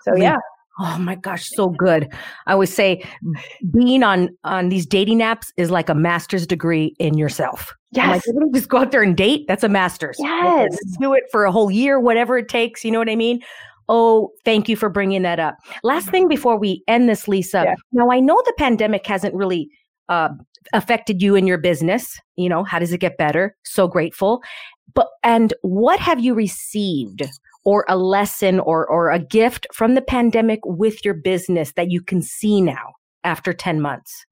So 0.08 0.16
yeah. 0.16 0.38
Oh 0.80 0.97
my 0.99 1.16
gosh, 1.16 1.49
so 1.49 1.70
good. 1.70 2.08
I 2.45 2.53
always 2.53 2.72
say 2.74 3.03
being 3.74 4.03
on 4.03 4.30
on 4.43 4.70
these 4.70 4.86
dating 4.86 5.20
apps 5.20 5.51
is 5.58 5.72
like 5.72 5.89
a 5.89 5.95
master's 5.95 6.45
degree 6.45 6.95
in 6.99 7.18
yourself. 7.18 7.74
Yes. 7.91 8.24
Like, 8.28 8.53
just 8.53 8.70
go 8.70 8.78
out 8.80 8.91
there 8.91 9.01
and 9.01 9.18
date. 9.18 9.45
That's 9.47 9.64
a 9.64 9.70
master's. 9.70 10.18
Yes. 10.20 10.78
Do 10.99 11.14
it 11.14 11.24
for 11.32 11.45
a 11.45 11.51
whole 11.51 11.72
year, 11.72 11.99
whatever 11.99 12.38
it 12.38 12.47
takes. 12.47 12.86
You 12.86 12.91
know 12.91 12.99
what 12.99 13.10
I 13.10 13.16
mean? 13.16 13.39
Oh, 13.89 14.30
thank 14.45 14.70
you 14.70 14.76
for 14.76 14.89
bringing 14.89 15.22
that 15.24 15.39
up. 15.39 15.55
Last 15.82 16.10
thing 16.10 16.28
before 16.28 16.60
we 16.60 16.84
end 16.88 17.10
this, 17.10 17.28
Lisa. 17.28 17.64
Yeah. 17.66 17.76
Now, 17.93 18.12
I 18.12 18.20
know 18.20 18.39
the 18.45 18.53
pandemic 18.58 19.08
hasn't 19.08 19.34
really 19.34 19.70
uh, 20.10 20.30
affected 20.74 21.22
you 21.22 21.36
in 21.36 21.47
your 21.47 21.58
business. 21.58 22.20
You 22.36 22.49
know, 22.49 22.66
how 22.66 22.78
does 22.80 22.91
it 22.91 22.99
get 22.99 23.18
better? 23.18 23.55
So 23.64 23.88
grateful. 23.88 24.43
But, 24.93 25.08
and 25.24 25.53
what 25.62 25.99
have 26.01 26.20
you 26.20 26.34
received 26.34 27.24
or 27.68 27.84
a 27.89 27.97
lesson 27.97 28.61
or, 28.61 28.88
or 28.88 29.11
a 29.11 29.20
gift 29.20 29.68
from 29.74 29.93
the 29.93 30.01
pandemic 30.01 30.61
with 30.63 31.03
your 31.03 31.13
business 31.13 31.74
that 31.74 31.91
you 31.91 32.01
can 32.01 32.22
see 32.22 32.61
now 32.61 32.93
after 33.26 33.51
10 33.51 33.82
months? 33.82 34.26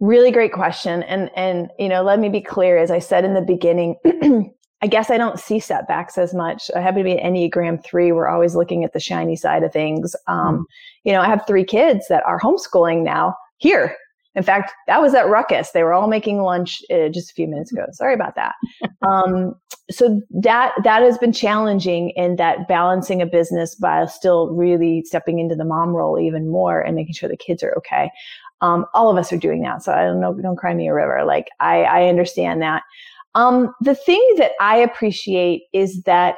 Really 0.00 0.30
great 0.30 0.54
question. 0.54 1.02
And, 1.02 1.30
and, 1.36 1.68
you 1.78 1.90
know, 1.90 2.02
let 2.02 2.18
me 2.18 2.30
be 2.30 2.40
clear. 2.40 2.78
As 2.78 2.90
I 2.90 3.00
said 3.00 3.26
in 3.26 3.34
the 3.34 3.42
beginning, 3.42 3.96
I 4.82 4.86
guess 4.86 5.10
I 5.10 5.18
don't 5.18 5.38
see 5.38 5.60
setbacks 5.60 6.16
as 6.16 6.32
much. 6.32 6.70
I 6.74 6.80
happen 6.80 7.00
to 7.00 7.04
be 7.04 7.18
an 7.18 7.34
Enneagram 7.34 7.84
three. 7.84 8.12
We're 8.12 8.28
always 8.28 8.54
looking 8.54 8.82
at 8.82 8.94
the 8.94 9.00
shiny 9.00 9.36
side 9.36 9.62
of 9.62 9.74
things. 9.74 10.16
Um, 10.26 10.60
mm. 10.60 10.64
You 11.04 11.12
know, 11.12 11.20
I 11.20 11.26
have 11.26 11.46
three 11.46 11.64
kids 11.64 12.06
that 12.08 12.24
are 12.24 12.40
homeschooling 12.40 13.04
now 13.04 13.34
here 13.58 13.94
in 14.36 14.42
fact, 14.42 14.72
that 14.86 15.00
was 15.00 15.14
at 15.14 15.28
Ruckus. 15.28 15.70
They 15.70 15.82
were 15.82 15.94
all 15.94 16.08
making 16.08 16.42
lunch 16.42 16.82
uh, 16.92 17.08
just 17.08 17.30
a 17.30 17.34
few 17.34 17.48
minutes 17.48 17.72
ago. 17.72 17.86
Sorry 17.92 18.14
about 18.14 18.36
that. 18.36 18.54
Um, 19.02 19.54
so 19.88 20.20
that 20.30 20.72
that 20.82 21.02
has 21.02 21.16
been 21.18 21.32
challenging 21.32 22.10
in 22.16 22.34
that 22.36 22.66
balancing 22.66 23.22
a 23.22 23.26
business 23.26 23.76
while 23.78 24.08
still 24.08 24.48
really 24.48 25.04
stepping 25.04 25.38
into 25.38 25.54
the 25.54 25.64
mom 25.64 25.90
role 25.90 26.18
even 26.18 26.50
more 26.50 26.80
and 26.80 26.96
making 26.96 27.14
sure 27.14 27.28
the 27.28 27.36
kids 27.36 27.62
are 27.62 27.72
okay. 27.76 28.10
Um, 28.62 28.84
all 28.94 29.10
of 29.10 29.16
us 29.16 29.32
are 29.32 29.36
doing 29.36 29.62
that. 29.62 29.84
So 29.84 29.92
I 29.92 30.02
don't 30.04 30.20
know. 30.20 30.34
Don't 30.34 30.56
cry 30.56 30.74
me 30.74 30.88
a 30.88 30.94
river. 30.94 31.24
Like 31.24 31.48
I, 31.60 31.82
I 31.82 32.08
understand 32.08 32.62
that. 32.62 32.82
Um, 33.36 33.72
the 33.80 33.94
thing 33.94 34.26
that 34.38 34.52
I 34.60 34.78
appreciate 34.78 35.62
is 35.72 36.02
that 36.02 36.36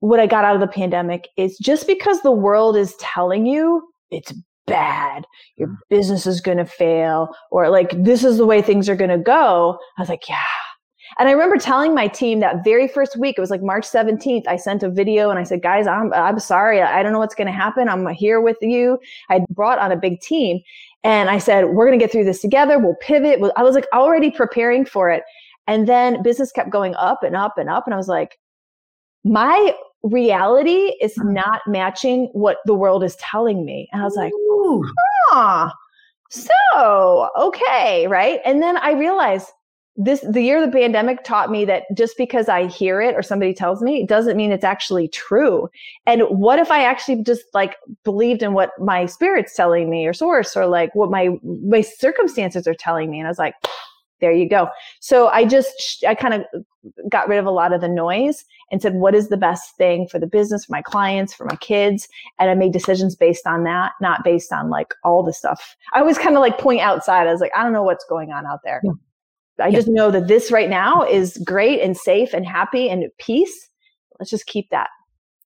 what 0.00 0.18
I 0.18 0.26
got 0.26 0.44
out 0.44 0.56
of 0.56 0.60
the 0.60 0.66
pandemic 0.66 1.28
is 1.36 1.56
just 1.58 1.86
because 1.86 2.22
the 2.22 2.32
world 2.32 2.76
is 2.76 2.96
telling 2.98 3.46
you 3.46 3.86
it's 4.10 4.32
bad. 4.66 5.24
Your 5.56 5.68
mm. 5.68 5.76
business 5.90 6.26
is 6.26 6.40
going 6.40 6.58
to 6.58 6.64
fail 6.64 7.34
or 7.50 7.70
like 7.70 7.90
this 8.04 8.24
is 8.24 8.36
the 8.38 8.46
way 8.46 8.62
things 8.62 8.88
are 8.88 8.96
going 8.96 9.10
to 9.10 9.18
go. 9.18 9.78
I 9.98 10.02
was 10.02 10.08
like, 10.08 10.28
yeah. 10.28 10.38
And 11.18 11.28
I 11.28 11.32
remember 11.32 11.58
telling 11.58 11.94
my 11.94 12.08
team 12.08 12.40
that 12.40 12.64
very 12.64 12.88
first 12.88 13.16
week, 13.16 13.36
it 13.38 13.40
was 13.40 13.50
like 13.50 13.62
March 13.62 13.86
17th, 13.86 14.48
I 14.48 14.56
sent 14.56 14.82
a 14.82 14.90
video 14.90 15.30
and 15.30 15.38
I 15.38 15.44
said, 15.44 15.62
guys, 15.62 15.86
I'm, 15.86 16.12
I'm 16.12 16.40
sorry. 16.40 16.82
I 16.82 17.02
don't 17.02 17.12
know 17.12 17.18
what's 17.18 17.36
going 17.36 17.46
to 17.46 17.52
happen. 17.52 17.88
I'm 17.88 18.06
here 18.08 18.40
with 18.40 18.56
you. 18.60 18.98
I 19.30 19.44
brought 19.50 19.78
on 19.78 19.92
a 19.92 19.96
big 19.96 20.20
team 20.20 20.60
and 21.04 21.30
I 21.30 21.38
said, 21.38 21.66
we're 21.66 21.86
going 21.86 21.98
to 21.98 22.02
get 22.02 22.10
through 22.10 22.24
this 22.24 22.40
together. 22.40 22.78
We'll 22.78 22.96
pivot. 22.96 23.40
I 23.56 23.62
was 23.62 23.74
like 23.74 23.86
already 23.92 24.30
preparing 24.30 24.84
for 24.84 25.10
it. 25.10 25.22
And 25.66 25.86
then 25.86 26.22
business 26.22 26.50
kept 26.50 26.70
going 26.70 26.94
up 26.96 27.22
and 27.22 27.36
up 27.36 27.58
and 27.58 27.70
up. 27.70 27.84
And 27.86 27.94
I 27.94 27.96
was 27.96 28.08
like, 28.08 28.38
my 29.24 29.74
reality 30.04 30.94
is 31.00 31.14
mm-hmm. 31.14 31.32
not 31.32 31.62
matching 31.66 32.28
what 32.32 32.58
the 32.66 32.74
world 32.74 33.02
is 33.02 33.16
telling 33.16 33.64
me. 33.64 33.88
And 33.92 34.02
I 34.02 34.04
was 34.04 34.16
like, 34.16 34.32
huh, 35.30 35.70
so 36.30 37.28
okay, 37.38 38.06
right? 38.06 38.40
And 38.44 38.62
then 38.62 38.76
I 38.76 38.92
realized 38.92 39.48
this 39.96 40.22
the 40.28 40.42
year 40.42 40.64
the 40.64 40.72
pandemic 40.72 41.22
taught 41.22 41.52
me 41.52 41.64
that 41.64 41.84
just 41.94 42.16
because 42.18 42.48
I 42.48 42.66
hear 42.66 43.00
it 43.00 43.14
or 43.14 43.22
somebody 43.22 43.54
tells 43.54 43.80
me, 43.80 44.02
it 44.02 44.08
doesn't 44.08 44.36
mean 44.36 44.50
it's 44.50 44.64
actually 44.64 45.06
true. 45.08 45.68
And 46.04 46.22
what 46.22 46.58
if 46.58 46.70
I 46.70 46.84
actually 46.84 47.22
just 47.22 47.44
like 47.54 47.76
believed 48.02 48.42
in 48.42 48.54
what 48.54 48.72
my 48.80 49.06
spirit's 49.06 49.54
telling 49.54 49.88
me 49.88 50.04
or 50.06 50.12
source 50.12 50.56
or 50.56 50.66
like 50.66 50.92
what 50.94 51.10
my 51.10 51.30
my 51.42 51.80
circumstances 51.80 52.66
are 52.66 52.74
telling 52.74 53.10
me? 53.10 53.20
And 53.20 53.28
I 53.28 53.30
was 53.30 53.38
like, 53.38 53.54
there 54.24 54.32
you 54.32 54.48
go. 54.48 54.68
So 55.00 55.28
I 55.28 55.44
just, 55.44 56.02
I 56.08 56.14
kind 56.14 56.32
of 56.32 56.42
got 57.10 57.28
rid 57.28 57.38
of 57.38 57.44
a 57.44 57.50
lot 57.50 57.74
of 57.74 57.82
the 57.82 57.88
noise 57.88 58.42
and 58.70 58.80
said, 58.80 58.94
what 58.94 59.14
is 59.14 59.28
the 59.28 59.36
best 59.36 59.76
thing 59.76 60.08
for 60.08 60.18
the 60.18 60.26
business, 60.26 60.64
for 60.64 60.72
my 60.72 60.80
clients, 60.80 61.34
for 61.34 61.44
my 61.44 61.56
kids? 61.56 62.08
And 62.38 62.48
I 62.48 62.54
made 62.54 62.72
decisions 62.72 63.14
based 63.14 63.46
on 63.46 63.64
that, 63.64 63.92
not 64.00 64.24
based 64.24 64.50
on 64.50 64.70
like 64.70 64.94
all 65.04 65.22
the 65.22 65.34
stuff. 65.34 65.76
I 65.92 66.00
always 66.00 66.16
kind 66.16 66.36
of 66.36 66.40
like 66.40 66.56
point 66.56 66.80
outside. 66.80 67.26
I 67.26 67.32
was 67.32 67.42
like, 67.42 67.52
I 67.54 67.62
don't 67.62 67.74
know 67.74 67.82
what's 67.82 68.06
going 68.08 68.32
on 68.32 68.46
out 68.46 68.60
there. 68.64 68.80
Yeah. 68.82 68.92
I 69.60 69.68
yeah. 69.68 69.76
just 69.76 69.88
know 69.88 70.10
that 70.10 70.26
this 70.26 70.50
right 70.50 70.70
now 70.70 71.02
is 71.02 71.36
great 71.44 71.82
and 71.82 71.94
safe 71.94 72.32
and 72.32 72.46
happy 72.46 72.88
and 72.88 73.04
peace. 73.18 73.68
Let's 74.18 74.30
just 74.30 74.46
keep 74.46 74.70
that. 74.70 74.88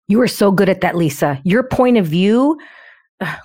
You 0.06 0.20
are 0.20 0.28
so 0.28 0.52
good 0.52 0.68
at 0.68 0.80
that, 0.82 0.94
Lisa. 0.96 1.40
Your 1.42 1.64
point 1.64 1.96
of 1.96 2.06
view 2.06 2.56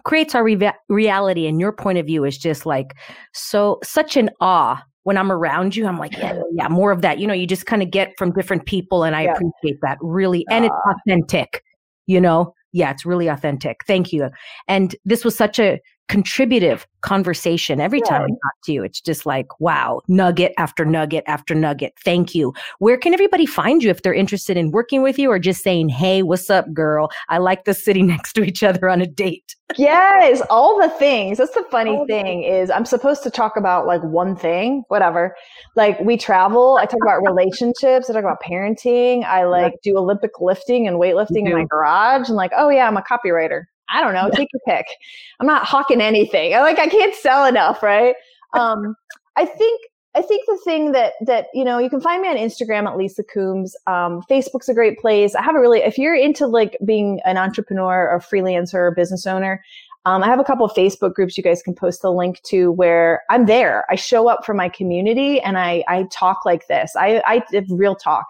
creates 0.05 0.35
our 0.35 0.43
re- 0.43 0.71
reality, 0.87 1.47
and 1.47 1.59
your 1.59 1.71
point 1.71 1.97
of 1.97 2.05
view 2.05 2.23
is 2.23 2.37
just 2.37 2.65
like 2.65 2.95
so 3.33 3.79
such 3.83 4.15
an 4.15 4.29
awe 4.39 4.81
when 5.03 5.17
I'm 5.17 5.31
around 5.31 5.75
you, 5.75 5.85
I'm 5.85 5.97
like, 5.97 6.17
yeah, 6.17 6.41
yeah, 6.53 6.67
more 6.67 6.91
of 6.91 7.01
that. 7.01 7.19
You 7.19 7.27
know, 7.27 7.33
you 7.33 7.45
just 7.45 7.65
kind 7.65 7.81
of 7.81 7.91
get 7.91 8.13
from 8.17 8.31
different 8.31 8.65
people, 8.65 9.03
and 9.03 9.15
I 9.15 9.23
yeah. 9.23 9.33
appreciate 9.33 9.79
that 9.81 9.97
really. 10.01 10.45
And 10.49 10.65
it's 10.65 10.75
ah. 10.85 10.93
authentic, 10.93 11.63
you 12.07 12.19
know? 12.19 12.53
Yeah, 12.71 12.89
it's 12.89 13.05
really 13.05 13.27
authentic. 13.27 13.81
Thank 13.85 14.11
you. 14.11 14.29
And 14.67 14.95
this 15.05 15.23
was 15.23 15.37
such 15.37 15.59
a 15.59 15.79
contributive 16.09 16.85
conversation 17.01 17.79
every 17.79 18.01
time 18.01 18.23
I 18.23 18.27
talk 18.27 18.53
to 18.65 18.73
you. 18.73 18.83
It's 18.83 19.01
just 19.01 19.25
like, 19.25 19.59
wow, 19.59 20.01
nugget 20.07 20.53
after 20.57 20.85
nugget 20.85 21.23
after 21.27 21.53
nugget. 21.53 21.93
Thank 22.03 22.33
you. 22.33 22.53
Where 22.79 22.97
can 22.97 23.13
everybody 23.13 23.45
find 23.45 23.83
you 23.83 23.89
if 23.89 24.01
they're 24.01 24.13
interested 24.13 24.57
in 24.57 24.71
working 24.71 25.01
with 25.01 25.19
you 25.19 25.29
or 25.29 25.39
just 25.39 25.63
saying, 25.63 25.89
hey, 25.89 26.23
what's 26.23 26.49
up, 26.49 26.71
girl? 26.73 27.11
I 27.29 27.37
like 27.37 27.65
the 27.65 27.73
sitting 27.73 28.07
next 28.13 28.33
to 28.33 28.43
each 28.43 28.63
other 28.63 28.89
on 28.89 29.01
a 29.01 29.07
date. 29.07 29.55
yes, 29.77 30.41
all 30.49 30.79
the 30.79 30.89
things. 30.89 31.37
That's 31.37 31.53
the 31.53 31.65
funny 31.71 31.91
all 31.91 32.05
thing 32.05 32.43
is 32.43 32.69
I'm 32.69 32.85
supposed 32.85 33.23
to 33.23 33.31
talk 33.31 33.57
about 33.57 33.85
like 33.85 34.03
one 34.03 34.35
thing, 34.35 34.83
whatever. 34.87 35.35
Like 35.75 35.99
we 35.99 36.15
travel, 36.17 36.77
I 36.79 36.85
talk 36.85 36.99
about 37.01 37.21
relationships, 37.23 38.09
I 38.09 38.13
talk 38.13 38.23
about 38.23 38.41
parenting, 38.41 39.25
I 39.25 39.45
like 39.45 39.73
do 39.83 39.97
Olympic 39.97 40.39
lifting 40.39 40.87
and 40.87 40.97
weightlifting 40.97 41.45
in 41.47 41.53
my 41.53 41.61
mm-hmm. 41.61 41.67
garage 41.67 42.27
and 42.27 42.35
like, 42.35 42.51
oh 42.55 42.69
yeah, 42.69 42.87
I'm 42.87 42.97
a 42.97 43.01
copywriter. 43.03 43.63
I 43.89 44.01
don't 44.01 44.13
know, 44.13 44.29
take 44.33 44.49
your 44.53 44.61
pick. 44.67 44.85
I'm 45.39 45.47
not 45.47 45.65
hawking 45.65 46.01
anything. 46.01 46.53
I 46.53 46.61
like 46.61 46.79
I 46.79 46.87
can't 46.87 47.15
sell 47.15 47.45
enough, 47.45 47.83
right? 47.83 48.15
Um, 48.53 48.95
I 49.35 49.45
think 49.45 49.81
I 50.15 50.21
think 50.21 50.45
the 50.45 50.59
thing 50.63 50.91
that 50.91 51.13
that 51.25 51.47
you 51.53 51.63
know 51.63 51.79
you 51.79 51.89
can 51.89 52.01
find 52.01 52.21
me 52.21 52.27
on 52.27 52.37
Instagram 52.37 52.87
at 52.87 52.97
Lisa 52.97 53.23
Cumes. 53.23 53.75
Um, 53.87 54.21
Facebook's 54.29 54.69
a 54.69 54.73
great 54.73 54.99
place. 54.99 55.35
I 55.35 55.41
have 55.41 55.55
a 55.55 55.59
really 55.59 55.79
if 55.79 55.97
you're 55.97 56.15
into 56.15 56.45
like 56.45 56.77
being 56.85 57.19
an 57.25 57.37
entrepreneur 57.37 58.09
or 58.09 58.19
freelancer 58.19 58.75
or 58.75 58.91
business 58.91 59.25
owner. 59.25 59.63
Um, 60.05 60.21
I 60.21 60.27
have 60.27 60.39
a 60.39 60.43
couple 60.43 60.65
of 60.65 60.73
Facebook 60.73 61.13
groups 61.13 61.37
you 61.37 61.43
guys 61.43 61.63
can 61.63 61.73
post 61.73 62.01
the 62.01 62.11
link 62.11 62.41
to 62.43 62.73
where 62.73 63.21
I'm 63.29 63.45
there. 63.45 63.85
I 63.89 63.95
show 63.95 64.27
up 64.27 64.45
for 64.45 64.53
my 64.53 64.67
community 64.67 65.39
and 65.39 65.57
I 65.57 65.83
I 65.87 66.03
talk 66.11 66.45
like 66.45 66.67
this. 66.67 66.93
I 66.95 67.23
I 67.25 67.41
have 67.53 67.65
real 67.69 67.95
talk. 67.95 68.27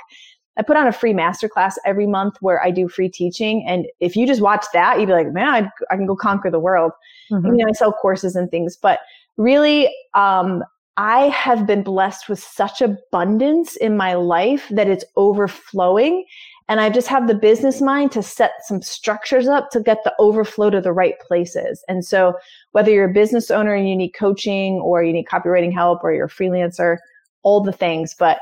I 0.57 0.61
put 0.61 0.77
on 0.77 0.87
a 0.87 0.91
free 0.91 1.13
masterclass 1.13 1.73
every 1.85 2.05
month 2.05 2.35
where 2.41 2.63
I 2.63 2.71
do 2.71 2.87
free 2.87 3.09
teaching. 3.09 3.65
And 3.67 3.87
if 3.99 4.15
you 4.15 4.27
just 4.27 4.41
watch 4.41 4.65
that, 4.73 4.99
you'd 4.99 5.07
be 5.07 5.13
like, 5.13 5.31
man, 5.31 5.49
I'd, 5.49 5.69
i 5.89 5.95
can 5.95 6.05
go 6.05 6.15
conquer 6.15 6.51
the 6.51 6.59
world. 6.59 6.91
Mm-hmm. 7.31 7.47
you 7.47 7.53
know, 7.53 7.69
I 7.69 7.71
sell 7.73 7.91
courses 7.91 8.35
and 8.35 8.49
things, 8.51 8.77
but 8.77 8.99
really, 9.37 9.93
um, 10.13 10.63
I 10.95 11.29
have 11.29 11.65
been 11.65 11.81
blessed 11.81 12.29
with 12.29 12.39
such 12.39 12.79
abundance 12.81 13.75
in 13.77 13.97
my 13.97 14.13
life 14.13 14.67
that 14.69 14.87
it's 14.87 15.05
overflowing. 15.15 16.23
And 16.69 16.79
I 16.79 16.89
just 16.89 17.07
have 17.07 17.27
the 17.27 17.33
business 17.33 17.81
mind 17.81 18.11
to 18.11 18.23
set 18.23 18.51
some 18.65 18.81
structures 18.81 19.47
up 19.47 19.69
to 19.71 19.79
get 19.79 20.03
the 20.03 20.13
overflow 20.19 20.69
to 20.69 20.79
the 20.79 20.93
right 20.93 21.19
places. 21.19 21.83
And 21.89 22.05
so 22.05 22.35
whether 22.71 22.91
you're 22.91 23.09
a 23.09 23.13
business 23.13 23.49
owner 23.49 23.73
and 23.73 23.89
you 23.89 23.95
need 23.95 24.11
coaching 24.11 24.75
or 24.75 25.03
you 25.03 25.13
need 25.13 25.25
copywriting 25.25 25.73
help 25.73 26.03
or 26.03 26.13
you're 26.13 26.27
a 26.27 26.29
freelancer, 26.29 26.97
all 27.41 27.61
the 27.61 27.73
things, 27.73 28.15
but 28.17 28.39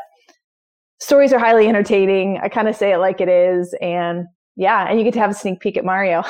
stories 1.01 1.33
are 1.33 1.39
highly 1.39 1.67
entertaining. 1.67 2.39
I 2.41 2.47
kind 2.47 2.67
of 2.67 2.75
say 2.75 2.93
it 2.93 2.99
like 2.99 3.19
it 3.19 3.27
is. 3.27 3.75
And 3.81 4.27
yeah, 4.55 4.87
and 4.87 4.97
you 4.97 5.03
get 5.03 5.13
to 5.13 5.19
have 5.19 5.31
a 5.31 5.33
sneak 5.33 5.59
peek 5.59 5.75
at 5.75 5.83
Mario. 5.83 6.23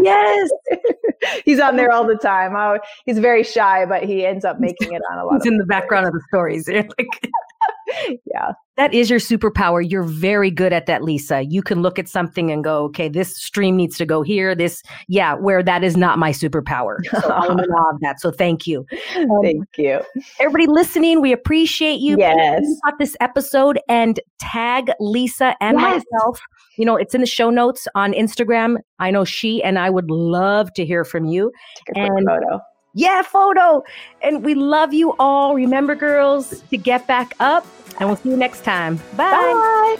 yes. 0.00 0.50
he's 1.44 1.60
on 1.60 1.76
there 1.76 1.90
all 1.90 2.06
the 2.06 2.16
time. 2.16 2.54
Oh, 2.56 2.78
he's 3.04 3.18
very 3.18 3.42
shy, 3.42 3.84
but 3.84 4.04
he 4.04 4.24
ends 4.24 4.44
up 4.44 4.60
making 4.60 4.92
it 4.92 5.02
on 5.10 5.18
a 5.18 5.24
lot. 5.24 5.34
He's 5.34 5.46
in 5.46 5.58
the 5.58 5.66
background 5.66 6.06
of 6.06 6.12
the 6.12 6.22
stories. 6.28 6.68
like, 6.98 7.30
yeah. 8.24 8.52
That 8.76 8.94
is 8.94 9.10
your 9.10 9.18
superpower. 9.18 9.84
You're 9.88 10.04
very 10.04 10.50
good 10.50 10.72
at 10.72 10.86
that, 10.86 11.02
Lisa. 11.02 11.42
You 11.42 11.62
can 11.62 11.82
look 11.82 11.98
at 11.98 12.08
something 12.08 12.50
and 12.50 12.62
go, 12.62 12.84
okay, 12.84 13.08
this 13.08 13.36
stream 13.36 13.76
needs 13.76 13.96
to 13.98 14.06
go 14.06 14.22
here. 14.22 14.54
This, 14.54 14.82
yeah, 15.08 15.34
where 15.34 15.62
that 15.64 15.82
is 15.82 15.96
not 15.96 16.18
my 16.18 16.30
superpower. 16.30 16.98
So 17.18 17.30
I'm 17.30 17.58
in 17.58 17.70
awe 17.70 17.94
of 17.94 18.00
that. 18.00 18.20
So 18.20 18.30
thank 18.30 18.66
you. 18.66 18.86
Um, 19.16 19.28
thank 19.42 19.64
you. 19.76 20.00
Everybody 20.38 20.66
listening, 20.66 21.20
we 21.20 21.32
appreciate 21.32 22.00
you. 22.00 22.16
Yes. 22.16 22.64
About 22.86 22.98
this 22.98 23.16
episode 23.20 23.80
and 23.88 24.20
tag 24.38 24.90
Lisa 25.00 25.56
and 25.60 25.78
yes. 25.80 26.04
myself. 26.12 26.40
You 26.76 26.84
know, 26.84 26.96
it's 26.96 27.14
in 27.14 27.20
the 27.20 27.26
show 27.26 27.50
notes 27.50 27.88
on 27.96 28.12
Instagram. 28.12 28.76
I 29.00 29.10
know 29.10 29.24
she 29.24 29.62
and 29.64 29.78
I 29.78 29.90
would 29.90 30.10
love 30.10 30.72
to 30.74 30.86
hear 30.86 31.04
from 31.04 31.24
you. 31.24 31.50
Take 31.86 31.96
a 31.96 32.00
and, 32.00 32.26
photo. 32.26 32.60
Yeah, 32.94 33.22
photo. 33.22 33.84
And 34.22 34.44
we 34.44 34.54
love 34.54 34.92
you 34.92 35.14
all. 35.18 35.54
Remember, 35.54 35.94
girls, 35.94 36.62
to 36.70 36.76
get 36.76 37.06
back 37.06 37.34
up 37.40 37.66
and 37.98 38.08
we'll 38.08 38.16
see 38.16 38.30
you 38.30 38.36
next 38.36 38.64
time. 38.64 38.96
Bye. 39.16 39.30
Bye. 39.30 39.96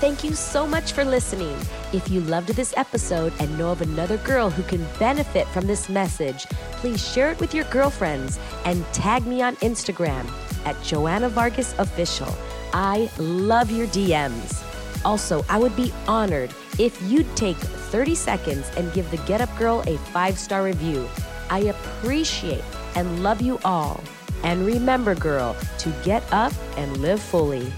Thank 0.00 0.24
you 0.24 0.34
so 0.34 0.66
much 0.66 0.92
for 0.92 1.04
listening. 1.04 1.56
If 1.92 2.10
you 2.10 2.20
loved 2.22 2.48
this 2.48 2.72
episode 2.76 3.34
and 3.38 3.58
know 3.58 3.70
of 3.70 3.82
another 3.82 4.16
girl 4.18 4.48
who 4.48 4.62
can 4.62 4.86
benefit 4.98 5.46
from 5.48 5.66
this 5.66 5.90
message, 5.90 6.46
please 6.78 7.06
share 7.06 7.30
it 7.32 7.40
with 7.40 7.54
your 7.54 7.64
girlfriends 7.64 8.38
and 8.64 8.82
tag 8.94 9.26
me 9.26 9.42
on 9.42 9.56
Instagram 9.56 10.26
at 10.64 10.82
Joanna 10.82 11.28
Vargas 11.28 11.74
Official. 11.78 12.34
I 12.72 13.10
love 13.18 13.70
your 13.70 13.88
DMs. 13.88 14.69
Also, 15.04 15.44
I 15.48 15.58
would 15.58 15.74
be 15.76 15.92
honored 16.06 16.54
if 16.78 17.00
you'd 17.02 17.34
take 17.36 17.56
30 17.56 18.14
seconds 18.14 18.70
and 18.76 18.92
give 18.92 19.10
the 19.10 19.16
Get 19.18 19.40
Up 19.40 19.56
Girl 19.58 19.82
a 19.86 19.96
five 19.98 20.38
star 20.38 20.62
review. 20.62 21.08
I 21.48 21.60
appreciate 21.60 22.64
and 22.94 23.22
love 23.22 23.40
you 23.40 23.58
all. 23.64 24.02
And 24.42 24.64
remember, 24.64 25.14
girl, 25.14 25.56
to 25.78 25.90
get 26.04 26.22
up 26.32 26.52
and 26.76 26.96
live 26.98 27.20
fully. 27.20 27.72